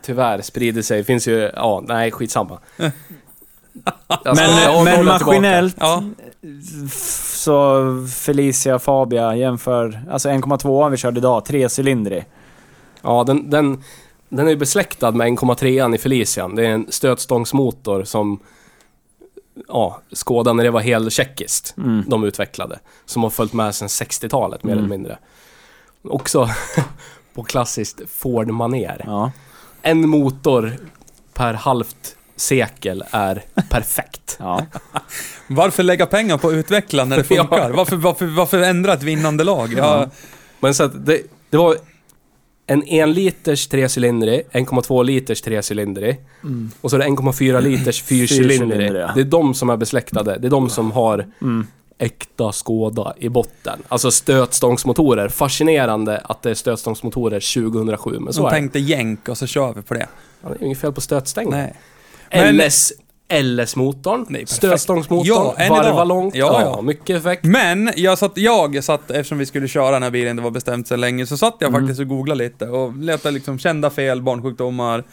Tyvärr 0.06 0.42
spridit 0.42 0.86
sig. 0.86 1.04
Finns 1.04 1.28
ju, 1.28 1.52
ja, 1.56 1.84
nej 1.88 2.12
skitsamma. 2.12 2.60
Alltså, 4.08 4.44
Men, 4.44 4.84
men 4.84 5.06
maskinellt 5.06 5.76
Ja, 5.80 6.04
så 7.22 7.84
Felicia 8.16 8.80
Fabia 8.80 9.36
jämför, 9.36 10.02
alltså 10.12 10.30
1,2 10.30 10.90
vi 10.90 10.98
körde 10.98 11.18
idag, 11.18 11.46
trecylindrig. 11.46 12.26
Ja, 13.02 13.24
den, 13.24 13.50
den, 13.50 13.84
den 14.30 14.46
är 14.46 14.52
ju 14.52 14.58
besläktad 14.58 15.12
med 15.12 15.28
1,3 15.28 15.96
i 15.96 15.98
Felician. 15.98 16.56
Det 16.56 16.66
är 16.66 16.70
en 16.70 16.86
stötstångsmotor 16.90 18.04
som 18.04 18.40
ja, 19.68 20.02
Skoda 20.12 20.54
när 20.54 20.64
det 20.64 20.72
var 20.72 20.82
helt 20.82 21.14
tjeckiskt, 21.14 21.74
Mm. 21.78 22.04
de 22.08 22.24
utvecklade. 22.24 22.80
Som 23.06 23.24
har 23.24 23.30
följt 23.30 23.54
med 23.54 23.76
sedan 23.76 23.88
60-talet 23.88 24.64
mer 24.64 24.72
Mm. 24.74 24.84
eller 24.86 24.90
mindre. 24.96 25.18
Också 26.04 26.50
på 27.34 27.44
klassiskt 27.44 28.02
Ford-manér. 28.10 29.02
Ja. 29.06 29.32
En 29.86 30.10
motor 30.10 30.72
per 31.34 31.54
halvt 31.54 32.16
sekel 32.36 33.04
är 33.12 33.44
perfekt. 33.70 34.36
ja. 34.40 34.66
varför 35.48 35.84
lägga 35.84 36.06
pengar 36.06 36.38
på 36.38 36.48
att 36.48 36.54
utveckla 36.54 37.06
när 37.06 37.18
det 37.18 37.26
Ja. 37.36 37.42
funkar? 37.48 37.70
Varför, 37.72 37.96
varför, 37.96 38.26
varför 38.26 38.60
ändra 38.62 38.94
ett 38.94 39.04
vinnande 39.04 39.44
lag? 39.44 39.74
Ja, 39.78 40.10
Men 40.60 40.74
så 40.76 40.84
att 40.84 41.06
det, 41.06 41.22
det 41.50 41.58
var 41.58 41.76
en 42.68 42.84
1 42.88 43.10
liters 43.10 43.68
trecylindrig, 43.68 44.42
1,2 44.52 45.04
liters 45.04 45.42
trecylindrig 45.42 46.18
Mm. 46.44 46.72
och 46.82 46.90
så 46.90 46.96
är 46.96 47.00
det 47.00 47.06
1,4 47.06 47.62
liters 47.62 48.04
fyrcylindrig. 48.04 48.92
Det 48.92 49.22
är 49.22 49.24
de 49.24 49.54
som 49.54 49.70
är 49.70 49.78
besläktade. 49.78 50.38
Det 50.40 50.48
är 50.48 50.52
de 50.52 50.70
som 50.70 50.92
har 50.92 51.26
Mm. 51.42 51.68
Äkta 51.98 52.52
Skåda 52.52 53.14
i 53.18 53.30
botten. 53.30 53.80
Alltså 53.88 54.12
stötstångsmotorer. 54.12 55.30
Fascinerande 55.30 56.18
att 56.24 56.42
det 56.42 56.50
är 56.50 56.54
stötstångsmotorer 56.54 57.40
2007, 57.72 58.20
men 58.20 58.34
så 58.34 58.42
de 58.42 58.48
är 58.48 58.52
tänkte 58.52 58.80
jänk 58.80 59.30
och 59.30 59.38
så 59.38 59.48
kör 59.48 59.74
vi 59.74 59.82
på 59.82 59.94
det. 59.94 60.08
Ja, 60.44 60.50
det 60.50 60.56
är 60.56 60.66
inget 60.66 60.78
fel 60.80 60.94
på 60.94 61.02
stötstängen. 61.02 61.68
Men- 62.32 62.56
LS, 62.58 62.94
LS-motorn, 63.30 64.46
stötstångsmotorn, 64.48 65.54
Ja, 65.58 65.68
varva 65.70 66.04
långt. 66.04 66.36
Ja, 66.36 66.62
Ja, 66.62 66.72
ja. 66.76 66.82
mycket 66.82 67.16
effekt. 67.18 67.44
Men 67.46 67.92
jag 67.96 68.18
satt, 68.18 68.38
jag 68.38 68.84
satt, 68.84 69.12
eftersom 69.12 69.38
vi 69.38 69.46
skulle 69.46 69.68
köra 69.68 69.92
den 69.92 70.04
här 70.04 70.10
bilen, 70.12 70.36
det 70.36 70.42
var 70.42 70.52
bestämt 70.52 70.88
så 70.88 70.96
länge, 70.96 71.26
så 71.28 71.38
satt 71.38 71.56
jag 71.60 71.70
Mm. 71.70 71.82
faktiskt 71.82 72.00
och 72.00 72.08
googlade 72.08 72.44
lite 72.44 72.68
och 72.68 72.98
letade 72.98 73.34
liksom 73.34 73.60
kända 73.60 73.90
fel, 73.90 74.22
barnsjukdomar. 74.22 75.04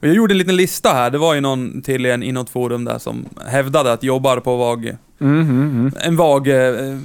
Och 0.00 0.06
jag 0.08 0.14
gjorde 0.14 0.34
en 0.34 0.38
liten 0.38 0.56
lista 0.56 0.88
här, 0.92 1.10
det 1.10 1.18
var 1.18 1.34
ju 1.34 1.40
någon 1.40 1.82
till 1.82 2.06
en 2.06 2.22
i 2.22 2.32
något 2.32 2.50
forum 2.50 2.84
där 2.84 2.98
som 2.98 3.24
hävdade 3.46 3.92
att 3.92 4.02
jobbar 4.02 4.40
på 4.40 4.56
VAG, 4.56 4.96
Mm, 5.20 5.40
mm, 5.40 5.50
mm. 5.70 5.92
en 6.00 6.16
VAG 6.16 6.48
eh, 6.48 6.96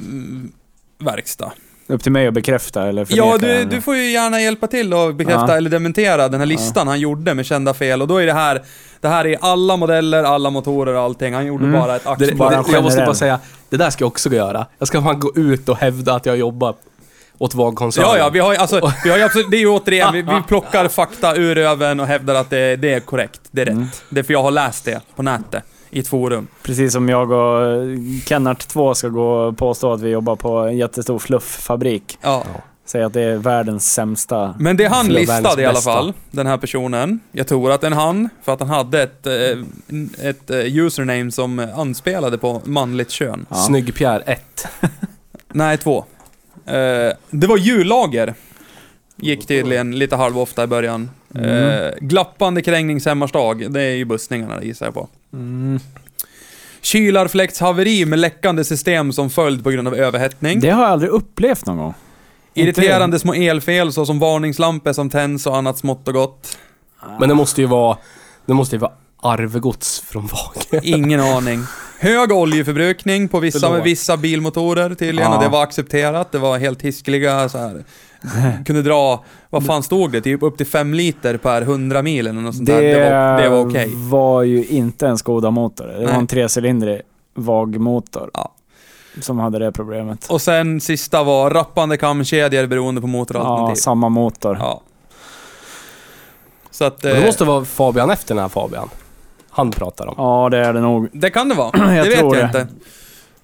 verkstad. 1.00 1.52
Upp 1.88 2.04
till 2.04 2.12
mig 2.12 2.28
att 2.28 2.34
bekräfta 2.34 2.88
eller 2.88 3.02
Ja, 3.10 3.32
förneka 3.32 3.38
du, 3.38 3.48
den. 3.60 3.70
du 3.70 3.82
får 3.82 3.96
ju 3.96 4.12
gärna 4.12 4.42
hjälpa 4.42 4.68
till 4.68 4.94
och 4.94 5.16
bekräfta 5.16 5.46
Ja. 5.48 5.58
eller 5.58 5.70
dementera 5.70 6.30
den 6.30 6.40
här 6.40 6.48
listan 6.48 6.88
han 6.88 7.00
gjorde 7.00 7.34
med 7.34 7.46
kända 7.46 7.74
fel. 7.74 8.02
Och 8.02 8.08
då 8.08 8.18
är 8.18 8.26
det 8.26 8.34
här, 8.34 8.62
det 9.02 9.08
här 9.08 9.28
är 9.28 9.38
alla 9.42 9.78
modeller, 9.78 10.24
alla 10.24 10.50
motorer 10.50 10.94
och 10.94 11.02
allting. 11.02 11.34
Han 11.34 11.46
gjorde 11.46 11.66
Mm. 11.66 11.80
bara 11.80 11.96
ett 11.96 12.08
axplock. 12.08 12.54
Jag 12.74 12.84
måste 12.84 13.00
bara 13.06 13.14
säga, 13.14 13.40
det 13.70 13.78
där 13.78 13.90
ska 13.90 14.04
jag 14.04 14.08
också 14.08 14.30
göra. 14.30 14.66
Jag 14.80 14.88
ska 14.88 15.02
fan 15.02 15.20
gå 15.20 15.32
ut 15.36 15.70
och 15.70 15.78
hävda 15.78 16.14
att 16.14 16.26
jag 16.26 16.38
jobbar 16.38 16.76
åt 17.38 17.56
VAG-koncernen. 17.56 18.10
Ja, 18.12 18.18
ja, 18.18 18.30
vi 18.30 18.40
har 18.40 18.56
alltså, 18.56 18.92
vi 19.04 19.10
har 19.10 19.18
ju 19.18 19.24
absolut, 19.24 19.52
det 19.52 19.58
är 19.58 19.60
ju 19.60 19.68
återigen, 19.68 20.14
vi, 20.14 20.22
vi 20.22 20.42
plockar 20.48 20.88
fakta 20.88 21.36
ur 21.36 21.56
röven 21.56 22.00
och 22.00 22.08
hävdar 22.08 22.36
att 22.36 22.50
det, 22.50 22.76
det 22.76 22.94
är 22.94 23.00
korrekt. 23.00 23.42
Det 23.52 23.62
är 23.62 23.66
rätt. 23.66 23.74
Mm. 23.74 23.88
Det 24.10 24.20
är 24.20 24.24
för 24.24 24.34
jag 24.34 24.44
har 24.44 24.52
läst 24.52 24.86
det 24.86 25.02
på 25.16 25.24
nätet, 25.24 25.64
i 25.90 26.00
ett 26.00 26.08
forum. 26.08 26.48
Precis 26.64 26.94
som 26.94 27.10
jag 27.10 27.32
och 27.32 27.66
eh, 27.66 27.98
Kennart 28.26 28.68
2 28.68 28.96
ska 28.96 29.08
gå 29.08 29.34
och 29.34 29.58
påstå 29.58 29.94
att 29.94 30.02
vi 30.02 30.10
jobbar 30.10 30.36
på 30.36 30.58
en 30.58 30.78
jättestor 30.78 31.20
flufffabrik. 31.20 32.18
Ja. 32.22 32.44
Säga 32.86 33.06
att 33.06 33.14
det 33.14 33.22
är 33.22 33.38
världens 33.38 33.94
sämsta. 33.94 34.56
Men 34.60 34.78
det 34.78 34.86
han 34.86 35.06
Förlåt, 35.06 35.20
listade 35.20 35.42
världens 35.42 35.60
i 35.60 35.66
alla 35.66 35.82
fall, 35.82 36.14
den 36.32 36.48
här 36.48 36.58
personen. 36.58 37.20
Jag 37.32 37.48
tror 37.48 37.72
att 37.72 37.82
den 37.82 37.94
han, 37.94 38.30
för 38.44 38.54
att 38.54 38.60
han 38.60 38.70
hade 38.70 39.04
ett, 39.04 39.28
eh, 39.28 40.28
ett 40.28 40.50
eh, 40.50 40.58
username 40.58 41.32
som 41.32 41.68
anspelade 41.76 42.38
på 42.38 42.62
manligt 42.66 43.12
kön. 43.12 43.46
Ja. 43.50 43.56
Snygg 43.56 43.96
Pierre 43.96 44.22
1. 44.22 44.68
Nej, 45.54 45.78
två. 45.78 46.06
Eh, 46.66 47.14
det 47.30 47.48
var 47.48 47.58
jullager. 47.58 48.34
Gick 49.16 49.48
tydligen 49.48 50.00
lite 50.00 50.16
halvofta 50.16 50.64
i 50.64 50.68
början. 50.68 51.10
Mm. 51.36 51.50
Eh, 51.50 51.92
glappande 52.00 52.62
krängningshemmarsdag, 52.62 53.72
det 53.72 53.82
är 53.82 53.96
ju 53.96 54.06
bussningarna 54.06 54.64
gissar 54.64 54.86
jag 54.86 54.94
på. 54.94 55.08
Mm. 55.34 55.80
Kylarfläktshaveri 56.82 58.06
med 58.06 58.20
läckande 58.20 58.64
system 58.64 59.14
som 59.14 59.30
följd 59.30 59.64
på 59.64 59.72
grund 59.72 59.88
av 59.88 59.96
överhettning. 59.96 60.60
Det 60.60 60.70
har 60.70 60.84
jag 60.84 60.92
aldrig 60.92 61.12
upplevt 61.12 61.66
någon 61.66 61.78
gång. 61.78 61.94
Irriterande 62.54 63.20
små 63.20 63.34
elfel 63.34 63.94
såsom 63.94 64.20
varningslampor 64.20 64.94
som 64.94 65.10
tänds 65.10 65.48
och 65.48 65.58
annat 65.58 65.78
smått 65.78 66.08
och 66.08 66.14
gott. 66.14 66.58
Men 67.20 67.30
det 67.30 67.36
måste 67.36 67.62
ju 67.62 67.68
vara, 67.68 67.98
det 68.46 68.54
måste 68.54 68.76
ju 68.76 68.80
vara 68.80 68.92
arvegods 69.22 70.02
från 70.02 70.28
VAG. 70.72 70.80
Ingen 70.84 71.20
aning. 71.20 71.64
Hög 72.04 72.32
oljeförbrukning 72.32 73.28
på 73.28 73.40
vissa, 73.40 73.82
vissa 73.82 74.18
bilmotorer 74.18 74.90
tydligen 74.96 75.32
Ja. 75.32 75.38
och 75.38 75.44
det 75.44 75.50
var 75.50 75.64
accepterat. 75.64 76.32
Det 76.32 76.38
var 76.40 76.58
helt 76.58 76.82
hiskeliga 76.82 77.50
så 77.50 77.58
här. 77.58 77.84
Kunde 78.66 78.82
dra, 78.82 79.24
vad 79.50 79.66
fan 79.66 79.84
stod 79.84 80.12
det? 80.12 80.22
Typ 80.22 80.44
upp 80.44 80.58
till 80.58 80.66
5 80.68 80.94
liter 80.94 81.38
per 81.38 81.62
100 81.62 82.02
mil 82.02 82.28
eller 82.28 82.42
något 82.42 82.56
sånt 82.56 82.68
där. 82.68 82.82
Det 82.82 83.10
var, 83.10 83.42
det 83.42 83.50
var 83.50 83.70
okej. 83.70 83.90
var 83.96 84.44
ju 84.44 84.66
inte 84.66 85.08
en 85.08 85.18
Skoda-motor. 85.18 85.88
Det 85.88 85.98
var 86.00 86.06
Nej. 86.06 86.16
en 86.16 86.28
trecylindrig 86.28 87.02
VAG-motor. 87.36 88.30
Ja. 88.34 88.54
Som 89.22 89.40
hade 89.40 89.60
det 89.60 89.72
problemet. 89.72 90.28
Och 90.30 90.42
sen 90.42 90.82
sista 90.82 91.24
var 91.24 91.50
rappande 91.50 91.98
kamkedjor 91.98 92.68
beroende 92.68 93.02
på 93.02 93.08
Ja, 93.08 93.12
motoralternativ. 93.12 93.76
samma 93.76 94.10
motor. 94.10 94.58
Ja. 94.60 94.82
Så 96.72 96.86
att... 96.86 97.02
Det 97.02 97.18
Eh, 97.18 97.26
måste 97.26 97.44
vara 97.46 97.66
Fabian 97.66 98.10
efter 98.10 98.36
den 98.36 98.42
här 98.42 98.50
Fabian. 98.50 98.90
Han 99.54 99.72
pratar 99.72 100.08
om. 100.08 100.14
Ja, 100.18 100.50
det 100.52 100.58
är 100.58 100.74
det 100.74 100.82
nog. 100.82 101.10
det 101.14 101.30
kan 101.30 101.50
det 101.50 101.56
vara. 101.56 101.72
Jag 101.96 102.06
det 102.06 102.10
vet 102.10 102.20
tror 102.20 102.38
jag 102.38 102.52
det. 102.52 102.62
inte. 102.62 102.74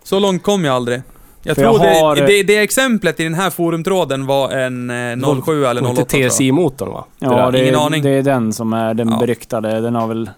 Så 0.04 0.20
långt 0.20 0.44
kom 0.44 0.66
jag 0.66 0.76
aldrig. 0.76 1.02
Jag 1.44 1.56
För 1.56 1.64
tror 1.64 1.86
jag 1.86 2.02
har- 2.02 2.16
det, 2.16 2.26
det, 2.26 2.44
det 2.44 2.58
exemplet 2.58 3.20
i 3.20 3.24
den 3.24 3.34
här 3.34 3.50
forumtråden 3.50 4.26
var 4.26 4.50
en 4.52 4.90
eh, 4.90 5.42
07 5.42 5.66
eller 5.66 5.82
08 5.84 5.90
Inte. 6.02 6.04
TSI-motorn 6.30 6.90
va? 6.94 7.06
Ja, 7.20 7.52
det, 7.52 7.62
ingen 7.64 7.76
är, 7.76 7.86
aning. 7.86 8.04
det 8.04 8.10
är 8.10 8.24
den 8.24 8.54
som 8.54 8.74
är 8.74 8.94
den 8.94 9.10
Ja. 9.10 9.18
beryktade. 9.20 9.82
Den 9.82 9.96
har 9.96 10.08
väl... 10.08 10.30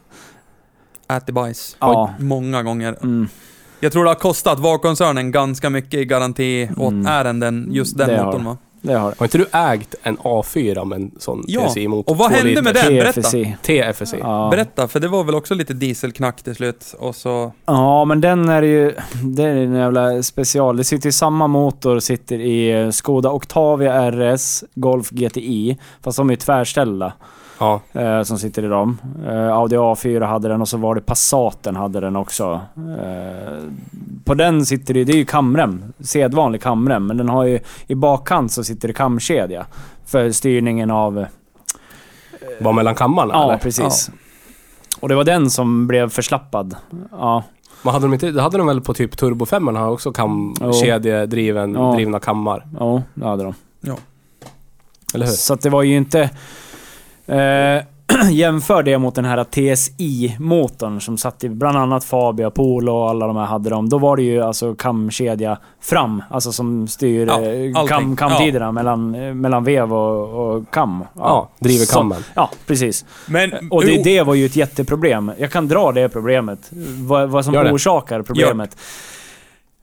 Ätit 1.09 1.35
bajs. 1.35 1.77
Ja. 1.79 2.13
Många 2.19 2.63
gånger. 2.63 2.95
Mm, 3.03 3.27
Jag 3.79 3.91
tror 3.91 4.03
det 4.03 4.09
har 4.09 4.15
kostat 4.15 4.59
VAG-koncernen 4.59 5.31
ganska 5.31 5.69
mycket 5.69 5.93
i 5.93 6.05
garanti 6.05 6.69
åt 6.77 6.91
Mm. 6.91 7.67
just 7.71 7.97
den 7.97 8.25
motorn 8.25 8.45
va? 8.45 8.57
Det 8.81 8.93
har. 8.93 9.13
Har 9.17 9.25
inte 9.25 9.37
du 9.37 9.45
ägt 9.51 9.95
en 10.03 10.17
A4 10.17 10.85
med 10.85 10.95
en 10.95 11.11
sån 11.19 11.43
Ja, 11.47 11.67
TSI-motor? 11.69 12.09
och 12.11 12.17
vad 12.17 12.29
Två 12.31 12.37
hände 12.37 12.61
med 12.61 12.73
liters? 12.75 12.87
den? 12.87 12.95
berätta. 12.97 13.21
TFSI. 13.21 13.55
TFSI. 13.61 14.17
Ja. 14.19 14.47
Berätta, 14.51 14.87
för 14.87 14.99
det 14.99 15.07
var 15.07 15.23
väl 15.23 15.35
också 15.35 15.53
lite 15.53 15.73
dieselknack 15.73 16.43
till 16.43 16.55
slut 16.55 16.95
och 16.99 17.15
så... 17.15 17.51
Ja, 17.65 18.05
men 18.05 18.21
den 18.21 18.49
är 18.49 18.61
ju... 18.61 18.95
Det 19.23 19.43
är 19.43 19.55
en 19.55 19.73
jävla 19.75 20.23
special. 20.23 20.77
Det 20.77 20.83
sitter 20.83 21.07
ju 21.07 21.11
samma 21.11 21.47
motor, 21.47 21.99
sitter 21.99 22.39
i 22.39 22.91
Skoda 22.91 23.29
Octavia 23.31 24.11
RS, 24.11 24.63
Golf 24.75 25.09
GTI, 25.09 25.77
fast 26.03 26.17
de 26.17 26.29
är 26.29 26.33
ju 26.33 26.37
tvärställda. 26.37 27.13
Ja. 27.61 27.81
eh, 27.93 28.23
som 28.23 28.37
sitter 28.39 28.63
i 28.65 28.67
dem. 28.67 28.97
Eh, 29.27 29.47
Audi 29.53 29.75
A4 29.75 30.25
hade 30.25 30.47
den 30.47 30.61
och 30.61 30.67
så 30.69 30.77
var 30.77 30.95
det 30.95 31.01
Passaten 31.01 31.75
hade 31.75 31.99
den 31.99 32.15
också. 32.15 32.61
Eh, 32.75 33.63
på 34.25 34.33
den 34.33 34.65
sitter 34.65 34.93
det, 34.93 35.03
det 35.03 35.11
är 35.13 35.17
ju 35.17 35.25
kamrem, 35.25 35.93
sedvanlig 35.99 36.61
kamrem, 36.61 37.07
men 37.07 37.17
den 37.17 37.29
har 37.29 37.43
ju 37.43 37.59
i 37.87 37.95
bakkant 37.95 38.51
så 38.51 38.63
sitter 38.63 38.87
det 38.87 38.93
kamkedja 38.93 39.65
för 40.05 40.31
styrningen 40.31 40.91
av... 40.91 41.25
Var 42.61 42.73
mellan 42.73 42.95
kammarna 42.95 43.33
Ja, 43.33 43.43
eller? 43.43 43.57
precis. 43.57 44.11
Och 44.99 45.09
det 45.09 45.15
var 45.15 45.23
den 45.23 45.49
som 45.49 45.87
blev 45.87 46.09
förslappad. 46.09 46.75
Ja, 47.11 47.43
Men 47.83 47.93
hade 47.93 48.05
de 48.05 48.13
inte, 48.13 48.31
det 48.31 48.41
hade 48.41 48.57
de 48.57 48.67
väl 48.67 48.81
på 48.81 48.93
typ 48.93 49.17
Turbo 49.17 49.45
5 49.45 49.67
har 49.67 49.89
också 49.89 50.11
kam, 50.11 50.53
Jo. 50.61 50.73
kedjedriven, 50.73 51.73
Ja. 51.73 51.93
drivna 51.93 52.19
kammar? 52.19 52.65
ja 52.79 53.01
det 53.13 53.25
hade 53.25 53.43
de. 53.43 53.53
Eller 55.13 55.25
hur? 55.25 55.33
Så 55.33 55.53
att 55.53 55.61
det 55.61 55.69
var 55.69 55.83
ju 55.83 55.97
inte... 55.97 56.29
Eh, 57.27 57.83
jämför 58.31 58.83
det 58.83 58.97
mot 58.97 59.15
den 59.15 59.25
här 59.25 59.43
TSI-motorn 59.43 60.99
som 61.01 61.17
satt 61.17 61.43
i 61.43 61.49
bland 61.49 61.77
annat 61.77 62.03
Fabia, 62.03 62.49
Polo 62.51 62.91
och 62.93 63.09
alla 63.09 63.27
de 63.27 63.35
här 63.35 63.45
hade 63.45 63.69
de. 63.69 63.89
Då 63.89 63.97
var 63.97 64.17
det 64.17 64.23
ju 64.23 64.41
alltså 64.41 64.75
kamkedja 64.75 65.57
fram, 65.81 66.23
alltså 66.29 66.51
som 66.51 66.87
styr 66.87 67.27
Ja, 67.27 67.41
eh, 67.41 67.87
kam, 67.87 68.15
kamtiderna 68.15 68.71
mellan, 68.71 69.15
eh, 69.15 69.33
mellan 69.33 69.63
vev 69.63 69.93
och, 69.93 70.55
och 70.55 70.71
kam. 70.71 71.03
Ja, 71.13 71.49
driver 71.59 71.85
Så- 71.85 71.93
kammen. 71.93 72.23
Ja, 72.33 72.49
precis. 72.67 73.05
Men... 73.25 73.51
Och 73.71 73.85
det, 73.85 74.03
det 74.03 74.21
var 74.23 74.33
ju 74.33 74.45
ett 74.45 74.55
jätteproblem. 74.55 75.31
Jag 75.37 75.51
kan 75.51 75.67
dra 75.67 75.91
det 75.91 76.09
problemet. 76.09 76.59
Vad, 77.07 77.29
vad 77.29 77.45
som 77.45 77.53
Gör 77.53 77.63
det. 77.63 77.71
orsakar 77.71 78.21
problemet. 78.21 78.77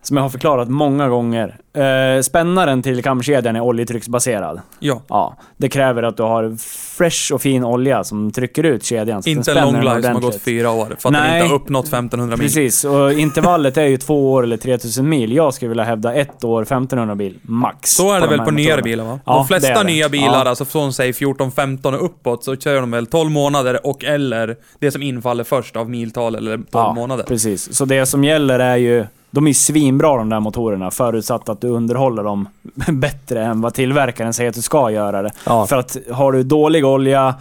Som 0.02 0.16
jag 0.16 0.24
har 0.24 0.30
förklarat 0.30 0.68
många 0.68 1.08
gånger. 1.08 1.56
Eh, 1.74 2.22
spännaren 2.22 2.82
till 2.82 3.02
kamkedjan 3.02 3.56
är 3.56 3.61
oljetrycksbaserad. 3.61 4.61
Ja. 4.78 5.02
Ja, 5.08 5.37
det 5.56 5.68
kräver 5.68 6.02
att 6.02 6.16
du 6.16 6.22
har 6.22 6.56
fresh 6.96 7.32
och 7.34 7.42
fin 7.42 7.64
olja 7.64 8.04
som 8.04 8.30
trycker 8.32 8.62
ut 8.64 8.84
kedjan. 8.84 9.22
så 9.22 9.30
Inte 9.30 9.52
en 9.52 9.56
long 9.72 9.80
life 9.84 10.02
som 10.02 10.14
har 10.14 10.20
gått 10.20 10.42
fyra 10.42 10.70
år, 10.70 10.96
för 10.98 11.08
att 11.08 11.12
Nej. 11.12 11.22
den 11.30 11.37
inte 11.37 11.48
har 11.48 11.54
uppnått 11.54 11.87
1500 11.87 12.37
mil. 12.37 12.46
Precis, 12.46 12.84
och 12.84 13.12
intervallet 13.12 13.76
är 13.76 13.82
ju 13.84 13.96
två 13.96 14.32
år 14.32 14.42
eller 14.42 14.56
3000 14.56 15.08
mil. 15.08 15.32
Jag 15.32 15.54
skulle 15.54 15.68
vilja 15.68 15.84
hävda 15.84 16.14
ett 16.14 16.44
år, 16.44 16.62
1500 16.62 17.14
mil 17.14 17.38
max. 17.42 17.90
Så 17.90 18.11
är 18.12 18.14
det 18.14 18.20
de 18.20 18.30
väl 18.30 18.38
här 18.38 18.46
på 18.46 18.52
nyare 18.52 18.82
bilar 18.82 19.04
va? 19.04 19.20
Ja, 19.26 19.32
de 19.32 19.42
det 19.42 19.46
flesta 19.46 19.80
är 19.80 19.84
det. 19.84 19.90
nya 19.92 20.08
bilar, 20.08 20.44
Ja. 20.44 20.48
alltså 20.48 20.64
från 20.64 20.92
säg 20.92 21.12
14-15 21.12 21.94
och 21.94 22.04
uppåt, 22.04 22.44
så 22.44 22.56
kör 22.56 22.80
de 22.80 22.90
väl 22.90 23.06
12 23.06 23.30
månader 23.30 23.87
och 23.87 24.04
eller 24.04 24.56
det 24.78 24.90
som 24.90 25.02
infaller 25.02 25.44
först 25.44 25.76
av 25.76 25.90
miltal 25.90 26.34
eller 26.34 26.56
12 26.56 26.66
Ja, 26.72 26.92
månader. 26.94 27.24
Precis, 27.24 27.74
så 27.74 27.84
det 27.84 28.06
som 28.06 28.24
gäller 28.24 28.58
är 28.58 28.76
ju... 28.76 29.06
De 29.30 29.44
är 29.46 29.50
ju 29.50 29.54
svinbra 29.54 30.16
de 30.16 30.28
där 30.28 30.40
motorerna, 30.40 30.90
förutsatt 30.90 31.48
att 31.48 31.60
du 31.60 31.68
underhåller 31.68 32.22
dem 32.24 32.48
bättre 32.92 33.44
än 33.44 33.60
vad 33.60 33.74
tillverkaren 33.74 34.34
säger 34.34 34.50
att 34.50 34.56
du 34.56 34.62
ska 34.62 34.90
göra 34.90 35.22
det. 35.22 35.30
Ja. 35.46 35.66
För 35.66 35.76
att 35.76 35.96
har 36.12 36.32
du 36.32 36.42
dålig 36.42 36.84
olja, 36.86 37.34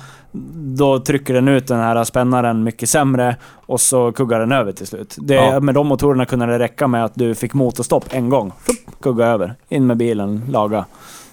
då 0.55 0.99
trycker 0.99 1.33
den 1.33 1.47
ut 1.47 1.67
den 1.67 1.79
här 1.79 2.03
spännaren 2.03 2.63
mycket 2.63 2.89
sämre 2.89 3.35
och 3.65 3.81
så 3.81 4.11
kuggar 4.11 4.39
den 4.39 4.51
över 4.51 4.71
till 4.71 4.87
slut. 4.87 5.15
Det, 5.17 5.33
Ja. 5.35 5.59
Med 5.59 5.75
de 5.75 5.87
motorerna 5.87 6.25
kunde 6.25 6.45
det 6.45 6.59
räcka 6.59 6.87
med 6.87 7.05
att 7.05 7.15
du 7.15 7.35
fick 7.35 7.53
motorstopp 7.53 8.05
en 8.09 8.29
gång. 8.29 8.51
Fupp, 8.59 9.01
kugga 9.01 9.25
över. 9.25 9.55
In 9.69 9.87
med 9.87 9.97
bilen, 9.97 10.43
laga. 10.49 10.85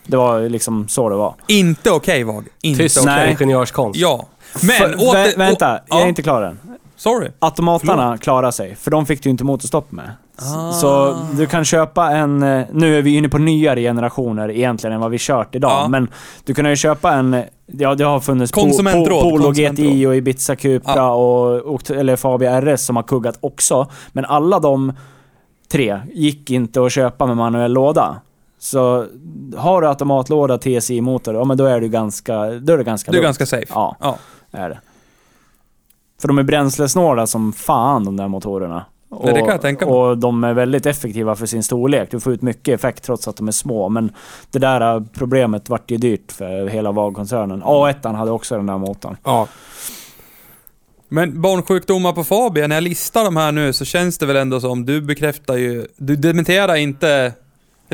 Det 0.07 0.17
var 0.17 0.41
liksom 0.41 0.89
så 0.89 1.09
det 1.09 1.17
var. 1.17 1.35
Inte 1.49 1.91
okej 1.91 2.25
Vag. 2.25 2.49
Inte 2.63 2.85
okej. 2.85 3.05
Nej. 3.05 3.31
ingenjörskonst. 3.31 4.01
Ja. 4.01 4.27
Men 4.63 4.71
För, 4.77 4.95
åter... 4.95 5.25
vä- 5.25 5.39
vänta, 5.39 5.79
jag 5.89 5.99
är 5.99 6.03
ja, 6.03 6.09
inte 6.09 6.23
klar 6.23 6.43
än. 6.43 6.59
Sorry. 6.97 7.31
Automatarna 7.39 8.19
klarar 8.19 8.51
sig, 8.51 8.75
för 8.77 8.91
de 8.91 9.07
fick 9.07 9.23
du 9.23 9.31
inte 9.31 9.45
motorstopp 9.45 9.93
med. 9.93 10.11
Ah. 10.37 10.73
Så 10.73 11.17
du 11.37 11.47
kan 11.47 11.65
köpa 11.65 12.11
en... 12.11 12.43
eh, 12.43 12.65
Nu 12.73 12.99
är 12.99 13.03
vi 13.03 13.17
inne 13.17 13.29
på 13.29 13.39
nyare 13.39 13.81
generationer 13.81 14.51
egentligen 14.51 14.95
än 14.95 15.01
vad 15.01 15.11
vi 15.11 15.17
kört 15.21 15.55
idag. 15.55 15.71
Ja. 15.71 15.89
Men 15.89 16.09
du 16.45 16.55
kan 16.55 16.71
ju 16.71 16.77
köpa 16.77 17.13
en... 17.13 17.43
Ja, 17.67 17.95
det 17.95 18.05
har 18.05 18.21
funnits 18.21 18.53
po- 18.53 18.61
Konsumentråd, 18.61 19.07
po- 19.19 19.31
Polo 19.31 19.45
konsumentråd. 19.45 19.87
GTI 19.87 20.07
och 20.07 20.17
Ibiza 20.17 20.57
Cupra 20.57 20.93
Ja. 20.97 21.11
och, 21.13 21.57
och... 21.75 21.91
Eller 21.91 22.17
Fabia 22.17 22.61
RS 22.61 22.85
som 22.87 22.97
har 22.97 23.03
kuggat 23.03 23.39
också. 23.41 23.87
Men 24.13 24.25
alla 24.25 24.59
de 24.61 24.93
tre 25.73 26.01
gick 26.15 26.51
inte 26.51 26.85
att 26.85 26.93
köpa 26.93 27.27
med 27.27 27.37
manuell 27.37 27.73
låda. 27.73 28.17
Så 28.59 29.07
har 29.57 29.81
du 29.81 29.89
automatlåda, 29.89 30.59
TSI-motor, 30.59 31.35
ja 31.35 31.45
men 31.45 31.57
då 31.57 31.65
är 31.65 31.81
du 31.81 31.89
ganska... 31.89 32.35
Då 32.51 32.73
är 32.73 32.79
det 32.79 32.85
ganska 32.85 33.13
Du 33.13 33.19
är 33.19 33.23
ganska 33.23 33.47
safe. 33.47 33.67
Ja, 33.69 33.97
Ja. 34.01 34.17
är 34.53 34.69
det. 34.69 34.79
För 36.21 36.29
de 36.29 36.39
är 36.39 36.43
bränslesnåla 36.43 37.27
som 37.27 37.53
fan 37.53 38.05
de 38.05 38.17
där 38.17 38.29
motorerna. 38.29 38.85
Ja, 39.23 39.33
det 39.33 39.41
kan 39.41 39.49
jag 39.49 39.61
tänka 39.61 39.87
mig. 39.87 39.95
Och 39.95 40.19
de 40.19 40.45
är 40.45 40.55
väldigt 40.55 40.87
effektiva 40.87 41.37
för 41.37 41.47
sin 41.47 41.63
storlek. 41.63 42.11
Du 42.11 42.21
får 42.21 42.33
ut 42.33 42.43
mycket 42.43 42.75
effekt 42.75 43.05
trots 43.05 43.29
att 43.29 43.37
de 43.37 43.49
är 43.49 43.53
små. 43.53 43.89
Men 43.89 44.13
det 44.51 44.59
där 44.59 45.05
problemet 45.15 45.69
vart 45.69 45.91
ju 45.91 45.97
dyrt 45.97 46.33
för 46.33 46.67
hela 46.67 46.93
VAG-koncernen. 46.93 47.63
A1 47.63 48.15
hade 48.17 48.31
också 48.31 48.57
den 48.57 48.67
där 48.67 48.79
motorn. 48.79 49.17
Ja. 49.25 49.49
Men 51.09 51.41
barnsjukdomar 51.43 52.13
på 52.13 52.25
Fabia, 52.25 52.67
när 52.67 52.77
jag 52.77 52.83
listar 52.83 53.25
de 53.25 53.37
här 53.37 53.53
nu 53.53 53.73
så 53.73 53.85
känns 53.85 54.19
det 54.19 54.27
väl 54.27 54.37
ändå 54.37 54.61
som, 54.61 54.87
du 54.87 55.01
bekräftar 55.01 55.57
ju, 55.57 55.87
du 55.97 56.17
dementerar 56.17 56.75
inte 56.75 57.33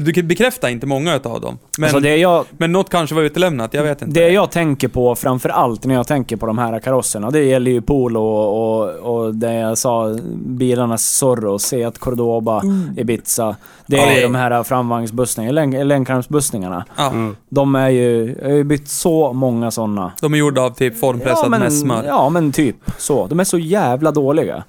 Du 0.05 0.12
kan 0.12 0.28
bekräfta 0.28 0.70
inte 0.70 0.86
många 0.86 1.16
utav 1.16 1.40
dem. 1.40 1.59
Men, 1.78 1.84
alltså 1.84 2.01
det 2.01 2.16
jag, 2.16 2.44
men 2.51 2.72
något 2.72 2.90
kanske 2.90 3.14
var 3.14 3.22
utelämnat, 3.22 3.74
jag 3.74 3.82
vet 3.82 4.03
inte. 4.03 4.20
det 4.20 4.28
jag 4.28 4.51
tänker 4.51 4.88
på 4.88 5.14
framför 5.14 5.48
allt 5.48 5.84
när 5.84 5.94
jag 5.94 6.07
tänker 6.07 6.36
på 6.36 6.46
de 6.46 6.59
här 6.59 6.80
karosserna, 6.80 7.30
det 7.30 7.44
gäller 7.44 7.70
ju 7.70 7.80
Polo 7.80 8.20
och, 8.20 8.80
och, 8.80 9.24
och 9.24 9.34
det 9.34 9.55
jag 9.55 9.78
sa, 9.78 10.18
bilarnas 10.46 11.07
Zorro, 11.07 11.59
Seat 11.59 11.98
Cordoba, 11.98 12.62
Ibiza. 12.96 13.57
Det 13.86 13.98
är 13.98 14.16
ju 14.16 14.22
de 14.22 14.34
här 14.34 14.62
framvagnsbussningarna, 14.62 15.84
längdkarmsbussningarna. 15.84 16.84
Ja, 16.96 17.11
Mm. 17.11 17.36
De 17.48 17.74
är 17.74 17.88
ju, 17.88 18.36
jag 18.42 18.48
har 18.48 18.57
ju 18.57 18.64
bytt 18.64 18.88
så 18.88 19.32
många 19.32 19.70
sådana. 19.70 20.12
De 20.20 20.34
är 20.34 20.38
gjorda 20.38 20.62
av 20.62 20.70
typ 20.70 20.98
formpressad 20.98 21.44
ja, 21.44 21.48
men, 21.48 21.61
mässmör. 21.61 22.05
ja 22.07 22.28
men 22.28 22.53
typ 22.53 22.76
så. 22.98 23.26
De 23.26 23.40
är 23.40 23.44
så 23.44 23.59
jävla 23.59 24.12
dåliga. 24.12 24.64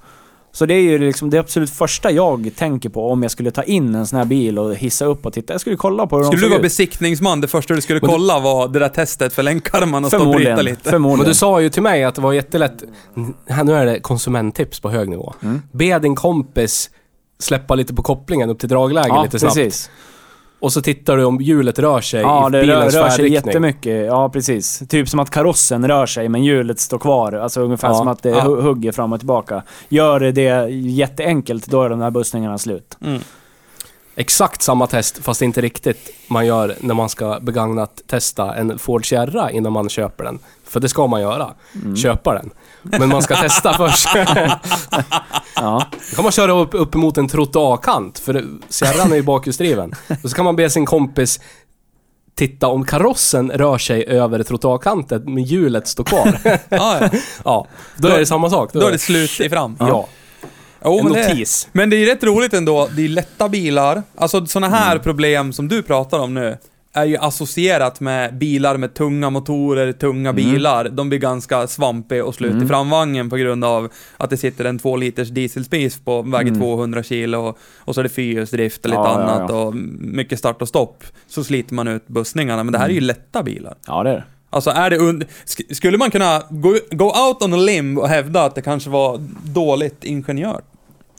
Så 0.54 0.66
det 0.66 0.74
är 0.74 0.80
ju 0.80 0.98
liksom 0.98 1.30
det 1.30 1.38
absolut 1.38 1.70
första 1.70 2.10
jag 2.10 2.50
tänker 2.56 2.88
på 2.88 3.10
om 3.10 3.22
jag 3.22 3.30
skulle 3.30 3.50
ta 3.50 3.62
in 3.62 3.94
en 3.94 4.06
sån 4.06 4.18
här 4.18 4.24
bil 4.24 4.58
och 4.58 4.74
hissa 4.74 5.04
upp 5.04 5.26
och 5.26 5.32
titta. 5.32 5.54
Jag 5.54 5.60
skulle 5.60 5.76
kolla 5.76 6.06
på 6.06 6.16
hur 6.16 6.24
Skulle 6.24 6.40
de 6.40 6.44
du 6.44 6.48
vara 6.48 6.58
ut. 6.58 6.62
besiktningsman, 6.62 7.40
det 7.40 7.48
första 7.48 7.74
du 7.74 7.80
skulle 7.80 8.00
kolla 8.00 8.40
var 8.40 8.68
det 8.68 8.78
där 8.78 8.88
testet 8.88 9.32
för 9.32 9.42
länkkarmarna 9.42 10.06
och 10.06 10.12
stå 10.12 10.28
och 10.28 10.34
bryta 10.34 10.62
lite. 10.62 10.90
Förmodligen. 10.90 11.18
Men 11.18 11.28
du 11.28 11.34
sa 11.34 11.60
ju 11.60 11.68
till 11.68 11.82
mig 11.82 12.04
att 12.04 12.14
det 12.14 12.20
var 12.20 12.32
jättelätt. 12.32 12.82
Här, 13.48 13.64
nu 13.64 13.74
är 13.74 13.86
det 13.86 14.00
konsumenttips 14.00 14.80
på 14.80 14.90
hög 14.90 15.08
nivå. 15.08 15.34
Mm. 15.42 15.62
Be 15.72 15.98
din 15.98 16.14
kompis 16.14 16.90
släppa 17.38 17.74
lite 17.74 17.94
på 17.94 18.02
kopplingen 18.02 18.50
upp 18.50 18.58
till 18.58 18.68
dragläge 18.68 19.08
ja, 19.08 19.22
lite 19.22 19.38
snabbt. 19.38 19.54
precis. 19.54 19.90
Och 20.62 20.72
så 20.72 20.80
tittar 20.82 21.16
du 21.16 21.24
om 21.24 21.40
hjulet 21.40 21.78
rör 21.78 22.00
sig 22.00 22.20
Ja, 22.20 22.48
i 22.48 22.52
det 22.52 22.58
rör, 22.58 22.62
bilens 22.62 22.94
rör 22.94 23.00
sig 23.02 23.10
färdriktning. 23.10 23.32
jättemycket. 23.52 24.06
Ja, 24.06 24.28
precis. 24.28 24.82
Typ 24.88 25.08
som 25.08 25.20
att 25.20 25.30
karossen 25.30 25.88
rör 25.88 26.06
sig 26.06 26.28
men 26.28 26.44
hjulet 26.44 26.80
står 26.80 26.98
kvar. 26.98 27.32
Alltså 27.32 27.60
ungefär 27.60 27.88
Ja, 27.88 27.94
som 27.94 28.08
att 28.08 28.22
det 28.22 28.28
ja. 28.28 28.40
hu- 28.40 28.60
hugger 28.62 28.92
fram 28.92 29.12
och 29.12 29.18
tillbaka. 29.20 29.62
Gör 29.88 30.20
det 30.20 30.32
det 30.32 30.68
jätteenkelt, 30.70 31.66
då 31.66 31.82
är 31.82 31.88
de 31.88 32.00
här 32.00 32.10
bussningarna 32.10 32.58
slut. 32.58 32.96
Mm. 33.04 33.20
Exakt 34.14 34.62
samma 34.62 34.86
test, 34.86 35.18
fast 35.24 35.42
inte 35.42 35.60
riktigt, 35.60 36.10
man 36.26 36.46
gör 36.46 36.76
när 36.80 36.94
man 36.94 37.08
ska 37.08 37.40
begagnat 37.40 38.02
testa 38.06 38.54
en 38.54 38.78
Ford 38.78 39.08
Sierra 39.08 39.50
innan 39.50 39.72
man 39.72 39.88
köper 39.88 40.24
den. 40.24 40.38
För 40.64 40.80
det 40.80 40.88
ska 40.88 41.06
man 41.06 41.20
göra. 41.20 41.54
Mm. 41.74 41.96
Köpa 41.96 42.34
den. 42.34 42.50
Men 42.82 43.08
man 43.08 43.22
ska 43.22 43.36
testa 43.36 43.74
först. 43.76 44.08
Ja. 45.56 45.86
Då 46.10 46.14
kan 46.14 46.22
man 46.22 46.32
köra 46.32 46.52
upp, 46.52 46.70
upp 46.72 46.94
emot 46.94 47.18
en 47.18 47.28
trottoarkant, 47.28 48.18
för 48.18 48.46
Sierran 48.68 49.12
är 49.12 49.16
ju 49.16 49.22
bakhjulsdriven. 49.22 49.92
Och 50.22 50.30
så 50.30 50.36
kan 50.36 50.44
man 50.44 50.56
be 50.56 50.70
sin 50.70 50.86
kompis 50.86 51.40
titta 52.34 52.66
om 52.66 52.84
karossen 52.84 53.50
rör 53.50 53.78
sig 53.78 54.04
över 54.04 54.42
trottoarkanten 54.42 55.22
men 55.26 55.44
hjulet 55.44 55.88
står 55.88 56.04
kvar. 56.04 56.38
Ja, 56.68 56.98
ja. 57.10 57.10
ja, 57.44 57.66
då 57.96 58.08
är 58.08 58.18
det 58.18 58.26
samma 58.26 58.50
sak. 58.50 58.72
Då 58.72 58.86
är 58.86 58.92
det 58.92 58.98
slut 58.98 59.40
i 59.40 59.48
fram. 59.48 59.76
Ja, 59.80 60.08
Jo, 60.84 60.98
en 60.98 61.04
men, 61.04 61.12
det, 61.12 61.28
notis. 61.28 61.68
men 61.72 61.90
det 61.90 61.96
är 61.96 62.06
rätt 62.06 62.24
roligt 62.24 62.54
ändå. 62.54 62.88
Det 62.96 63.04
är 63.04 63.08
lätta 63.08 63.48
bilar. 63.48 64.02
Alltså 64.16 64.46
sådana 64.46 64.76
här 64.76 64.92
Mm. 64.92 65.02
problem 65.02 65.52
som 65.52 65.68
du 65.68 65.82
pratar 65.82 66.18
om 66.18 66.34
nu 66.34 66.56
är 66.94 67.04
ju 67.04 67.16
associerat 67.16 68.00
med 68.00 68.34
bilar 68.38 68.76
med 68.76 68.94
tunga 68.94 69.30
motorer, 69.30 69.92
tunga 69.92 70.30
Mm. 70.30 70.34
bilar. 70.44 70.88
De 70.88 71.08
blir 71.08 71.18
ganska 71.18 71.66
svampiga 71.66 72.24
och 72.24 72.34
slut 72.34 72.62
i 72.62 72.66
framvagnen 72.66 73.30
på 73.30 73.36
grund 73.36 73.64
av 73.64 73.88
att 74.16 74.30
det 74.30 74.36
sitter 74.36 74.64
en 74.64 74.78
2 74.78 74.96
liters 74.96 75.28
dieselspis 75.28 76.00
på 76.04 76.22
väger 76.22 76.48
Mm. 76.48 76.60
200 76.60 77.02
kilo 77.02 77.38
och, 77.38 77.58
och 77.78 77.94
så 77.94 78.00
är 78.00 78.02
det 78.02 78.08
fyrhjulsdrift 78.08 78.84
och 78.84 78.90
lite 78.90 79.00
Ja, 79.00 79.20
ja, 79.20 79.22
annat 79.34 79.50
ja. 79.50 79.56
och 79.62 79.74
mycket 80.00 80.38
start 80.38 80.62
och 80.62 80.68
stopp. 80.68 81.04
Så 81.28 81.44
sliter 81.44 81.74
man 81.74 81.88
ut 81.88 82.08
bussningarna, 82.08 82.64
men 82.64 82.72
det 82.72 82.78
här 82.78 82.86
är 82.86 82.90
ju 82.90 82.96
Mm. 82.98 83.06
lätta 83.06 83.42
bilar. 83.42 83.74
ja, 83.86 84.02
det 84.02 84.10
är 84.10 84.14
det. 84.14 84.24
Alltså 84.50 84.70
är 84.70 84.90
det 84.90 84.98
und- 84.98 85.24
sk- 85.46 85.74
Skulle 85.74 85.98
man 85.98 86.10
kunna 86.10 86.42
gå, 86.50 86.76
go 86.90 87.04
out 87.04 87.42
on 87.42 87.52
a 87.52 87.56
limb 87.56 87.98
och 87.98 88.08
hävda 88.08 88.44
att 88.44 88.54
det 88.54 88.62
kanske 88.62 88.90
var 88.90 89.18
dåligt 89.44 90.04
ingenjör? 90.04 90.60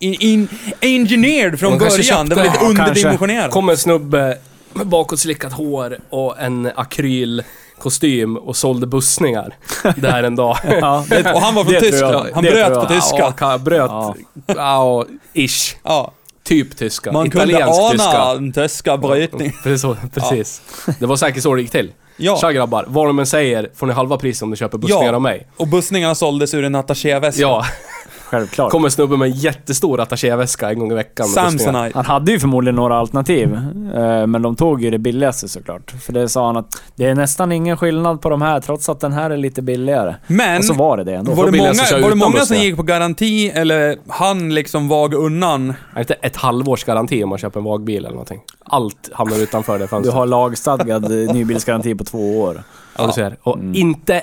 In, 0.04 0.16
in, 0.20 0.47
engineered 0.82 1.60
från 1.60 1.78
början, 1.78 2.30
det 2.30 2.36
var 2.36 2.43
lite 2.43 2.56
Ja, 2.56 2.62
kanske. 2.62 2.82
underdimensionerat. 2.84 3.51
Kom 3.51 3.70
en 3.70 3.78
snubbe 3.78 4.38
med 4.74 4.88
bakåtslickat 4.88 5.54
hår 5.54 5.97
och 6.10 6.39
en 6.39 6.72
akrylkostym 6.76 8.38
och 8.38 8.56
sålde 8.58 8.88
bussningar 8.88 9.56
där 9.95 10.24
en 10.24 10.36
dag. 10.36 10.58
Ja, 10.82 11.06
det, 11.10 11.34
Och 11.34 11.41
han 11.41 11.56
var 11.56 11.64
från 11.64 11.74
Tyskland. 11.80 12.30
Han 12.34 12.43
bröt 12.43 12.74
på 12.74 12.86
tyska. 12.86 13.34
Ja, 13.39 13.58
bröt. 13.58 13.89
Ja. 13.91 14.16
Ja, 14.47 15.06
ish. 15.34 15.76
Ja, 15.84 16.12
Typ 16.43 16.78
tyska. 16.78 17.12
man 17.12 17.30
kunde 17.30 17.47
Italiensk 17.54 17.80
ana 17.80 17.91
tyska. 17.91 18.34
den 18.34 18.54
tyska 18.54 18.97
brytning. 18.97 19.54
Precis. 19.64 19.95
Precis. 20.14 20.62
Det 20.99 21.06
var 21.06 21.16
säkert 21.16 21.43
så 21.43 21.56
det 21.56 21.62
gick 21.62 21.72
till. 21.72 21.91
Ja, 22.18 22.38
Tja 22.41 22.51
grabbar, 22.51 22.86
vad 22.88 23.08
de 23.08 23.20
än 23.20 23.26
säger 23.26 23.70
får 23.76 23.88
ni 23.88 23.93
halva 23.93 24.18
pris 24.18 24.41
om 24.41 24.49
ni 24.49 24.56
köper 24.56 24.78
bussningar 24.78 25.04
Ja. 25.06 25.16
av 25.16 25.22
mig. 25.22 25.47
och 25.58 25.68
bussningarna 25.68 26.16
såldes 26.16 26.54
ur 26.54 26.64
en 26.64 26.76
attachéväska. 26.76 27.41
Ja, 27.41 27.66
Självklart. 28.38 28.71
kommer 28.71 28.88
en 28.88 28.91
snubbe 28.91 29.17
med 29.17 29.25
en 29.25 29.34
jättestor 29.34 29.99
attachéväska 30.01 30.69
en 30.69 30.79
gång 30.79 30.91
i 30.91 30.95
veckan. 30.95 31.27
Samsonite. 31.27 31.91
Han 31.95 32.05
hade 32.05 32.31
ju 32.31 32.39
förmodligen 32.39 32.75
några 32.75 32.97
alternativ, 32.97 33.53
eh, 33.95 34.27
men 34.27 34.41
de 34.41 34.55
tog 34.55 34.84
ju 34.84 34.89
det 34.91 34.97
billigaste 34.97 35.47
såklart. 35.47 35.91
För 36.01 36.13
det 36.13 36.29
sa 36.29 36.45
han 36.45 36.57
att 36.57 36.81
det 36.95 37.05
är 37.05 37.15
nästan 37.15 37.51
ingen 37.51 37.77
skillnad 37.77 38.21
på 38.21 38.29
de 38.29 38.41
här, 38.41 38.59
trots 38.59 38.89
att 38.89 38.99
den 38.99 39.11
här 39.13 39.29
är 39.29 39.38
lite 39.38 39.61
billigare. 39.61 40.15
Men, 40.27 40.57
Och 40.57 40.65
så 40.65 40.73
var 40.73 40.97
det 40.97 41.03
det 41.03 41.13
ändå. 41.15 41.31
var 41.34 41.45
det 41.51 41.57
många, 41.57 42.01
var 42.01 42.09
det 42.09 42.15
många 42.15 42.39
som 42.45 42.57
gick 42.57 42.75
på 42.75 42.84
garanti 42.84 43.49
eller 43.49 43.97
han 44.07 44.53
liksom 44.53 44.88
vag 44.88 45.13
undan? 45.13 45.73
Är 45.95 45.99
inte 45.99 46.13
ett 46.13 46.36
halvårs 46.36 46.84
garanti 46.84 47.23
om 47.23 47.29
man 47.29 47.38
köper 47.39 47.59
en 47.59 47.63
vagbil 47.63 47.97
eller 47.97 48.09
någonting? 48.09 48.41
Allt 48.65 49.09
hamnar 49.13 49.38
utanför 49.38 49.73
det 49.79 49.84
Du 49.84 49.88
fönstret. 49.88 50.15
har 50.15 50.25
lagstadgad 50.25 51.03
eh, 51.05 51.34
nybilsgaranti 51.34 51.95
på 51.95 52.03
två 52.03 52.41
år. 52.41 52.63
Ja, 52.97 53.07
du 53.07 53.11
ser. 53.13 53.38
Och 53.43 53.55
Mm. 53.57 53.75
inte 53.75 54.21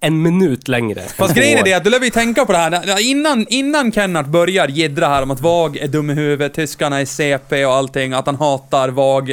en 0.00 0.22
minut 0.22 0.68
längre. 0.68 1.00
än 1.00 1.08
Fast 1.08 1.34
grejen 1.34 1.58
är 1.58 1.64
det 1.64 1.74
att 1.74 1.84
då 1.84 1.90
lär 1.90 2.00
vi 2.00 2.10
tänka 2.10 2.44
på 2.44 2.52
det 2.52 2.58
här, 2.58 3.00
innan, 3.10 3.46
innan 3.48 3.92
Kennart 3.92 4.26
börjar 4.26 4.68
jiddra 4.68 5.06
här 5.08 5.22
om 5.22 5.30
att 5.30 5.40
VAG 5.40 5.76
är 5.76 5.88
dum 5.88 6.10
i 6.10 6.14
huvudet, 6.14 6.54
tyskarna 6.54 7.00
är 7.00 7.04
CP 7.04 7.64
och 7.64 7.74
allting, 7.74 8.12
att 8.12 8.26
han 8.26 8.36
hatar 8.36 8.88
VAG. 8.88 9.30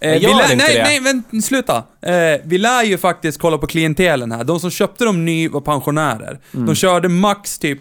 Eh, 0.00 0.10
Jag 0.12 0.20
vi 0.20 0.26
lär, 0.26 0.42
inte 0.52 0.56
nej, 0.56 0.74
det. 0.76 0.82
nej, 0.82 1.00
vänta, 1.00 1.40
sluta. 1.42 1.76
Eh, 2.02 2.40
vi 2.44 2.58
lär 2.58 2.82
ju 2.84 2.98
faktiskt 2.98 3.38
kolla 3.38 3.58
på 3.58 3.66
klientelen 3.66 4.32
här. 4.32 4.44
De 4.44 4.60
som 4.60 4.70
köpte 4.70 5.04
dem 5.04 5.24
ny 5.24 5.48
var 5.48 5.60
pensionärer. 5.60 6.38
Mm. 6.54 6.66
De 6.66 6.74
körde 6.74 7.08
max 7.08 7.58
typ 7.58 7.78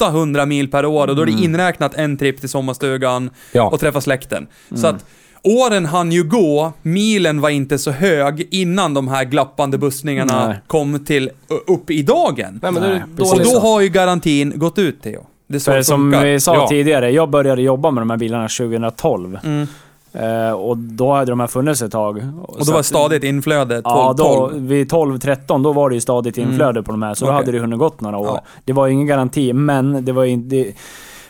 700-800 0.00 0.46
mil 0.46 0.70
per 0.70 0.84
år 0.86 1.08
och 1.08 1.16
då 1.16 1.22
är 1.22 1.26
det 1.26 1.32
inräknat 1.32 1.94
en 1.94 2.16
tripp 2.16 2.40
till 2.40 2.48
sommarstugan 2.48 3.16
Mm. 3.22 3.30
Ja. 3.52 3.62
och 3.70 3.80
träffa 3.80 4.00
släkten. 4.00 4.46
Så 4.74 4.86
att 4.86 5.04
åren 5.46 5.86
hann 5.86 6.12
ju 6.12 6.24
gå, 6.24 6.72
milen 6.82 7.40
var 7.40 7.50
inte 7.50 7.78
så 7.78 7.90
hög 7.90 8.48
innan 8.50 8.94
de 8.94 9.08
här 9.08 9.24
glappande 9.24 9.78
bussningarna 9.78 10.46
Nej. 10.48 10.56
kom 10.66 11.04
till 11.04 11.30
upp 11.66 11.90
i 11.90 12.02
dagen. 12.02 12.58
Nej, 12.62 12.72
men 12.72 12.74
då 12.74 12.80
det 12.80 13.02
Nej, 13.18 13.30
Och 13.32 13.40
då 13.44 13.58
har 13.58 13.80
ju 13.80 13.88
garantin 13.88 14.52
gått 14.56 14.78
ut, 14.78 15.02
Theo. 15.02 15.26
Det 15.48 15.60
För 15.60 15.76
det 15.76 15.84
som 15.84 16.10
vi 16.22 16.40
sa 16.40 16.54
Ja. 16.54 16.68
tidigare, 16.68 17.10
jag 17.10 17.30
började 17.30 17.62
jobba 17.62 17.90
med 17.90 18.00
de 18.00 18.10
här 18.10 18.16
bilarna 18.16 18.48
2012. 18.48 19.38
Mm. 19.44 19.66
Eh, 20.12 20.52
och 20.52 20.76
då 20.78 21.12
hade 21.12 21.32
de 21.32 21.40
här 21.40 21.46
funnits 21.46 21.82
ett 21.82 21.92
tag. 21.92 22.22
Och 22.42 22.66
då 22.66 22.72
var 22.72 22.82
stadigt 22.82 23.24
inflöde 23.24 23.74
12, 23.74 23.84
Ja, 23.84 24.14
då, 24.18 24.24
12. 24.48 24.66
vid 24.68 24.92
12-13 24.92 25.62
då 25.62 25.72
var 25.72 25.88
det 25.88 25.94
ju 25.94 26.00
stadigt 26.00 26.38
Mm. 26.38 26.50
inflöde 26.50 26.82
på 26.82 26.92
de 26.92 27.02
här, 27.02 27.14
så 27.14 27.24
då 27.24 27.30
Okej. 27.30 27.36
hade 27.36 27.52
det 27.52 27.58
hunnit 27.58 27.78
gått 27.78 28.00
några 28.00 28.18
år. 28.18 28.26
Ja. 28.26 28.42
Det 28.64 28.72
var 28.72 28.86
ju 28.86 28.92
ingen 28.92 29.06
garanti, 29.06 29.52
men 29.52 30.04
det 30.04 30.12
var 30.12 30.24
ju 30.24 30.30
inte... 30.30 30.72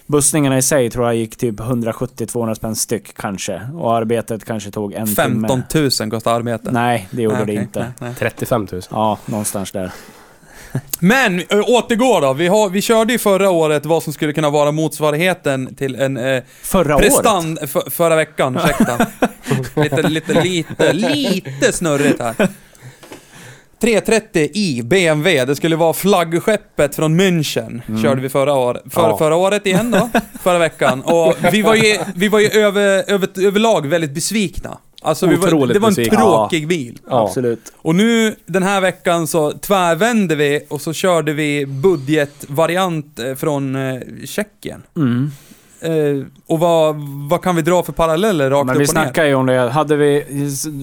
Bussningarna 0.06 0.58
i 0.58 0.62
sig 0.62 0.90
tror 0.90 1.06
jag 1.06 1.16
gick 1.16 1.36
typ 1.36 1.60
170-200 1.60 2.54
spänn 2.54 2.76
styck 2.76 3.14
kanske. 3.16 3.60
Och 3.74 3.96
arbetet 3.96 4.44
kanske 4.44 4.70
tog 4.70 4.92
en 4.92 5.06
15 5.06 5.62
timme. 5.68 5.90
000 6.00 6.10
kostar 6.10 6.34
arbete. 6.34 6.70
Nej, 6.72 7.08
det 7.10 7.22
gjorde 7.22 7.36
Nej, 7.36 7.46
det 7.46 7.52
okej. 7.52 7.62
inte. 7.62 7.78
Nej, 7.80 7.90
nej. 7.98 8.14
35 8.18 8.68
000. 8.72 8.82
Ja, 8.90 9.18
någonstans 9.26 9.72
där. 9.72 9.92
Men, 11.00 11.40
ö, 11.48 11.60
återgår 11.60 12.20
då. 12.20 12.32
Vi, 12.32 12.48
har, 12.48 12.70
vi 12.70 12.82
körde 12.82 13.12
ju 13.12 13.18
förra 13.18 13.50
året 13.50 13.86
vad 13.86 14.02
som 14.02 14.12
skulle 14.12 14.32
kunna 14.32 14.50
vara 14.50 14.72
motsvarigheten 14.72 15.74
till 15.74 15.94
en 15.94 16.16
eh, 16.16 16.42
Förra 16.62 16.96
året? 16.96 17.06
prestand... 17.06 17.58
För, 17.70 17.90
förra 17.90 18.16
veckan, 18.16 18.56
ursäkta. 18.56 19.06
lite, 19.82 20.02
lite, 20.08 20.42
lite, 20.42 20.92
lite 20.92 21.72
snurrigt 21.72 22.20
här. 22.20 22.48
330i 23.80 24.82
BMW, 24.82 25.44
det 25.44 25.56
skulle 25.56 25.76
vara 25.76 25.92
flaggskeppet 25.92 26.94
från 26.96 27.20
München, 27.20 27.80
Mm. 27.88 28.02
körde 28.02 28.20
vi 28.20 28.28
förra, 28.28 28.54
år, 28.54 28.80
för, 28.90 29.00
Ja. 29.08 29.18
förra 29.18 29.36
året 29.36 29.66
igen 29.66 29.90
då, 29.90 30.10
förra 30.42 30.58
veckan. 30.58 31.02
Och 31.02 31.34
vi 31.52 31.62
var 31.62 31.74
ju, 31.74 31.98
vi 32.14 32.28
var 32.28 32.40
ju 32.40 32.48
över, 32.48 33.04
över, 33.10 33.28
överlag 33.46 33.86
väldigt 33.86 34.10
besvikna. 34.14 34.78
Alltså 35.02 35.26
var, 35.26 35.32
det 35.72 35.78
var 35.78 35.88
en 35.88 35.94
besvikna. 35.94 36.18
tråkig 36.20 36.68
bil. 36.68 36.98
Ja. 37.10 37.22
Absolut. 37.24 37.72
Och 37.76 37.94
nu 37.94 38.34
den 38.46 38.62
här 38.62 38.80
veckan 38.80 39.26
så 39.26 39.52
tvärvände 39.52 40.34
vi 40.34 40.66
och 40.68 40.80
så 40.80 40.92
körde 40.92 41.32
vi 41.32 41.66
budgetvariant 41.66 43.18
eh, 43.18 43.34
från 43.34 43.76
eh, 43.76 44.00
Tjeckien. 44.24 44.82
Mm. 44.96 45.30
Eh, 45.86 46.24
och 46.46 46.58
vad, 46.58 46.96
vad 47.30 47.42
kan 47.42 47.56
vi 47.56 47.62
dra 47.62 47.82
för 47.82 47.92
paralleller 47.92 48.50
rakt 48.50 48.66
Men 48.66 48.76
upp 48.76 48.80
vi 48.80 48.84
och 48.84 48.94
ner? 48.94 49.02
snackar 49.02 49.24
ju 49.24 49.34
om 49.34 49.46
det. 49.46 49.70
Hade 49.70 49.96
vi... 49.96 50.24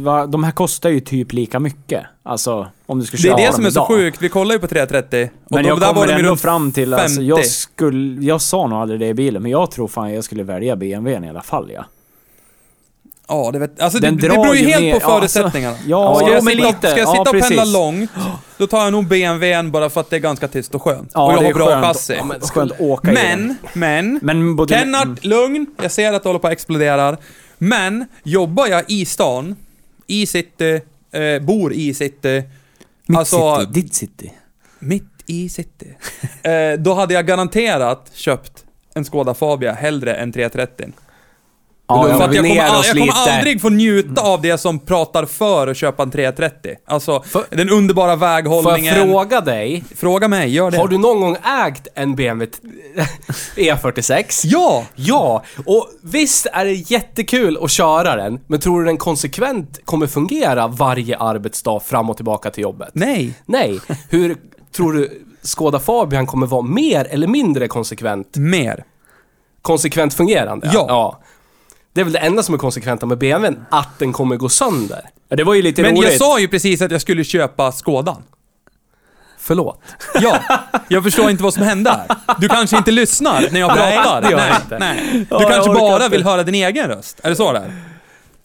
va- 0.02 0.26
De 0.28 0.44
här 0.44 0.52
kostar 0.52 0.90
ju 0.90 1.00
typ 1.00 1.34
lika 1.34 1.60
mycket. 1.60 2.04
Alltså, 2.24 2.68
om 2.86 3.00
du 3.00 3.06
ska 3.06 3.18
Det 3.18 3.24
köra 3.24 3.38
är 3.40 3.48
det 3.48 3.54
som 3.54 3.66
är 3.66 3.70
så 3.70 3.86
sjukt, 3.86 4.22
vi 4.22 4.30
kollar 4.30 4.54
ju 4.54 4.60
på 4.60 4.68
330 4.68 5.30
och 5.46 5.52
Men 5.52 5.66
jag 5.66 5.80
där 5.80 5.88
var 5.88 5.94
kommer 5.94 6.08
ju 6.08 6.20
ändå 6.26 6.36
fram 6.36 6.72
till, 6.72 6.94
alltså, 6.94 7.08
50. 7.16 7.24
jag 7.24 7.46
skulle, 7.46 8.26
jag 8.26 8.42
sa 8.42 8.68
nog 8.68 8.80
aldrig 8.80 9.00
det 9.00 9.08
i 9.08 9.14
bilen, 9.14 9.42
men 9.42 9.52
jag 9.52 9.72
tror 9.72 9.88
fan 9.88 10.14
jag 10.14 10.24
skulle 10.24 10.44
välja 10.44 10.76
BMWn 10.76 11.24
i 11.24 11.30
alla 11.30 11.42
fall 11.42 11.72
ja. 11.74 11.86
Ja, 13.34 13.50
det, 13.52 13.60
vet, 13.60 13.82
alltså 13.82 14.00
det, 14.00 14.08
Den 14.08 14.18
det 14.18 14.30
beror 14.30 14.56
ju 14.56 14.66
helt 14.68 14.82
ner- 14.84 14.92
på 14.94 15.00
ja, 15.02 15.08
förutsättningarna. 15.20 15.78
Ja, 15.88 16.16
ska 16.16 16.28
jo, 16.28 16.34
jag 16.34 16.44
men 16.44 16.54
sitta, 16.56 16.68
lite. 16.68 16.88
Ska 16.90 17.00
jag 17.00 17.08
Ja, 17.08 17.12
sitta 17.26 17.38
och 17.38 17.42
pendla 17.48 17.66
långt, 17.66 18.12
då 18.58 18.68
tar 18.68 18.84
jag 18.84 18.92
nog 18.92 19.08
BMWn 19.08 19.72
bara 19.72 19.90
för 19.90 20.02
att 20.02 20.10
det 20.10 20.16
är 20.16 20.20
ganska 20.20 20.48
tyst 20.48 20.76
och 20.76 20.82
skönt. 20.82 21.12
Ja, 21.14 21.26
och 21.26 21.34
jag 21.34 21.42
har 21.48 21.54
bra 21.54 21.82
chassi. 21.82 22.14
Ja, 22.18 22.24
men 22.24 22.40
skönt 22.42 22.72
att 22.72 22.80
åka. 22.82 23.12
Men, 23.12 23.56
men, 23.74 24.20
Men 24.22 24.56
både... 24.56 24.74
Kennart, 24.74 25.26
lugn. 25.26 25.66
Jag 25.82 25.92
ser 25.92 26.14
att 26.14 26.24
du 26.24 26.30
håller 26.30 26.40
på 26.40 26.48
att 26.48 26.54
explodera. 26.54 27.18
Men 27.58 28.06
jobbar 28.24 28.68
jag 28.68 28.84
i 28.88 29.06
stan, 29.06 29.56
i 30.08 30.26
city, 30.26 30.82
eh, 31.12 31.42
bor 31.46 31.74
i 31.74 31.94
city, 31.94 32.44
Mitt 33.08 33.18
Alltså- 33.20 33.60
city, 33.60 33.72
ditt 33.82 33.94
city. 33.94 34.34
mitt 34.80 35.04
i 35.26 35.50
city, 35.50 35.96
eh, 36.44 36.80
då 36.80 36.94
hade 36.94 37.14
jag 37.14 37.26
garanterat 37.28 38.12
köpt 38.14 38.52
en 38.96 39.06
Skoda 39.06 39.34
Fabia 39.34 39.74
hellre 39.74 40.16
än 40.16 40.32
330. 40.32 40.86
Ja, 41.88 42.04
för 42.04 42.10
ja, 42.10 42.24
att 42.24 42.32
vi 42.32 42.36
jag 42.36 42.46
kommer, 42.46 42.62
all, 42.64 42.84
jag 42.86 42.98
kommer 42.98 43.14
aldrig 43.38 43.62
få 43.62 43.70
njuta 43.70 44.22
av 44.22 44.42
det 44.42 44.58
som 44.58 44.80
pratar 44.80 45.26
för 45.26 45.68
att 45.68 45.78
köpa 45.78 46.04
en 46.04 46.12
330. 46.12 46.76
Alltså, 46.86 47.22
För- 47.22 47.46
den 47.50 47.70
underbara 47.70 48.18
Får 48.18 48.28
jag 48.28 48.36
väghållningen. 48.36 48.96
fråga 48.96 49.42
dig, 49.42 49.84
Fråga 49.96 50.28
mig, 50.28 50.50
gör 50.50 50.72
det. 50.72 50.78
har 50.78 50.88
du 50.88 50.98
någon 50.98 51.22
gång 51.22 51.38
ägt 51.68 51.88
en 51.96 52.16
BMW 52.16 52.46
t- 52.52 52.68
E46? 53.62 54.42
Ja! 54.44 54.86
Ja, 54.96 55.44
och 55.66 55.90
visst 56.04 56.46
är 56.54 56.66
det 56.66 56.74
jättekul 56.74 57.58
att 57.62 57.72
köra 57.72 58.16
den, 58.16 58.40
men 58.48 58.60
tror 58.60 58.80
du 58.80 58.86
den 58.86 58.98
konsekvent 58.98 59.80
kommer 59.86 60.08
fungera 60.08 60.68
varje 60.68 61.18
arbetsdag 61.18 61.80
fram 61.80 62.10
och 62.10 62.16
tillbaka 62.16 62.50
till 62.50 62.64
jobbet? 62.64 62.90
Nej. 62.94 63.34
Nej. 63.46 63.80
Hur 64.10 64.36
tror 64.76 64.94
du 64.94 65.22
Skoda 65.42 65.80
Fabian 65.80 66.26
kommer 66.28 66.48
vara 66.48 66.62
mer 66.62 67.06
eller 67.10 67.28
mindre 67.28 67.68
konsekvent, 67.68 68.38
Mer. 68.38 68.84
konsekvent 69.62 70.14
fungerande? 70.14 70.70
Ja. 70.74 71.20
Det 71.94 72.02
är 72.02 72.06
väl 72.06 72.14
det 72.14 72.20
enda 72.20 72.44
som 72.44 72.54
är 72.56 72.60
konsekventa 72.60 73.06
med 73.06 73.18
BMWn, 73.18 73.66
att 73.70 74.00
den 74.00 74.14
kommer 74.14 74.36
gå 74.36 74.50
sönder. 74.50 75.02
Ja, 75.30 75.36
det 75.36 75.44
var 75.44 75.54
ju 75.54 75.62
lite 75.62 75.82
Men 75.82 75.92
roligt. 75.96 76.04
jag 76.12 76.14
sa 76.20 76.40
ju 76.40 76.48
precis 76.48 76.82
att 76.82 76.92
jag 76.92 77.02
skulle 77.02 77.24
köpa 77.24 77.72
Skådan. 77.72 78.24
Förlåt. 79.40 79.82
Ja, 80.22 80.40
jag 80.88 81.04
förstår 81.04 81.30
inte 81.30 81.44
vad 81.44 81.54
som 81.54 81.64
hände 81.64 81.90
här. 81.90 82.18
Du 82.40 82.50
kanske 82.50 82.78
inte 82.78 82.92
lyssnar 82.92 83.46
när 83.52 83.60
jag 83.60 83.76
Nej, 83.76 83.96
pratar? 83.98 84.22
det 84.22 84.32
gör 84.32 84.40
jag 84.40 84.50
nej, 84.50 84.58
inte. 84.64 84.80
nej. 84.80 85.00
Du 85.14 85.26
Ja, 85.30 85.42
jag 85.42 85.52
kanske 85.52 85.74
bara 85.74 85.96
inte. 85.96 86.10
vill 86.10 86.24
höra 86.24 86.44
din 86.44 86.56
egen 86.56 86.88
röst? 86.88 87.20
Är 87.24 87.30
det 87.30 87.36
så 87.36 87.54
det 87.54 87.60
är? 87.60 87.74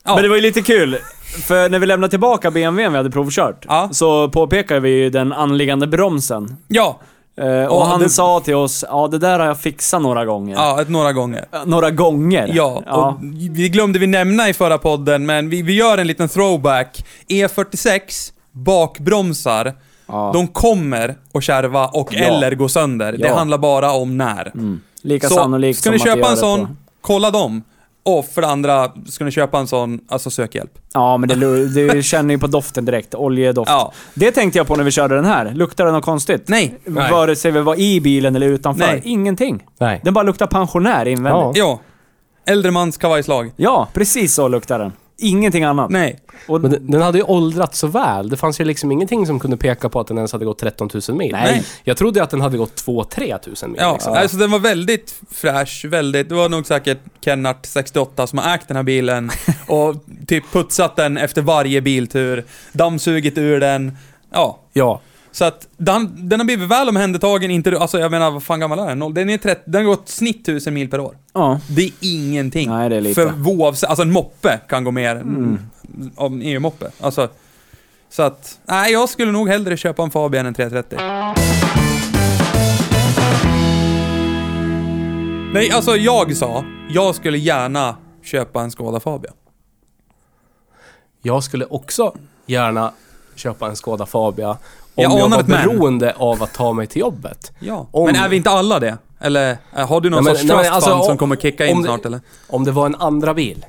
Ja. 0.05 0.14
Men 0.14 0.22
det 0.22 0.28
var 0.28 0.36
ju 0.36 0.42
lite 0.42 0.62
kul. 0.62 0.99
För 1.46 1.68
när 1.68 1.78
vi 1.78 1.86
lämnade 1.86 2.11
tillbaka 2.11 2.51
BMWn 2.51 2.92
vi 2.92 2.96
hade 2.96 3.11
provkört, 3.11 3.64
Ja. 3.68 3.88
så 3.92 4.28
påpekade 4.28 4.80
vi 4.80 4.90
ju 4.90 5.11
den 5.11 5.32
anliggande 5.32 5.86
bromsen. 5.86 6.57
Ja, 6.68 7.01
Eh, 7.39 7.47
och 7.47 7.80
Ja, 7.80 7.84
han 7.84 8.01
det- 8.01 8.09
sa 8.09 8.41
till 8.41 8.55
oss, 8.55 8.84
ja 8.89 9.09
det 9.09 9.18
där 9.18 9.39
har 9.39 9.47
jag 9.47 9.61
fixat 9.61 10.03
några 10.03 10.24
gånger. 10.24 10.55
ja, 10.55 10.82
ett, 10.82 10.89
några 10.89 11.12
gånger. 11.12 11.45
Eh, 11.53 11.61
Några 11.66 11.91
gånger. 11.91 12.51
Ja, 12.55 12.82
och 12.89 13.14
vi 13.57 13.68
glömde 13.68 13.99
vi 13.99 14.07
nämna 14.07 14.49
i 14.49 14.53
förra 14.55 14.78
podden, 14.78 15.26
men 15.26 15.49
vi, 15.51 15.62
vi 15.62 15.74
gör 15.74 15.99
en 15.99 16.07
liten 16.07 16.28
throwback. 16.28 17.05
E46, 17.28 18.32
bakbromsar, 18.53 19.74
Ja. 20.09 20.30
de 20.34 20.47
kommer 20.49 21.16
att 21.34 21.43
kärva 21.43 21.86
och 21.86 22.09
Ja. 22.14 22.24
eller 22.24 22.55
gå 22.55 22.68
sönder. 22.68 23.12
Det 23.12 23.18
Ja. 23.28 23.34
handlar 23.36 23.59
bara 23.59 23.93
om 23.93 24.16
när. 24.16 24.51
Mm. 24.55 24.80
Lika 25.03 25.28
Så, 25.28 25.34
sannolikt 25.34 25.78
ska 25.80 25.91
ni 25.91 25.99
köpa 25.99 26.30
en 26.30 26.36
sån, 26.36 26.66
på- 26.66 26.72
kolla 27.01 27.30
dem. 27.30 27.62
Och 28.09 28.26
för 28.26 28.42
det 28.42 28.48
andra, 28.48 28.92
ska 29.06 29.24
ni 29.24 29.30
köpa 29.30 29.59
en 29.59 29.66
sån, 29.66 30.00
alltså 30.09 30.30
sök 30.30 30.54
hjälp. 30.54 30.70
Ja, 30.92 31.16
men 31.16 31.28
det, 31.28 31.34
du 31.92 32.02
känner 32.02 32.34
ju 32.34 32.40
på 32.40 32.46
doften 32.46 32.84
direkt. 32.84 33.14
Oljedoft. 33.14 33.70
Ja. 33.70 33.92
Det 34.14 34.30
tänkte 34.30 34.59
jag 34.59 34.66
på 34.66 34.76
när 34.76 34.84
vi 34.84 34.90
körde 34.90 35.14
den 35.14 35.24
här. 35.24 35.50
Luktar 35.54 35.86
det 35.86 35.92
något 35.92 36.04
konstigt? 36.04 36.48
Nej. 36.48 36.78
Nej. 36.84 37.12
Vare 37.12 37.36
sig 37.36 37.50
vi 37.50 37.61
var 37.61 37.80
i 37.80 38.00
bilen 38.00 38.36
eller 38.36 38.46
utanför. 38.46 38.86
Nej. 38.86 39.00
Ingenting. 39.04 39.62
Nej. 39.78 40.00
Den 40.04 40.14
bara 40.14 40.22
luktar 40.22 40.46
pensionär 40.46 41.09
invändigt. 41.09 41.59
Ja. 41.59 41.80
Ja. 42.46 42.52
Äldre 42.52 42.70
mans 42.70 42.96
kavajslag. 42.96 43.52
Ja, 43.56 43.88
precis 43.92 44.34
så 44.34 44.48
luktar 44.48 44.78
den. 44.78 44.92
Ingenting 45.21 45.64
annat. 45.64 45.91
Nej. 45.91 46.21
Och, 46.49 46.61
Men 46.61 46.71
den, 46.71 46.91
den 46.91 47.03
hade 47.03 47.19
ju 47.19 47.25
åldrats 47.25 47.79
så 47.79 47.87
väl. 47.87 48.29
Det 48.29 48.37
fanns 48.37 48.61
ju 48.61 48.64
liksom 48.64 48.93
ingenting 48.93 49.27
som 49.27 49.41
kunde 49.41 49.57
peka 49.57 49.89
på 49.89 50.01
att 50.01 50.07
den 50.07 50.16
ens 50.16 50.33
hade 50.33 50.45
gått 50.45 50.59
13 50.59 50.91
000 51.09 51.19
mil. 51.19 51.33
Nej. 51.33 51.64
Jag 51.85 51.97
trodde 51.97 52.23
att 52.23 52.31
den 52.31 52.41
hade 52.41 52.59
gått 52.59 52.85
2-3 52.87 53.62
000 53.62 53.71
mil. 53.71 53.81
Ja, 53.81 53.93
liksom. 53.93 54.12
alltså 54.12 54.37
den 54.37 54.51
var 54.51 54.59
väldigt 54.59 55.21
fräsch, 55.31 55.85
väldigt, 55.85 56.29
det 56.29 56.35
var 56.35 56.49
nog 56.49 56.66
säkert 56.66 56.99
Kennart 57.25 57.66
68 57.66 58.27
som 58.27 58.39
har 58.39 58.55
ägt 58.55 58.69
den 58.69 58.77
här 58.77 58.85
bilen 58.85 59.31
och 59.66 59.95
typ 60.27 60.53
putsat 60.53 60.97
den 60.97 61.16
efter 61.16 61.43
varje 61.43 61.81
biltur, 61.81 62.45
dammsugit 62.73 63.39
ur 63.39 63.61
den, 63.61 63.97
ja. 64.31 64.59
ja. 64.73 65.01
Så 65.39 65.45
att 65.45 65.68
den, 65.76 66.28
den 66.28 66.41
har 66.41 66.45
blivit 66.45 66.68
väl 66.68 66.89
omhändertagen, 66.89 67.51
inte, 67.51 67.78
alltså 67.78 67.99
jag 67.99 68.11
menar 68.11 68.30
vad 68.30 68.43
fan 68.43 68.61
gammal 68.61 68.78
är 68.78 68.86
den? 68.86 68.99
Noll- 69.03 69.14
Den 69.14 69.30
är 69.30 69.39
30, 69.39 69.61
den 69.64 69.84
har 69.86 69.95
gått 69.95 70.09
snitt 70.09 70.49
1000 70.49 70.74
mil 70.74 70.91
per 70.91 71.01
år. 71.01 71.16
ja. 71.32 71.61
Det 71.68 71.82
är 71.82 71.91
ingenting. 72.01 72.68
Nej, 72.70 72.89
det 72.89 72.97
är 72.97 73.01
lite. 73.01 73.14
För 73.22 73.49
oavsett, 73.49 73.89
alltså 73.91 74.03
en 74.03 74.12
moppe 74.12 74.61
kan 74.68 74.84
gå 74.84 74.91
mer 74.91 75.16
Mm. 75.16 75.59
av 76.16 76.32
en 76.32 76.43
EU-moppe. 76.43 76.91
Alltså, 77.01 77.28
så 78.11 78.22
att, 78.22 78.59
nej 78.64 78.93
jag 78.93 79.09
skulle 79.09 79.32
nog 79.32 79.49
hellre 79.49 79.76
köpa 79.76 80.03
en 80.03 80.11
Fabian 80.11 80.47
än 80.47 80.55
330. 80.55 80.99
Nej, 85.53 85.70
alltså 85.70 85.97
jag 85.97 86.36
sa, 86.36 86.64
jag 86.91 87.14
skulle 87.14 87.39
gärna 87.39 87.97
köpa 88.22 88.62
en 88.62 88.70
Skoda 88.70 89.01
Fabia. 89.01 89.30
Jag 91.22 91.43
skulle 91.45 91.64
också 91.64 92.14
gärna 92.47 92.93
köpa 93.34 93.68
en 93.68 93.76
Skoda 93.76 94.07
Fabia 94.07 94.57
om 95.07 95.12
Jag 95.12 95.20
jag, 95.20 95.28
var 95.28 95.42
men. 95.42 95.46
beroende 95.46 96.14
av 96.16 96.42
att 96.42 96.55
ta 96.55 96.72
mig 96.72 96.86
till 96.86 97.01
jobbet. 97.01 97.53
Ja. 97.59 97.86
Om- 97.90 98.05
Men 98.07 98.16
är 98.16 98.28
vi 98.28 98.36
inte 98.36 98.51
alla 98.51 98.80
det? 98.80 98.99
Eller 99.20 99.57
äh, 99.76 99.88
har 99.88 100.01
du 100.01 100.11
någon 100.11 100.24
Nej, 100.24 100.34
sorts 100.34 100.44
nej, 100.44 100.57
men 100.57 100.64
trust 100.64 100.74
alltså, 100.74 100.90
som 101.03 101.11
om- 101.11 101.18
kommer 101.18 101.36
kicka 101.36 101.66
in 101.66 101.82
snart 101.84 102.05
eller? 102.05 102.20
Om 102.49 102.64
det 102.64 102.70
var 102.72 102.86
en 102.86 102.94
andra 102.94 103.34
bil. 103.34 103.66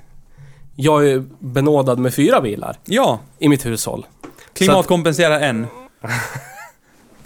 Jag 0.75 1.07
är 1.09 1.23
benådad 1.39 1.99
med 1.99 2.13
fyra 2.13 2.41
bilar 2.41 2.77
Ja, 2.86 3.19
i 3.39 3.49
mitt 3.49 3.65
hushåll. 3.65 4.05
klimatkompenserar 4.53 5.39
en. 5.39 5.67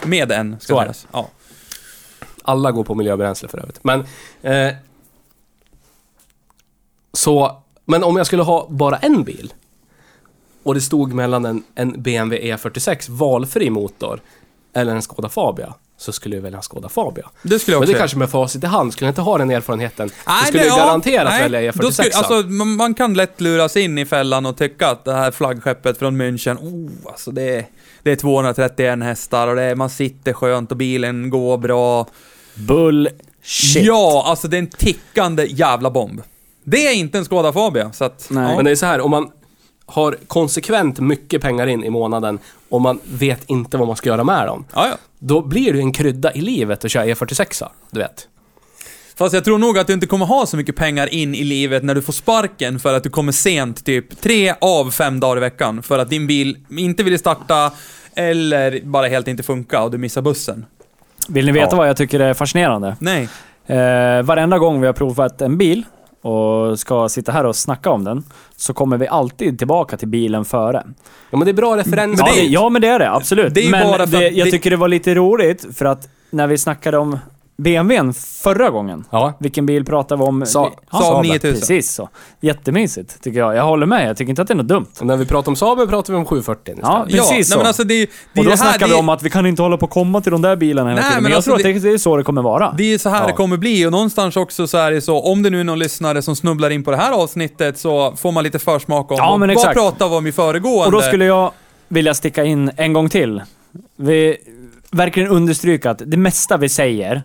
Med 0.02 0.32
en, 0.32 0.56
ska 0.60 0.74
Så 0.74 0.80
är 0.80 0.86
det. 0.86 0.94
sägas. 0.94 1.06
Ja. 1.12 1.28
Alla 2.42 2.70
går 2.72 2.84
på 2.84 2.94
miljöbränsle 2.94 3.48
för 3.48 3.58
övrigt. 3.58 3.84
Men... 3.84 4.04
Eh, 4.42 4.74
så... 7.12 7.56
Men 7.84 8.04
om 8.04 8.16
jag 8.16 8.26
skulle 8.26 8.42
ha 8.42 8.66
bara 8.70 8.96
en 8.96 9.24
bil 9.24 9.52
och 10.64 10.74
det 10.74 10.80
stod 10.80 11.12
mellan 11.12 11.44
en, 11.44 11.62
en 11.74 12.02
BMW 12.02 12.54
E46 12.56 13.10
valfri 13.10 13.70
motor 13.70 14.20
eller 14.76 14.94
en 14.94 15.02
Skoda 15.02 15.28
Fabia 15.28 15.74
så 15.98 16.12
skulle 16.12 16.36
jag 16.36 16.42
välja 16.42 16.56
en 16.56 16.62
Skoda 16.62 16.88
Fabia. 16.88 17.30
Det 17.42 17.58
skulle 17.58 17.74
jag 17.74 17.80
Men 17.80 17.82
också 17.82 17.86
det 17.86 17.92
göra. 17.92 17.98
kanske 17.98 18.18
med 18.18 18.30
facit 18.30 18.64
i 18.64 18.66
hand, 18.66 18.92
skulle 18.92 19.06
jag 19.06 19.10
inte 19.10 19.20
ha 19.20 19.38
den 19.38 19.50
erfarenheten, 19.50 20.10
Nej, 20.26 20.46
skulle 20.46 20.62
det- 20.62 20.68
jag 20.68 20.78
ja, 20.78 20.84
garanterat 20.86 21.28
nej, 21.30 21.42
välja 21.50 21.72
då 21.72 21.78
E46. 21.88 21.90
skulle- 21.92 22.10
alltså, 22.14 22.34
man, 22.48 22.76
man 22.76 22.94
kan 22.94 23.14
lätt 23.14 23.40
luras 23.40 23.76
in 23.76 23.98
i 23.98 24.06
fällan 24.06 24.46
och 24.46 24.56
tycka 24.56 24.88
att 24.90 25.04
det 25.04 25.12
här 25.14 25.30
flaggskeppet 25.30 25.98
från 25.98 26.22
München, 26.22 26.56
oh, 26.58 26.90
alltså 27.10 27.30
det 27.30 27.42
är, 27.56 27.66
det 28.02 28.12
är 28.12 28.16
231 28.16 29.02
hästar 29.02 29.48
och 29.48 29.56
det 29.56 29.62
är, 29.62 29.74
man 29.74 29.90
sitter 29.90 30.32
skönt 30.32 30.70
och 30.70 30.76
bilen 30.76 31.30
går 31.30 31.58
bra. 31.58 32.06
Bullshit. 32.54 33.84
Ja, 33.84 34.24
alltså 34.26 34.48
det 34.48 34.56
är 34.56 34.58
en 34.58 34.66
tickande 34.66 35.46
jävla 35.50 35.90
bomb. 35.90 36.22
Det 36.64 36.86
är 36.86 36.94
inte 36.94 37.18
en 37.18 37.24
Skoda 37.24 37.52
Fabia, 37.52 37.92
så 37.92 38.04
att... 38.04 38.26
Nej. 38.30 38.56
Men 38.56 38.64
det 38.64 38.70
är 38.70 38.74
så 38.76 38.86
här, 38.86 39.00
om 39.00 39.10
man 39.10 39.30
har 39.86 40.16
konsekvent 40.26 41.00
mycket 41.00 41.42
pengar 41.42 41.66
in 41.66 41.84
i 41.84 41.90
månaden 41.90 42.38
och 42.68 42.80
man 42.80 43.00
vet 43.04 43.44
inte 43.46 43.76
vad 43.76 43.86
man 43.86 43.96
ska 43.96 44.08
göra 44.08 44.24
med 44.24 44.46
dem. 44.46 44.64
Ja, 44.74 44.86
ja. 44.88 44.96
Då 45.18 45.42
blir 45.42 45.72
det 45.72 45.78
ju 45.78 45.82
en 45.82 45.92
krydda 45.92 46.32
i 46.32 46.40
livet 46.40 46.84
att 46.84 46.90
köra 46.90 47.04
E46, 47.06 47.64
du 47.90 48.00
vet. 48.00 48.28
Fast 49.16 49.34
jag 49.34 49.44
tror 49.44 49.58
nog 49.58 49.78
att 49.78 49.86
du 49.86 49.92
inte 49.92 50.06
kommer 50.06 50.26
ha 50.26 50.46
så 50.46 50.56
mycket 50.56 50.76
pengar 50.76 51.14
in 51.14 51.34
i 51.34 51.44
livet 51.44 51.82
när 51.84 51.94
du 51.94 52.02
får 52.02 52.12
sparken 52.12 52.80
för 52.80 52.94
att 52.94 53.02
du 53.02 53.10
kommer 53.10 53.32
sent, 53.32 53.84
typ 53.84 54.20
tre 54.20 54.54
av 54.60 54.90
fem 54.90 55.20
dagar 55.20 55.36
i 55.36 55.40
veckan. 55.40 55.82
För 55.82 55.98
att 55.98 56.10
din 56.10 56.26
bil 56.26 56.56
inte 56.70 57.02
vill 57.02 57.18
starta 57.18 57.72
eller 58.16 58.80
bara 58.84 59.06
helt 59.06 59.28
inte 59.28 59.42
funka 59.42 59.82
och 59.82 59.90
du 59.90 59.98
missar 59.98 60.22
bussen. 60.22 60.66
Vill 61.28 61.46
ni 61.46 61.52
veta 61.52 61.68
Ja. 61.70 61.76
vad 61.76 61.88
jag 61.88 61.96
tycker 61.96 62.20
är 62.20 62.34
fascinerande? 62.34 62.96
Nej. 63.00 63.28
Eh, 63.66 64.22
varenda 64.22 64.58
gång 64.58 64.80
vi 64.80 64.86
har 64.86 64.94
provat 64.94 65.40
en 65.42 65.58
bil 65.58 65.82
och 66.24 66.78
ska 66.78 67.08
sitta 67.08 67.32
här 67.32 67.46
och 67.46 67.56
snacka 67.56 67.90
om 67.90 68.04
den, 68.04 68.24
så 68.56 68.74
kommer 68.74 68.96
vi 68.96 69.08
alltid 69.08 69.58
tillbaka 69.58 69.96
till 69.96 70.08
bilen 70.08 70.44
före. 70.44 70.82
Ja, 71.30 71.38
men 71.38 71.44
det 71.44 71.50
är 71.50 71.52
bra 71.54 71.76
referens. 71.76 72.20
Ja, 72.20 72.28
är- 72.28 72.36
det, 72.36 72.42
ja 72.46 72.68
men 72.68 72.82
det 72.82 72.88
är 72.88 72.98
det, 72.98 73.10
absolut. 73.10 73.54
det 73.54 73.66
är 73.66 73.70
men 73.70 73.86
bara 73.90 74.06
för 74.06 74.18
det, 74.18 74.28
jag 74.28 74.46
det- 74.46 74.50
tycker 74.50 74.70
det 74.70 74.76
var 74.76 74.88
lite 74.88 75.14
roligt, 75.14 75.66
för 75.76 75.84
att 75.84 76.08
när 76.30 76.46
vi 76.46 76.58
snackade 76.58 76.98
om 76.98 77.18
BMWn 77.56 78.12
förra 78.14 78.70
gången, 78.70 79.04
Ja. 79.10 79.32
vilken 79.40 79.66
bil 79.66 79.84
pratade 79.84 80.22
vi 80.22 80.28
om? 80.28 80.46
Sa- 80.46 80.70
Ja, 80.90 80.98
Saab 80.98 81.02
Saaben. 81.02 81.30
9000. 81.30 81.60
Precis 81.60 81.94
så. 81.94 82.08
Jättemysigt, 82.40 83.22
tycker 83.22 83.38
jag. 83.38 83.56
Jag 83.56 83.62
håller 83.64 83.86
med, 83.86 84.08
jag 84.08 84.16
tycker 84.16 84.30
inte 84.30 84.42
att 84.42 84.48
det 84.48 84.54
är 84.54 84.56
något 84.56 84.68
dumt. 84.68 84.86
Och 85.00 85.06
när 85.06 85.16
vi 85.16 85.26
pratar 85.26 85.52
om 85.52 85.56
Saaben 85.56 85.88
pratar 85.88 86.12
vi 86.12 86.18
om 86.18 86.24
740 86.24 86.74
Ja. 86.82 87.06
Precis 87.10 87.30
ja, 87.50 87.54
så. 87.54 87.58
nej, 87.58 87.66
alltså 87.66 87.84
det, 87.84 87.94
det, 87.94 88.04
Och 88.04 88.10
då 88.34 88.42
det 88.42 88.48
här, 88.50 88.56
snackar 88.56 88.88
vi 88.88 88.94
om 88.94 89.08
att 89.08 89.22
vi 89.22 89.30
kan 89.30 89.46
inte 89.46 89.62
hålla 89.62 89.76
på 89.76 89.84
och 89.86 89.90
komma 89.92 90.20
till 90.20 90.32
de 90.32 90.42
där 90.42 90.56
bilarna 90.56 90.90
hela 90.90 91.00
Nej, 91.00 91.10
tiden. 91.10 91.16
men 91.16 91.22
Men 91.22 91.30
jag 91.32 91.36
alltså 91.36 91.50
tror 91.50 91.58
det- 91.72 91.76
att 91.76 91.82
det, 91.82 91.90
är 91.90 91.98
så 91.98 92.16
det 92.16 92.22
kommer 92.24 92.42
vara. 92.42 92.74
det 92.78 92.94
är 92.94 92.98
så 92.98 93.08
här 93.08 93.20
Ja. 93.20 93.26
det 93.26 93.32
kommer 93.32 93.56
bli 93.56 93.86
och 93.86 93.92
någonstans 93.92 94.36
också 94.36 94.66
så 94.66 94.78
är 94.78 94.90
det 94.90 95.00
så, 95.00 95.20
om 95.20 95.42
det 95.42 95.50
nu 95.50 95.60
är 95.60 95.64
någon 95.64 95.78
lyssnare 95.78 96.22
som 96.22 96.36
snubblar 96.36 96.70
in 96.70 96.84
på 96.84 96.90
det 96.90 96.96
här 96.96 97.12
avsnittet 97.12 97.78
så 97.78 98.12
får 98.16 98.32
man 98.32 98.44
lite 98.44 98.58
försmak 98.58 99.10
om 99.10 99.16
Ja, 99.20 99.36
men 99.36 99.48
vad 99.48 99.56
exakt. 99.56 99.74
pratar 99.74 100.08
vi 100.08 100.14
om 100.16 100.26
i 100.26 100.32
föregående. 100.32 100.84
Och 100.86 100.92
då 100.92 101.00
skulle 101.00 101.24
jag 101.24 101.50
vilja 101.88 102.14
sticka 102.14 102.44
in 102.44 102.70
en 102.76 102.92
gång 102.92 103.08
till. 103.08 103.42
Vi 103.96 104.36
verkligen 104.90 105.28
understryka 105.28 105.90
att 105.90 106.02
det 106.06 106.16
mesta 106.16 106.56
vi 106.56 106.68
säger, 106.68 107.22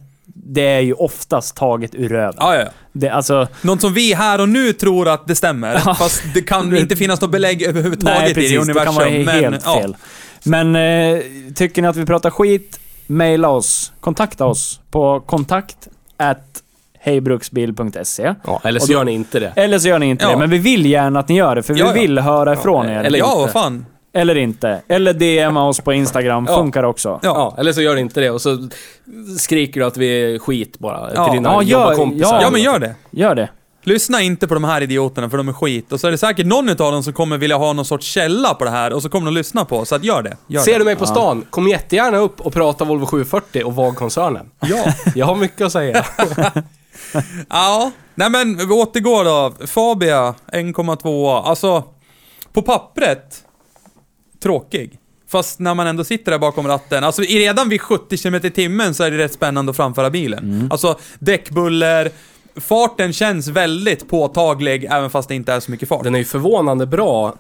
det 0.54 0.62
är 0.68 0.80
ju 0.80 0.94
oftast 0.94 1.56
taget 1.56 1.96
ur 1.96 2.10
röven. 2.10 2.34
Ja, 2.40 2.56
ja, 2.56 2.62
ja. 2.62 2.68
Det, 2.92 3.10
alltså, 3.10 3.48
Något 3.62 3.82
som 3.82 3.94
vi 3.94 4.14
här 4.14 4.42
och 4.42 4.50
nu 4.50 4.74
tror 4.74 5.08
att 5.10 5.28
det 5.28 5.36
stämmer, 5.36 5.82
Ja. 5.86 5.96
fast 5.96 6.24
det 6.34 6.42
kan 6.42 6.78
inte 6.78 6.96
finnas 6.96 7.22
något 7.22 7.32
belägg 7.32 7.62
överhuvudtaget 7.62 8.20
nej 8.20 8.26
i 8.26 8.34
det 8.34 8.42
precis, 8.42 8.52
det 8.52 8.58
universum. 8.58 8.86
kan 8.86 8.96
vara 8.96 9.10
men, 9.10 9.28
helt 9.44 9.62
ja. 9.66 9.80
fel. 9.82 9.96
Men 10.44 10.76
eh, 10.76 11.20
tycker 11.56 11.82
ni 11.82 11.88
att 11.88 11.96
vi 11.96 12.06
pratar 12.06 12.30
skit, 12.30 12.80
mejla 13.08 13.50
oss. 13.50 13.92
Kontakta 14.00 14.46
oss 14.46 14.80
på 14.92 15.20
kontakt 15.20 15.88
at 16.18 16.64
hejbruksbil.se. 17.00 18.34
Ja, 18.46 18.62
eller 18.64 18.80
så 18.80 18.86
då- 18.88 18.94
gör 18.94 19.04
ni 19.04 19.12
inte 19.12 19.40
det. 19.40 19.54
Eller 19.56 19.80
så 19.80 19.88
gör 19.88 20.00
ni 20.00 20.06
inte 20.06 20.26
Ja. 20.26 20.32
det, 20.32 20.38
men 20.38 20.50
vi 20.50 20.58
vill 20.58 20.86
gärna 20.86 21.20
att 21.20 21.30
ni 21.30 21.36
gör 21.36 21.56
det, 21.56 21.64
för 21.64 21.74
vi 21.74 22.00
vill 22.02 22.20
höra 22.20 22.54
ifrån 22.54 22.90
er. 22.90 23.04
eller 23.04 23.20
ja, 23.20 23.36
vad 23.38 23.52
fan. 23.52 23.86
Eller 24.14 24.36
inte. 24.38 24.82
Eller 24.88 25.14
DMa 25.14 25.68
oss 25.68 25.80
på 25.80 25.94
Instagram, 25.94 26.46
Ja. 26.50 26.56
funkar 26.56 26.84
också. 26.84 27.10
Ja. 27.10 27.20
Ja, 27.24 27.56
eller 27.60 27.74
så 27.74 27.82
gör 27.82 27.96
ni 27.96 28.02
inte 28.02 28.20
det 28.22 28.30
och 28.30 28.42
så 28.42 28.70
skriker 29.40 29.80
du 29.80 29.86
att 29.86 29.98
vi 29.98 30.34
är 30.36 30.40
skit 30.40 30.80
bara 30.80 31.12
Ja. 31.16 31.26
till 31.26 31.34
dina 31.34 31.50
Ja, 31.50 31.64
gör- 31.64 31.80
jobbarkompisar. 31.80 32.42
Ja, 32.42 32.50
men 32.52 32.62
gör 32.62 32.80
det. 32.80 32.96
Gör 33.12 33.36
det. 33.36 33.50
Lyssna 33.84 34.22
inte 34.22 34.48
på 34.48 34.54
de 34.54 34.64
här 34.64 34.82
idioterna 34.82 35.30
för 35.30 35.38
de 35.38 35.50
är 35.50 35.54
skit. 35.54 35.92
Och 35.92 36.00
så 36.00 36.08
är 36.08 36.12
det 36.12 36.18
säkert 36.18 36.46
någon 36.46 36.70
utav 36.70 36.92
dem 36.92 37.04
som 37.04 37.14
kommer 37.14 37.38
vilja 37.38 37.58
ha 37.58 37.74
någon 37.74 37.86
sorts 37.86 38.08
källa 38.08 38.54
på 38.54 38.64
det 38.66 38.70
här 38.72 38.94
och 38.94 39.02
så 39.02 39.10
kommer 39.10 39.26
de 39.26 39.34
lyssna 39.34 39.66
på. 39.66 39.86
Så 39.86 39.96
att 39.96 40.04
gör 40.04 40.22
det. 40.22 40.38
Gör 40.48 40.62
Ser 40.62 40.74
det. 40.74 40.80
du 40.80 40.86
mig 40.86 40.96
på 40.96 41.06
stan, 41.06 41.46
kom 41.50 41.68
jättegärna 41.68 42.18
upp 42.18 42.42
och 42.42 42.54
prata 42.54 42.86
Volvo 42.86 43.06
740 43.06 43.64
och 43.66 43.76
VAG-koncernen. 43.76 44.50
Ja. 44.60 44.94
Jag 45.16 45.26
har 45.26 45.36
mycket 45.36 45.62
att 45.62 45.72
säga. 45.72 46.06
ja. 47.50 47.92
Nej 48.16 48.30
men 48.30 48.58
vi 48.58 48.66
återgår 48.74 49.24
då. 49.26 49.68
Fabia 49.68 50.34
1,2. 50.54 51.42
Alltså, 51.44 51.84
på 52.54 52.62
pappret, 52.62 53.44
tråkig. 54.40 55.00
Fast 55.28 55.60
när 55.60 55.74
man 55.76 55.88
ändå 55.88 56.04
sitter 56.04 56.32
där 56.32 56.40
bakom 56.40 56.68
ratten, 56.68 57.04
alltså 57.04 57.22
redan 57.22 57.70
vid 57.70 57.82
70 57.82 58.18
km 58.18 58.36
i 58.36 58.52
timmen 58.52 58.94
så 58.94 59.04
är 59.04 59.12
det 59.12 59.18
rätt 59.18 59.34
spännande 59.34 59.70
att 59.70 59.76
framföra 59.76 60.10
bilen. 60.10 60.68
Alltså 60.72 61.00
däckbuller, 61.20 62.12
farten 62.56 63.14
känns 63.14 63.48
väldigt 63.48 64.10
påtaglig 64.10 64.88
även 64.92 65.10
fast 65.10 65.30
det 65.30 65.36
inte 65.36 65.54
är 65.54 65.60
så 65.60 65.72
mycket 65.72 65.90
fart. 65.90 66.04
Den 66.04 66.16
är 66.16 66.20
ju 66.20 66.26
förvånande 66.26 66.86
bra, 66.86 67.36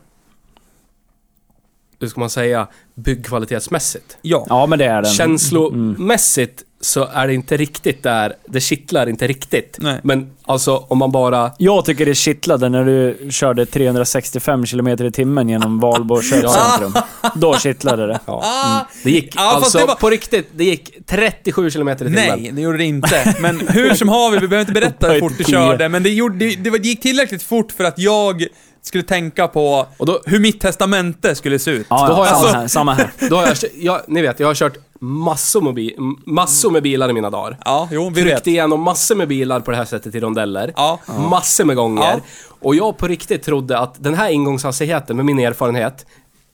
hur 1.99 2.07
ska 2.07 2.19
man 2.19 2.29
säga, 2.29 2.67
byggkvalitetsmässigt. 2.95 4.17
Ja. 4.21 4.45
Ja, 4.49 4.65
men 4.65 4.79
det 4.79 4.85
är 4.85 5.01
den. 5.01 5.11
Känslomässigt 5.13 6.63
så 6.81 7.07
är 7.13 7.27
det 7.27 7.33
inte 7.33 7.57
riktigt 7.57 8.03
där, 8.03 8.33
det 8.47 8.59
kittlar 8.59 9.09
inte 9.09 9.27
riktigt. 9.27 9.77
Nej. 9.79 9.99
Men 10.03 10.29
alltså 10.45 10.77
om 10.77 10.97
man 10.97 11.11
bara... 11.11 11.51
Jag 11.57 11.85
tycker 11.85 12.05
det 12.05 12.15
kittlade 12.15 12.69
när 12.69 12.85
du 12.85 13.27
körde 13.31 13.65
365 13.65 14.65
km 14.65 14.87
i 14.87 15.11
timmen 15.11 15.49
genom 15.49 15.79
Valbo 15.79 16.21
köpcentrum. 16.21 16.93
Då 17.35 17.57
kittlade 17.57 18.07
det. 18.07 18.19
Ja, 18.25 18.41
Ah, 18.43 18.73
mm. 18.75 18.85
Det 19.03 19.11
gick 19.11 19.33
Ja, 19.35 19.41
alltså 19.55 19.77
det 19.77 19.85
var- 19.85 19.95
på 19.95 20.09
riktigt, 20.09 20.47
det 20.55 20.63
gick 20.63 21.05
37 21.05 21.69
km 21.71 21.89
i 21.89 21.95
timmen. 21.95 22.13
Nej, 22.13 22.51
det 22.53 22.61
gjorde 22.61 22.77
det 22.77 22.85
inte. 22.85 23.35
Men 23.39 23.67
hur 23.67 23.93
som 23.93 24.09
haver, 24.09 24.39
vi 24.39 24.47
behöver 24.47 24.61
inte 24.69 24.73
berätta 24.81 25.07
hur 25.11 25.19
fort 25.19 25.33
du 25.37 25.43
körde, 25.43 25.89
men 25.89 26.03
det, 26.03 26.09
gjorde, 26.09 26.37
det, 26.37 26.69
det 26.69 26.85
gick 26.85 27.01
tillräckligt 27.01 27.43
fort 27.43 27.71
för 27.71 27.83
att 27.83 27.99
jag 27.99 28.43
skulle 28.89 29.03
tänka 29.03 29.47
på 29.47 29.87
Och 29.97 30.05
då, 30.05 30.21
hur 30.25 30.39
mitt 30.39 30.61
testamente 30.61 31.35
skulle 31.35 31.59
se 31.59 31.71
ut. 31.71 31.87
Ja, 31.89 32.07
Då 32.07 32.13
har 32.13 32.25
ja, 32.25 32.31
jag- 32.31 32.41
samma, 32.41 32.59
här, 32.59 32.67
samma 32.67 32.93
här. 32.93 33.11
då 33.29 33.35
har 33.35 33.43
jag, 33.47 33.55
jag, 33.79 34.01
ni 34.07 34.21
vet, 34.21 34.39
jag 34.39 34.47
har 34.47 34.55
kört 34.55 34.77
massor 34.99 35.61
med, 35.61 35.73
bi, 35.73 35.95
massor 36.25 36.71
med 36.71 36.83
bilar 36.83 37.09
i 37.09 37.13
mina 37.13 37.29
dagar. 37.29 37.57
Ja, 37.65 37.87
jo, 37.91 38.09
vi 38.15 38.21
vet. 38.23 38.33
Tryckt 38.33 38.47
igenom 38.47 38.81
massor 38.81 39.15
med 39.15 39.27
bilar 39.27 39.59
på 39.59 39.71
det 39.71 39.77
här 39.77 39.85
sättet 39.85 40.15
i 40.15 40.19
rondeller. 40.19 40.73
Ja. 40.75 40.99
Massor 41.29 41.65
med 41.65 41.75
gånger. 41.75 42.01
Ja. 42.03 42.19
Och 42.59 42.75
jag 42.75 42.97
på 42.97 43.07
riktigt 43.07 43.43
trodde 43.43 43.79
att 43.79 44.03
den 44.03 44.13
här 44.15 44.29
ingångshastigheten, 44.29 45.15
med 45.15 45.25
min 45.25 45.39
erfarenhet, 45.39 46.05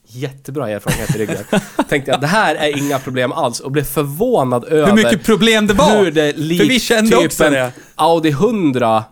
jättebra 0.08 0.70
erfarenhet 0.70 1.16
i 1.16 1.18
ryggen, 1.18 1.36
tänkte 1.88 2.10
jag 2.10 2.20
det 2.20 2.26
här 2.26 2.54
är 2.54 2.78
inga 2.78 2.98
problem 2.98 3.32
alls 3.32 3.60
och 3.60 3.70
blev 3.70 3.84
förvånad 3.84 4.64
över 4.64 4.86
Hur 4.86 4.92
mycket 4.94 5.24
problem 5.24 5.66
det 5.66 5.74
var. 5.74 5.96
hur 6.04 6.10
det 6.10 6.32
likt 6.36 6.62
För 6.62 6.68
vi 6.68 6.80
kände 6.80 7.16
typ 7.16 7.26
också 7.26 7.44
en 7.44 7.52
det. 7.52 7.72
Audi 7.94 8.28
100 8.30 9.04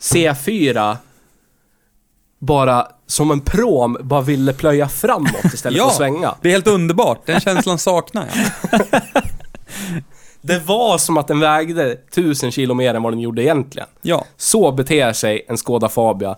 C4 0.00 0.96
bara 2.38 2.86
som 3.06 3.30
en 3.30 3.40
prom 3.40 3.96
bara 4.00 4.20
ville 4.20 4.52
plöja 4.52 4.88
framåt 4.88 5.44
istället 5.54 5.78
för 5.78 5.84
Ja, 5.84 5.90
att 5.90 5.96
svänga. 5.96 6.34
det 6.42 6.48
är 6.48 6.52
helt 6.52 6.66
underbart. 6.66 7.26
Den 7.26 7.40
känslan 7.40 7.78
saknar 7.78 8.28
jag. 8.32 8.90
Det 10.40 10.58
var 10.58 10.98
som 10.98 11.16
att 11.16 11.28
den 11.28 11.40
vägde 11.40 11.92
1000 11.92 12.50
kilo 12.50 12.74
mer 12.74 12.94
än 12.94 13.02
vad 13.02 13.12
den 13.12 13.20
gjorde 13.20 13.42
egentligen. 13.42 13.88
Ja. 14.02 14.24
Så 14.36 14.72
beter 14.72 15.12
sig 15.12 15.44
en 15.48 15.58
Skoda 15.58 15.88
Fabia. 15.88 16.36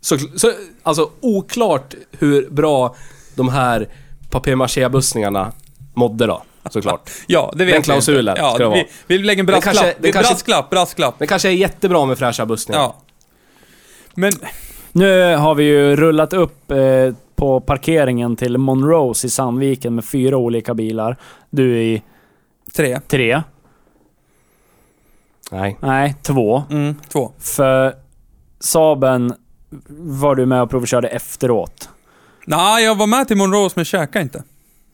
Så, 0.00 0.18
så, 0.36 0.52
alltså 0.82 1.10
oklart 1.20 1.94
hur 2.18 2.50
bra 2.50 2.96
de 3.34 3.48
här 3.48 3.88
papier-maché-bussningarna 4.30 5.52
mådde 5.94 6.26
då, 6.26 6.42
såklart. 6.70 7.10
Ja, 7.26 7.52
det 7.56 7.64
vet 7.64 7.74
Den 7.74 7.82
klausulen. 7.82 8.36
Ja, 8.38 8.50
ska 8.50 8.58
det 8.58 8.64
vara. 8.68 8.78
vi, 8.78 8.88
vi 9.06 9.18
lägger 9.18 9.40
en 9.42 9.46
brasklapp. 9.46 9.74
kanske- 9.74 9.94
Det 10.00 10.08
är 10.08 10.12
kanske- 10.12 10.32
brasklapp, 10.32 10.70
brasklapp. 10.70 11.18
Den 11.18 11.28
kanske 11.28 11.48
är 11.48 11.52
jättebra 11.52 12.06
med 12.06 12.18
fräscha 12.18 12.46
bussningar. 12.46 12.80
Ja. 12.80 12.96
Men, 14.14 14.32
Nu 14.96 15.36
har 15.36 15.54
vi 15.54 15.64
ju 15.64 15.96
rullat 15.96 16.32
upp 16.32 16.70
eh, 16.70 17.14
på 17.36 17.60
parkeringen 17.60 18.36
till 18.36 18.58
Monrose 18.58 19.26
i 19.26 19.30
Sandviken 19.30 19.94
med 19.94 20.04
fyra 20.04 20.36
olika 20.36 20.74
bilar. 20.74 21.16
Du 21.50 21.82
i 21.82 22.02
tre. 22.76 23.00
tre. 23.06 23.42
Nej. 25.50 25.78
Nej, 25.80 26.14
två. 26.22 26.62
Mm, 26.70 26.94
två. 27.08 27.32
För 27.38 27.94
Saben 28.60 29.34
var 29.98 30.34
du 30.34 30.46
med 30.46 30.62
och 30.62 30.70
provkörde 30.70 31.08
efteråt. 31.08 31.88
Nej, 32.46 32.84
jag 32.84 32.94
var 32.94 33.06
med 33.06 33.28
till 33.28 33.36
Monrose 33.36 33.72
men 33.76 33.84
käkade 33.84 34.22
inte. 34.22 34.42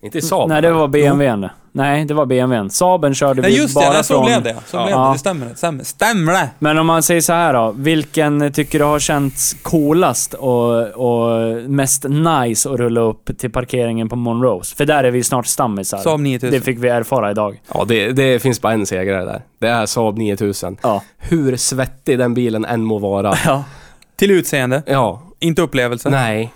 Inte 0.02 0.18
i 0.18 0.22
Saab. 0.22 0.48
Nej, 0.48 0.62
det 0.62 0.72
var 0.72 0.88
BMWn 0.88 1.40
det. 1.40 1.50
Nej, 1.72 2.04
det 2.04 2.14
var 2.14 2.26
BMWn. 2.26 2.70
Saben 2.70 3.14
körde 3.14 3.42
Nej 3.42 3.50
vi 3.50 3.56
just 3.56 3.74
det, 3.74 3.80
bara 3.80 3.92
nej, 3.92 4.04
så 4.04 4.14
från... 4.14 4.24
blev 4.24 4.42
det. 4.42 4.56
Så 4.66 4.76
blev 4.76 4.86
det. 4.86 4.90
Ja. 4.92 5.10
Det 5.12 5.18
stämmer. 5.18 5.46
Det 5.46 5.56
stämmer. 5.56 5.84
Stämmer 5.84 6.32
det? 6.32 6.48
Men 6.58 6.78
om 6.78 6.86
man 6.86 7.02
säger 7.02 7.20
så 7.20 7.32
här 7.32 7.52
då. 7.52 7.74
Vilken 7.76 8.52
tycker 8.52 8.78
du 8.78 8.84
har 8.84 8.98
känts 8.98 9.56
coolast 9.62 10.34
och, 10.34 10.82
och 10.88 11.30
mest 11.70 12.04
nice 12.08 12.70
att 12.70 12.76
rulla 12.76 13.00
upp 13.00 13.38
till 13.38 13.50
parkeringen 13.52 14.08
på 14.08 14.16
Monrose? 14.16 14.76
För 14.76 14.84
där 14.86 15.04
är 15.04 15.10
vi 15.10 15.22
snart 15.24 15.46
stammisar. 15.46 15.98
Saab 15.98 16.20
9000. 16.20 16.50
Det 16.58 16.64
fick 16.64 16.78
vi 16.78 16.88
erfara 16.88 17.30
idag. 17.30 17.60
Ja, 17.74 17.84
det, 17.88 18.12
det 18.12 18.42
finns 18.42 18.60
bara 18.60 18.72
en 18.72 18.86
segrare 18.86 19.24
där. 19.24 19.42
Det 19.58 19.68
är 19.68 19.86
Saab 19.86 20.18
9000. 20.18 20.76
Ja. 20.82 21.02
Hur 21.18 21.56
svettig 21.56 22.18
den 22.18 22.34
bilen 22.34 22.64
än 22.64 22.84
må 22.84 22.98
vara. 22.98 23.34
ja. 23.46 23.64
Till 24.16 24.30
utseende, 24.30 24.82
Ja. 24.86 25.22
inte 25.38 25.62
upplevelse. 25.62 26.10
Nej. 26.10 26.52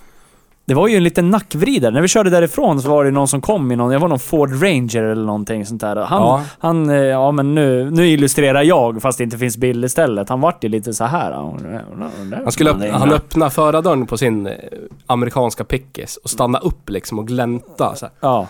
Det 0.67 0.75
var 0.75 0.89
ju 0.89 0.97
en 0.97 1.05
liten 1.05 1.31
nackvridare. 1.31 1.91
När 1.95 2.01
vi 2.01 2.09
körde 2.09 2.31
därifrån 2.31 2.83
så 2.83 2.89
var 2.91 3.05
det 3.05 3.11
någon 3.11 3.29
som 3.29 3.41
kom 3.41 3.73
i 3.73 3.77
någon, 3.77 3.93
jag 3.93 4.01
var 4.01 4.09
någon 4.09 4.19
Ford 4.19 4.51
Ranger 4.63 5.03
eller 5.03 5.25
någonting 5.25 5.67
sånt 5.67 5.81
där. 5.81 5.97
Han, 5.97 6.23
Ja. 6.23 6.43
han 6.59 6.91
eh, 6.91 6.97
ja 6.97 7.33
men 7.33 7.55
nu, 7.55 7.91
nu 7.91 8.07
illustrerar 8.09 8.63
jag 8.63 9.03
fast 9.03 9.19
det 9.19 9.25
inte 9.25 9.39
finns 9.39 9.57
bild 9.57 9.85
istället. 9.85 10.29
Han 10.29 10.41
vart 10.41 10.65
ju 10.65 10.69
lite 10.69 10.95
så 10.95 11.05
här. 11.05 11.33
Han, 11.33 12.53
skulle 12.53 12.71
öppna, 12.71 12.99
han 12.99 13.13
öppna 13.13 13.51
förardörren 13.51 14.07
på 14.07 14.17
sin 14.19 14.47
eh, 14.47 14.53
amerikanska 15.07 15.65
pickis 15.65 16.17
och 16.17 16.31
stanna 16.31 16.59
upp 16.59 16.91
liksom 16.91 17.19
och 17.19 17.27
glänta 17.29 17.95
så 17.95 18.07
här. 18.07 18.13
Ja. 18.21 18.47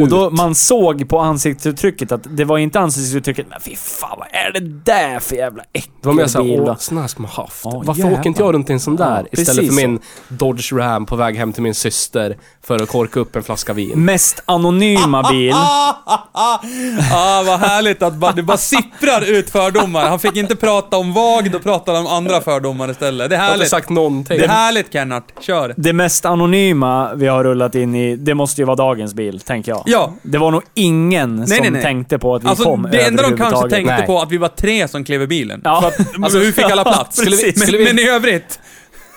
Och 0.00 0.08
då, 0.08 0.30
man 0.30 0.54
såg 0.54 1.08
på 1.08 1.18
ansiktsuttrycket 1.20 2.12
att 2.12 2.36
det 2.36 2.44
var 2.44 2.58
inte 2.58 2.80
ansiktsuttrycket 2.80 3.46
men 3.50 3.60
fy 3.60 3.76
fan 3.76 4.18
vad 4.18 4.28
är 4.30 4.52
det 4.52 4.60
där 4.60 5.20
för 5.20 5.36
jävla 5.36 5.62
äckel 5.72 5.90
Det 6.02 6.06
var 6.08 6.14
mer 6.14 6.22
bil 6.22 6.30
såhär, 6.30 6.60
åh, 7.00 7.06
ska 7.06 7.22
man 7.22 7.30
haft. 7.30 7.60
Ja, 7.64 7.82
Varför 7.84 8.02
jävlar. 8.02 8.18
åker 8.18 8.28
inte 8.28 8.42
jag 8.42 8.54
runt 8.54 8.70
i 8.70 8.72
en 8.72 8.80
sån 8.80 8.96
där 8.96 9.26
Ja, 9.30 9.40
istället 9.40 9.66
för 9.66 9.74
min 9.74 9.98
Dodge 10.28 10.72
Ram 10.72 11.06
på 11.06 11.16
väg 11.16 11.36
hem 11.36 11.52
till 11.52 11.62
min 11.62 11.74
syster 11.74 12.36
för 12.62 12.82
att 12.82 12.88
korka 12.88 13.20
upp 13.20 13.36
en 13.36 13.42
flaska 13.42 13.72
vin? 13.72 14.04
Mest 14.04 14.42
anonyma 14.46 15.30
bil. 15.30 15.52
ah, 15.54 17.42
vad 17.46 17.60
härligt 17.60 18.02
att 18.02 18.14
bara, 18.14 18.32
det 18.32 18.42
bara 18.42 18.56
sipprar 18.56 19.30
ut 19.30 19.50
fördomar. 19.50 20.08
Han 20.08 20.18
fick 20.18 20.36
inte 20.36 20.56
prata 20.56 20.96
om 20.96 21.12
VAG, 21.12 21.50
då 21.52 21.58
pratade 21.58 21.98
han 21.98 22.06
om 22.06 22.12
andra 22.12 22.40
fördomar 22.40 22.90
istället. 22.90 23.30
Det 23.30 23.36
är 23.36 23.38
Jag 23.38 23.44
har 23.44 23.48
inte 23.48 23.58
härligt. 23.58 23.70
sagt 23.70 23.90
någonting. 23.90 24.38
Det 24.38 24.44
är 24.44 24.48
härligt 24.48 24.92
Kennart. 24.92 25.24
Kör. 25.40 25.74
Det 25.76 25.92
mest 25.92 26.24
anonyma 26.24 27.14
vi 27.14 27.26
har 27.26 27.44
rullat 27.44 27.74
in 27.74 27.94
i, 27.94 28.16
det 28.16 28.34
måste 28.34 28.60
ju 28.60 28.64
vara 28.64 28.76
dagens 28.76 29.14
bil, 29.14 29.40
tänker 29.40 29.72
jag. 29.72 29.83
Ja. 29.84 30.14
Det 30.22 30.38
var 30.38 30.50
nog 30.50 30.62
ingen 30.74 31.46
som 31.46 31.56
nej, 31.60 31.70
nej. 31.70 31.82
tänkte 31.82 32.18
på 32.18 32.34
att 32.34 32.44
vi 32.44 32.48
Alltså 32.48 32.64
kom 32.64 32.88
det 32.92 33.00
enda 33.06 33.22
de 33.22 33.36
kanske 33.36 33.70
tänkte 33.70 33.96
Nej. 33.96 34.06
på 34.06 34.20
att 34.20 34.32
vi 34.32 34.36
var 34.36 34.48
tre 34.48 34.88
som 34.88 35.04
klev 35.04 35.22
i 35.22 35.26
bilen. 35.26 35.60
Ja. 35.64 35.80
För 35.80 35.88
att, 35.88 36.22
alltså 36.24 36.38
hur 36.38 36.52
fick 36.52 36.64
alla 36.70 36.84
plats? 36.84 37.16
Skulle 37.16 37.36
vi- 37.36 37.44
men, 37.44 37.54
skulle 37.66 37.78
vi- 37.78 37.84
men 37.84 37.98
i 37.98 38.08
övrigt. 38.08 38.60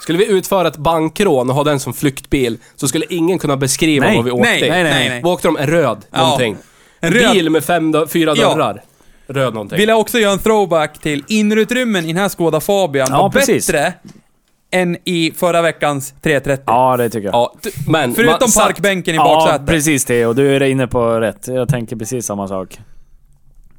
Skulle 0.01 0.17
vi 0.17 0.25
utföra 0.27 0.67
ett 0.67 0.77
bankrån 0.77 1.49
och 1.49 1.55
ha 1.55 1.63
den 1.63 1.79
som 1.79 1.93
flyktbil 1.93 2.57
så 2.75 2.87
skulle 2.87 3.05
ingen 3.09 3.39
kunna 3.39 3.57
beskriva 3.57 4.05
Nej, 4.05 4.15
vad 4.15 4.25
vi 4.25 4.31
åkte 4.31 4.49
nej, 4.49 4.63
i. 4.65 4.69
nej, 4.69 4.83
nej, 4.83 5.09
nej. 5.09 5.21
Vad 5.23 5.33
åkte 5.33 5.47
de? 5.47 5.57
En 5.57 5.67
röd 5.67 5.97
Ja. 6.11 6.17
någonting. 6.23 6.57
En 6.99 7.13
röd- 7.13 7.31
Bil 7.33 7.49
med 7.49 7.63
fem, 7.63 7.93
fyra 8.09 8.33
Ja. 8.37 8.49
dörrar. 8.55 8.83
Röd 9.27 9.53
någonting. 9.53 9.77
Vill 9.77 9.89
jag 9.89 9.99
också 9.99 10.19
göra 10.19 10.31
en 10.33 10.39
throwback 10.39 10.99
till 11.01 11.23
innerutrymmen 11.27 12.03
i 12.05 12.07
den 12.07 12.17
här 12.21 12.29
Skoda 12.29 12.59
Fabian 12.59 13.07
Ja, 13.11 13.21
var 13.21 13.29
precis. 13.29 13.67
bättre 13.67 13.93
än 14.71 14.97
i 15.03 15.31
förra 15.35 15.61
veckans 15.61 16.13
330. 16.21 16.63
Ja, 16.67 16.97
det 16.97 17.09
tycker 17.09 17.25
jag. 17.27 17.35
Ja, 17.35 17.53
d- 17.63 17.69
men... 17.87 18.13
Förutom 18.15 18.49
man 18.55 18.65
parkbänken 18.67 19.13
i 19.13 19.17
Ja, 19.17 19.23
baksätet. 19.23 19.67
precis 19.67 20.05
Theo. 20.05 20.33
Du 20.33 20.55
är 20.55 20.63
inne 20.63 20.87
på 20.87 21.19
rätt. 21.19 21.47
Jag 21.47 21.69
tänker 21.69 21.95
precis 21.95 22.25
samma 22.25 22.47
sak. 22.47 22.77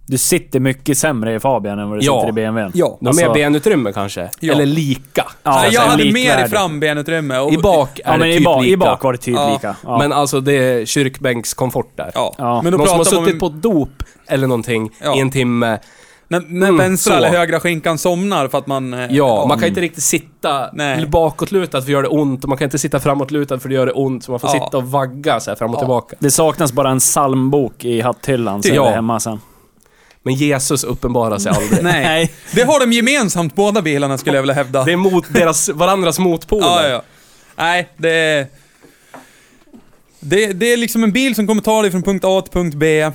Du 0.06 0.18
sitter 0.18 0.60
mycket 0.60 0.98
sämre 0.98 1.34
i 1.34 1.40
Fabian 1.40 1.78
än 1.78 1.90
vad 1.90 1.98
du 2.00 2.06
Ja. 2.06 2.20
sitter 2.20 2.28
i 2.28 2.32
BMWn. 2.32 2.70
Ja. 2.74 2.98
De 3.00 3.06
har 3.06 3.10
Alltså- 3.10 3.26
mer 3.26 3.34
benutrymme 3.34 3.92
kanske? 3.92 4.30
Ja. 4.40 4.52
Eller 4.52 4.66
lika? 4.66 5.02
Ja, 5.14 5.24
jag 5.42 5.64
alltså, 5.64 5.80
hade 5.80 6.12
mer 6.12 6.44
i 6.44 6.48
frambenutrymme. 6.48 7.38
Och, 7.38 7.52
I 7.52 7.58
bak 7.58 7.98
är 7.98 8.02
Ja, 8.04 8.10
men 8.10 8.20
det 8.20 8.34
i, 8.34 8.36
typ 8.36 8.44
bak, 8.44 8.62
lika. 8.62 8.72
i 8.72 8.76
bak 8.76 9.04
var 9.04 9.12
det 9.12 9.18
typ 9.18 9.34
Ja. 9.34 9.52
lika. 9.52 9.76
Ja. 9.84 9.98
Men 9.98 10.12
alltså 10.12 10.40
det 10.40 10.52
är 10.52 10.86
kyrkbänkskomfort 10.86 11.92
där. 11.96 12.10
Ja. 12.14 12.34
Ja. 12.38 12.62
Men 12.62 12.72
då 12.72 12.78
Någon 12.78 12.86
som 12.88 12.96
har 12.96 13.04
suttit 13.04 13.32
om 13.32 13.38
på 13.38 13.48
dop 13.48 14.02
eller 14.26 14.46
någonting 14.46 14.90
Ja. 15.02 15.16
i 15.16 15.20
en 15.20 15.30
timme. 15.30 15.78
När, 16.28 16.40
när 16.40 16.68
Mm, 16.68 16.76
vänstra 16.76 17.12
så. 17.12 17.16
eller 17.16 17.28
högra 17.38 17.60
skinkan 17.60 17.98
somnar 17.98 18.48
för 18.48 18.58
att 18.58 18.66
man... 18.66 18.94
eh, 18.94 19.06
Ja, 19.10 19.46
man 19.48 19.58
kan 19.58 19.68
inte 19.68 19.80
riktigt 19.80 20.04
sitta 20.04 20.70
Nej. 20.72 21.06
bakåtlutad 21.06 21.80
för 21.80 21.86
det 21.86 21.92
gör 21.92 22.02
det 22.02 22.08
ont 22.08 22.42
och 22.42 22.48
man 22.48 22.58
kan 22.58 22.64
inte 22.64 22.78
sitta 22.78 23.00
framåtlutad 23.00 23.58
för 23.58 23.68
det 23.68 23.74
gör 23.74 23.86
det 23.86 23.92
ont. 23.92 24.24
Så 24.24 24.30
man 24.30 24.40
får 24.40 24.50
Ja. 24.54 24.64
sitta 24.64 24.76
och 24.76 24.90
vagga 24.90 25.40
så 25.40 25.50
här 25.50 25.56
fram 25.56 25.70
och 25.70 25.76
Ja. 25.76 25.80
tillbaka. 25.80 26.16
Det 26.18 26.30
saknas 26.30 26.72
bara 26.72 26.90
en 26.90 26.98
psalmbok 27.00 27.84
i 27.84 28.00
hatthyllan 28.00 28.62
så 28.62 28.68
Ja. 28.68 28.84
är 28.84 28.88
det 28.88 28.94
hemma 28.94 29.20
sen. 29.20 29.40
Men 30.22 30.34
Jesus 30.34 30.84
uppenbarar 30.84 31.38
sig 31.38 31.52
aldrig. 31.52 31.82
Nej. 31.82 32.02
Nej. 32.04 32.32
Det 32.54 32.62
har 32.62 32.80
de 32.80 32.92
gemensamt, 32.92 33.54
båda 33.54 33.82
bilarna, 33.82 34.18
skulle 34.18 34.36
jag 34.36 34.42
vilja 34.42 34.54
hävda. 34.54 34.84
Det 34.84 34.92
är 34.92 34.96
mot 34.96 35.34
deras, 35.34 35.68
varandras 35.68 36.18
motpoler. 36.18 36.66
Ja, 36.66 36.88
ja. 36.88 37.02
Nej, 37.56 37.88
det 37.96 38.10
är... 38.10 38.46
Det, 40.20 40.52
det 40.52 40.72
är 40.72 40.76
liksom 40.76 41.04
en 41.04 41.12
bil 41.12 41.34
som 41.34 41.46
kommer 41.46 41.62
ta 41.62 41.82
dig 41.82 41.90
från 41.90 42.02
punkt 42.02 42.24
A 42.26 42.40
till 42.42 42.52
punkt 42.52 42.74
B. 42.74 43.10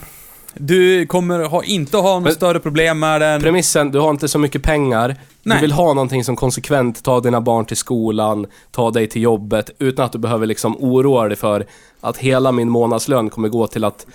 Du 0.55 1.05
kommer 1.07 1.39
ha, 1.39 1.63
inte 1.63 1.97
ha 1.97 2.19
något 2.19 2.33
större 2.33 2.59
problem 2.59 2.99
med 2.99 3.21
den. 3.21 3.41
Premissen, 3.41 3.91
du 3.91 3.99
har 3.99 4.09
inte 4.09 4.27
så 4.27 4.39
mycket 4.39 4.63
pengar. 4.63 5.15
Nej. 5.43 5.57
Du 5.57 5.61
vill 5.61 5.71
ha 5.71 5.93
någonting 5.93 6.23
som 6.23 6.35
konsekvent 6.35 7.03
tar 7.03 7.21
dina 7.21 7.41
barn 7.41 7.65
till 7.65 7.77
skolan, 7.77 8.47
tar 8.71 8.91
dig 8.91 9.07
till 9.09 9.21
jobbet, 9.21 9.69
utan 9.79 10.05
att 10.05 10.11
du 10.11 10.17
behöver 10.17 10.45
liksom 10.47 10.77
oroa 10.79 11.27
dig 11.27 11.37
för 11.37 11.65
att 12.01 12.17
hela 12.17 12.51
min 12.51 12.69
månadslön 12.69 13.29
kommer 13.29 13.49
gå 13.49 13.67
till 13.67 13.83
att 13.83 14.05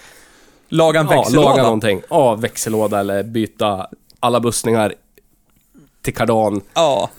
Laga 0.68 1.00
en 1.00 1.06
ja, 1.10 1.16
växellåda. 1.16 1.48
laga 1.50 1.62
någonting. 1.62 2.00
Ja, 2.10 2.34
växellåda 2.34 3.00
eller 3.00 3.22
byta 3.22 3.86
alla 4.20 4.40
bussningar 4.40 4.94
till 6.02 6.14
kardan. 6.14 6.60
Ja. 6.74 7.10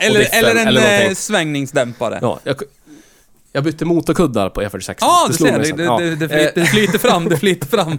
Eller, 0.00 0.18
diffen, 0.18 0.38
eller 0.38 0.60
en 0.60 0.68
eller 0.68 1.06
eh, 1.08 1.14
svängningsdämpare. 1.14 2.18
Ja, 2.22 2.38
Ja, 2.44 2.52
jag, 2.58 2.62
jag 3.52 3.64
bytte 3.64 3.84
motorkuddar 3.84 4.48
på 4.50 4.62
E46. 4.62 4.96
du 5.28 5.34
slog 5.34 5.48
ser. 5.48 5.58
mig 5.58 5.72
Det, 5.72 5.76
det, 5.76 5.84
Ja. 5.84 5.98
det, 5.98 6.28
flyter, 6.28 6.52
det 6.60 6.66
flyter 6.66 6.98
fram, 6.98 7.28
det 7.28 7.36
flyter 7.36 7.66
fram. 7.66 7.98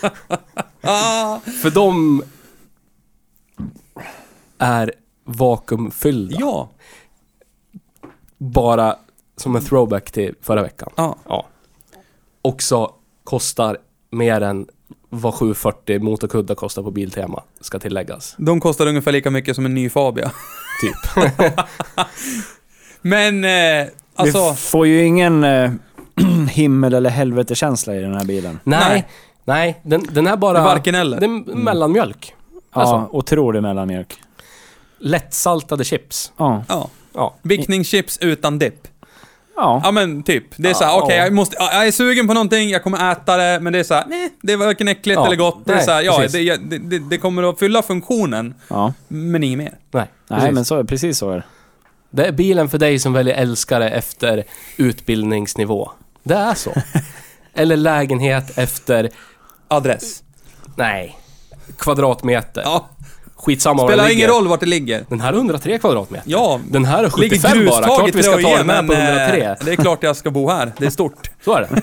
För 1.62 1.70
de 1.70 2.22
är 4.58 4.92
vakuumfyllda. 5.24 6.36
ja. 6.40 6.68
Bara 8.38 8.96
som 9.36 9.56
en 9.56 9.64
throwback 9.64 10.10
till 10.10 10.34
förra 10.42 10.62
veckan. 10.62 10.90
ja. 10.96 11.16
Ja. 11.28 11.46
Också 12.42 12.92
kostar 13.24 13.78
mer 14.10 14.40
än 14.40 14.66
vad 15.08 15.34
740 15.34 16.00
motorkuddar 16.00 16.54
kostar 16.54 16.82
på 16.82 16.90
Biltema, 16.90 17.42
ska 17.60 17.78
tilläggas. 17.78 18.34
De 18.38 18.60
kostar 18.60 18.86
ungefär 18.86 19.12
lika 19.12 19.30
mycket 19.30 19.54
som 19.56 19.66
en 19.66 19.74
ny 19.74 19.90
Fabia. 19.90 20.32
Typ. 20.80 21.26
Men, 23.00 23.44
eh, 23.44 23.86
alltså... 24.14 24.50
Vi 24.50 24.56
får 24.56 24.86
ju 24.86 25.04
ingen 25.04 25.44
eh, 25.44 25.70
himmel 26.50 26.94
eller 26.94 27.10
helvetekänsla 27.10 27.96
i 27.96 28.00
den 28.00 28.14
här 28.14 28.24
bilen. 28.24 28.60
Nej, 28.64 28.88
Nej. 28.88 29.08
Nej, 29.48 29.80
den, 29.82 30.06
den 30.10 30.26
är 30.26 30.36
bara... 30.36 30.62
Varken 30.62 30.94
eller. 30.94 31.20
Det 31.20 31.26
är 31.26 31.54
mellanmjölk. 31.56 32.34
Ja, 32.74 32.80
Alltså. 32.80 33.08
otrolig 33.16 33.62
mellanmjölk. 33.62 34.14
Lättsaltade 34.98 35.84
chips. 35.84 36.32
Ja. 36.36 36.64
Ja. 36.68 36.88
Ja. 37.14 37.34
Bickningschips 37.42 38.18
utan 38.18 38.58
dipp. 38.58 38.88
Ja. 39.56 39.80
Ja 39.84 39.90
men 39.90 40.22
typ. 40.22 40.44
Det 40.56 40.70
är 40.70 40.74
så 40.74 40.84
här, 40.84 40.90
Ja. 40.90 41.02
okej 41.02 41.16
jag 41.16 41.32
måste, 41.32 41.56
ja, 41.58 41.70
jag 41.72 41.86
är 41.86 41.92
sugen 41.92 42.26
på 42.28 42.34
någonting, 42.34 42.70
jag 42.70 42.82
kommer 42.82 43.12
äta 43.12 43.36
det, 43.36 43.60
men 43.60 43.72
det 43.72 43.78
är 43.78 43.84
så 43.84 43.94
här, 43.94 44.04
nej, 44.08 44.30
det 44.42 44.52
är 44.52 44.56
varken 44.56 44.88
äckligt 44.88 45.16
Ja. 45.16 45.26
eller 45.26 45.36
gott. 45.36 45.58
Det 45.64 45.72
är 45.72 45.76
Nej, 45.76 45.84
så 45.84 45.90
här, 45.90 46.02
ja, 46.02 46.56
det, 46.58 46.78
det, 46.78 46.98
det, 46.98 47.18
kommer 47.18 47.50
att 47.50 47.58
fylla 47.58 47.82
funktionen, 47.82 48.54
ja. 48.68 48.92
men 49.08 49.44
inget 49.44 49.58
mer. 49.58 49.74
Nej, 49.90 50.06
Nej, 50.28 50.40
precis. 50.40 50.54
men 50.54 50.64
så, 50.64 50.84
precis 50.84 51.18
så 51.18 51.30
är 51.30 51.36
det. 51.36 51.44
Det 52.10 52.26
är 52.26 52.32
bilen 52.32 52.68
för 52.68 52.78
dig 52.78 52.98
som 52.98 53.12
väljer 53.12 53.34
älskare 53.34 53.90
efter 53.90 54.44
utbildningsnivå. 54.76 55.90
Det 56.22 56.34
är 56.34 56.54
så. 56.54 56.72
Eller 57.54 57.76
lägenhet 57.76 58.58
efter, 58.58 59.10
Adress. 59.68 60.22
nej, 60.76 61.18
kvadratmeter. 61.78 62.62
Ja, 62.64 62.88
Skitsamma 63.36 63.82
var 63.82 63.88
spelar 63.88 64.04
den 64.04 64.12
ingen 64.12 64.20
ligger. 64.26 64.34
roll 64.40 64.48
vart 64.48 64.60
det 64.60 64.66
ligger. 64.66 65.04
Den 65.08 65.20
här 65.20 65.32
är 65.32 65.36
103 65.36 65.78
kvadratmeter. 65.78 66.30
Ja, 66.30 66.60
Den 66.70 66.84
här 66.84 66.98
är 67.04 67.20
ligger 67.20 67.36
75 67.38 67.66
bara. 67.66 67.84
Klart 67.84 68.14
vi 68.14 68.22
ska 68.22 68.32
ta 68.32 68.56
den 68.56 68.66
med 68.66 68.76
på 68.86 68.92
men, 68.92 69.00
eh, 69.16 69.22
103. 69.22 69.56
Det 69.64 69.72
är 69.72 69.76
klart 69.76 70.02
jag 70.02 70.16
ska 70.16 70.30
bo 70.30 70.48
här, 70.50 70.72
det 70.78 70.86
är 70.86 70.90
stort. 70.90 71.30
Så 71.44 71.54
är 71.54 71.60
det. 71.60 71.82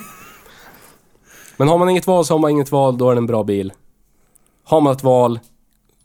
Men 1.57 1.67
har 1.67 1.77
man 1.77 1.89
inget 1.89 2.07
val 2.07 2.25
så 2.25 2.33
har 2.33 2.39
man 2.39 2.51
inget 2.51 2.71
val, 2.71 2.97
då 2.97 3.09
är 3.11 3.15
det 3.15 3.19
en 3.19 3.25
bra 3.27 3.43
bil. 3.43 3.73
Har 4.65 4.81
man 4.81 4.93
ett 4.93 5.03
val 5.03 5.39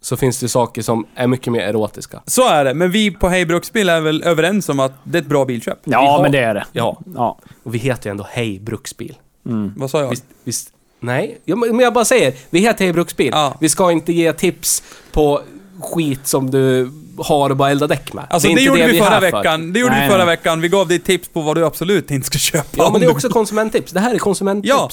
så 0.00 0.16
finns 0.16 0.40
det 0.40 0.48
saker 0.48 0.82
som 0.82 1.06
är 1.14 1.26
mycket 1.26 1.52
mer 1.52 1.60
erotiska. 1.60 2.22
Så 2.26 2.48
är 2.48 2.64
det, 2.64 2.74
men 2.74 2.90
vi 2.90 3.10
på 3.10 3.28
Hej 3.28 3.46
Bruksbil 3.46 3.88
är 3.88 4.00
väl 4.00 4.22
överens 4.22 4.68
om 4.68 4.80
att 4.80 4.92
det 5.04 5.18
är 5.18 5.22
ett 5.22 5.28
bra 5.28 5.44
bilköp? 5.44 5.78
Ja, 5.84 5.98
har- 5.98 6.22
men 6.22 6.32
det 6.32 6.38
är 6.38 6.54
det. 6.54 6.64
Ja, 6.72 6.98
Ja. 7.16 7.38
och 7.62 7.74
vi 7.74 7.78
heter 7.78 8.06
ju 8.06 8.10
ändå 8.10 8.26
Hej 8.30 8.60
Bruksbil. 8.60 9.16
Mm. 9.46 9.72
Vad 9.76 9.90
sa 9.90 10.00
jag? 10.00 10.10
Visst, 10.10 10.24
visst 10.44 10.68
nej, 11.00 11.40
ja, 11.44 11.56
men 11.56 11.78
jag 11.80 11.92
bara 11.92 12.04
säger, 12.04 12.34
vi 12.50 12.58
heter 12.60 12.84
Hej 12.84 12.92
Bruksbil. 12.92 13.30
Ja. 13.32 13.56
Vi 13.60 13.68
ska 13.68 13.92
inte 13.92 14.12
ge 14.12 14.32
tips 14.32 14.82
på 15.12 15.40
skit 15.80 16.26
som 16.26 16.50
du 16.50 16.90
har 17.18 17.50
och 17.50 17.56
bara 17.56 17.70
elda 17.70 17.86
däck 17.86 18.12
med. 18.12 18.24
Alltså 18.30 18.46
det, 18.48 18.50
inte 18.52 18.62
gjorde 18.62 18.86
vi 18.86 18.98
är 18.98 19.04
förra 19.04 19.14
här 19.14 19.30
för. 19.30 19.36
veckan. 19.38 19.72
Det 19.72 19.80
gjorde 19.80 19.92
Nej, 19.92 20.02
vi 20.08 20.08
förra 20.12 20.24
nej. 20.24 20.36
veckan. 20.36 20.60
Vi 20.60 20.68
gav 20.68 20.88
dig 20.88 20.98
tips 20.98 21.28
på 21.28 21.40
vad 21.40 21.56
du 21.56 21.64
absolut 21.66 22.10
inte 22.10 22.26
ska 22.26 22.38
köpa. 22.38 22.68
Ja, 22.72 22.90
men 22.92 23.00
det 23.00 23.06
är 23.06 23.10
också 23.10 23.28
konsumenttips. 23.28 23.92
Det 23.92 24.00
här 24.00 24.14
är 24.14 24.18
konsumenttips. 24.18 24.68
Ja. 24.68 24.90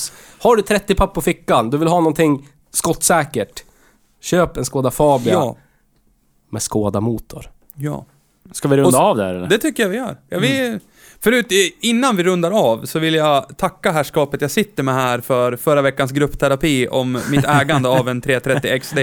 Har 0.50 0.56
du 0.56 0.62
30 0.62 0.96
papp 0.96 1.14
på 1.14 1.22
fickan, 1.22 1.70
du 1.70 1.78
vill 1.78 1.88
ha 1.88 1.98
någonting 2.00 2.48
skottsäkert. 2.72 3.64
Köp 4.22 4.58
en 4.58 4.66
Skoda 4.66 4.92
Fabia 4.92 5.34
Ja. 5.34 5.56
med 6.52 6.62
Skoda-motor. 6.62 7.50
Ja. 7.76 8.06
Ska 8.52 8.68
vi 8.68 8.78
runda 8.78 9.00
Och 9.00 9.06
av 9.06 9.18
där 9.18 9.34
eller? 9.34 9.48
Det 9.48 9.58
tycker 9.58 9.84
jag 9.84 9.90
vi 9.90 9.98
gör. 9.98 10.18
Ja, 10.30 10.40
vi, 10.40 10.80
Förut, 11.24 11.46
innan 11.82 12.16
vi 12.16 12.24
rundar 12.24 12.52
av, 12.52 12.86
så 12.86 13.00
vill 13.00 13.14
jag 13.14 13.58
tacka 13.58 13.92
herrskapet 13.92 14.42
jag 14.42 14.52
sitter 14.52 14.84
med 14.84 14.94
här 14.94 15.22
för 15.22 15.56
förra 15.56 15.82
veckans 15.82 16.12
gruppterapi 16.12 16.88
om 16.88 17.20
mitt 17.32 17.46
ägande 17.48 17.90
av 17.90 18.10
en 18.10 18.22
330 18.22 18.80
XD. 18.80 18.98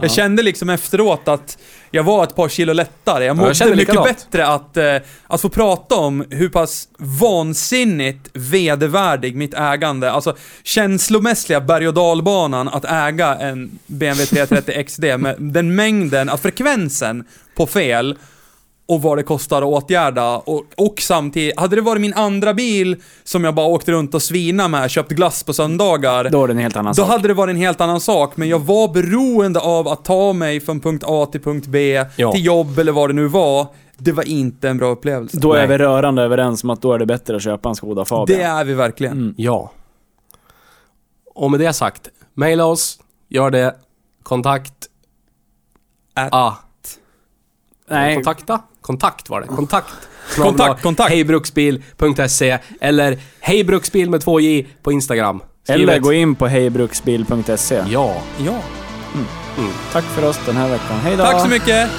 Jag 0.00 0.10
kände 0.10 0.42
liksom 0.42 0.70
efteråt 0.70 1.28
att 1.28 1.58
jag 1.90 2.02
var 2.02 2.24
ett 2.24 2.36
par 2.36 2.48
kilo 2.48 2.72
lättare. 2.72 3.24
Jag 3.24 3.30
jag 3.30 3.36
mådde 3.36 3.54
känner 3.54 3.76
mycket 3.76 3.94
likadant. 3.94 4.30
bättre 4.30 4.46
att, 4.46 4.76
eh, 4.76 4.96
att 5.26 5.40
få 5.40 5.48
prata 5.48 5.94
om 5.94 6.24
hur 6.30 6.48
pass 6.48 6.88
vansinnigt 6.98 8.28
vedervärdig 8.32 9.36
mitt 9.36 9.54
ägande, 9.54 10.10
alltså 10.10 10.36
känslomässiga 10.62 11.60
berg 11.60 11.88
och 11.88 11.94
dalbanan 11.94 12.68
att 12.68 12.84
äga 12.84 13.34
en 13.34 13.78
BMW 13.86 14.26
330 14.26 14.84
XD 14.84 15.04
med 15.18 15.36
den 15.38 15.74
mängden, 15.74 16.28
att 16.28 16.42
frekvensen 16.42 17.24
på 17.56 17.66
fel 17.66 18.16
och 18.86 19.02
vad 19.02 19.18
det 19.18 19.22
kostar 19.22 19.58
att 19.62 19.84
åtgärda 19.84 20.36
och, 20.36 20.64
och 20.76 20.94
samtidigt, 21.00 21.60
hade 21.60 21.76
det 21.76 21.82
varit 21.82 22.00
min 22.00 22.14
andra 22.14 22.54
bil 22.54 22.96
som 23.24 23.44
jag 23.44 23.54
bara 23.54 23.66
åkte 23.66 23.92
runt 23.92 24.14
och 24.14 24.22
svina 24.22 24.68
med, 24.68 24.90
köpt 24.90 25.10
glass 25.12 25.42
på 25.42 25.52
söndagar, 25.52 26.30
Då 26.30 26.44
är 26.44 26.48
det 26.48 26.52
en 26.54 26.58
helt 26.58 26.76
annan 26.76 26.90
då 26.96 27.02
sak. 27.02 27.08
hade 27.10 27.28
det 27.28 27.34
varit 27.34 27.50
en 27.50 27.56
helt 27.60 27.80
annan 27.80 28.00
sak, 28.00 28.36
men 28.36 28.48
jag 28.48 28.58
var 28.58 28.88
beroende 28.88 29.60
av 29.60 29.88
att 29.88 30.04
ta 30.04 30.32
mig 30.32 30.60
från 30.60 30.80
punkt 30.80 31.04
A 31.06 31.26
till 31.32 31.40
punkt 31.40 31.66
B, 31.66 32.04
Ja. 32.16 32.32
till 32.32 32.44
jobb 32.44 32.78
eller 32.78 32.92
vad 32.92 33.08
det 33.10 33.14
nu 33.14 33.26
var. 33.26 33.66
Det 33.98 34.12
var 34.12 34.28
inte 34.28 34.68
en 34.68 34.78
bra 34.78 34.88
upplevelse. 34.88 35.38
Då 35.40 35.52
är 35.52 35.58
Nej. 35.58 35.66
vi 35.66 35.78
rörande 35.78 36.22
överens 36.22 36.64
om 36.64 36.70
att 36.70 36.82
då 36.82 36.92
är 36.92 36.98
det 36.98 37.06
bättre 37.06 37.36
att 37.36 37.42
köpa 37.42 37.68
en 37.68 37.74
Skoda 37.74 38.04
Fabia. 38.04 38.36
Det 38.36 38.42
är 38.42 38.64
vi 38.64 38.74
verkligen. 38.74 39.12
Mm. 39.12 39.34
Ja. 39.36 39.70
Och 41.34 41.50
med 41.50 41.60
det 41.60 41.72
sagt, 41.72 42.08
mejla 42.34 42.64
oss, 42.64 42.98
gör 43.28 43.50
det, 43.50 43.74
kontakt... 44.22 44.74
At- 46.14 46.28
Ah, 46.34 46.54
Nej, 47.90 48.14
kontakta? 48.14 48.60
Kontakt 48.80 49.28
var 49.28 49.40
det. 49.40 49.46
Kontakt. 49.46 49.94
Kontakt, 50.36 50.82
kontakt. 50.82 51.10
Hejbruksbil.se 51.10 52.58
eller 52.80 53.18
hejbruksbil 53.40 54.10
med 54.10 54.20
två 54.20 54.40
j 54.40 54.66
på 54.82 54.92
Instagram. 54.92 55.42
eller 55.68 55.78
Skrivet. 55.86 56.02
gå 56.02 56.12
in 56.12 56.34
på 56.34 56.46
hejbruksbil.se. 56.46 57.84
Ja. 57.88 58.14
Ja. 58.38 58.54
Tack 59.92 60.04
för 60.04 60.28
oss 60.28 60.40
den 60.46 60.56
här 60.56 60.68
veckan. 60.68 60.98
Hej 61.02 61.16
då! 61.16 61.24
Tack 61.24 61.40
så 61.42 61.48
mycket! 61.48 61.90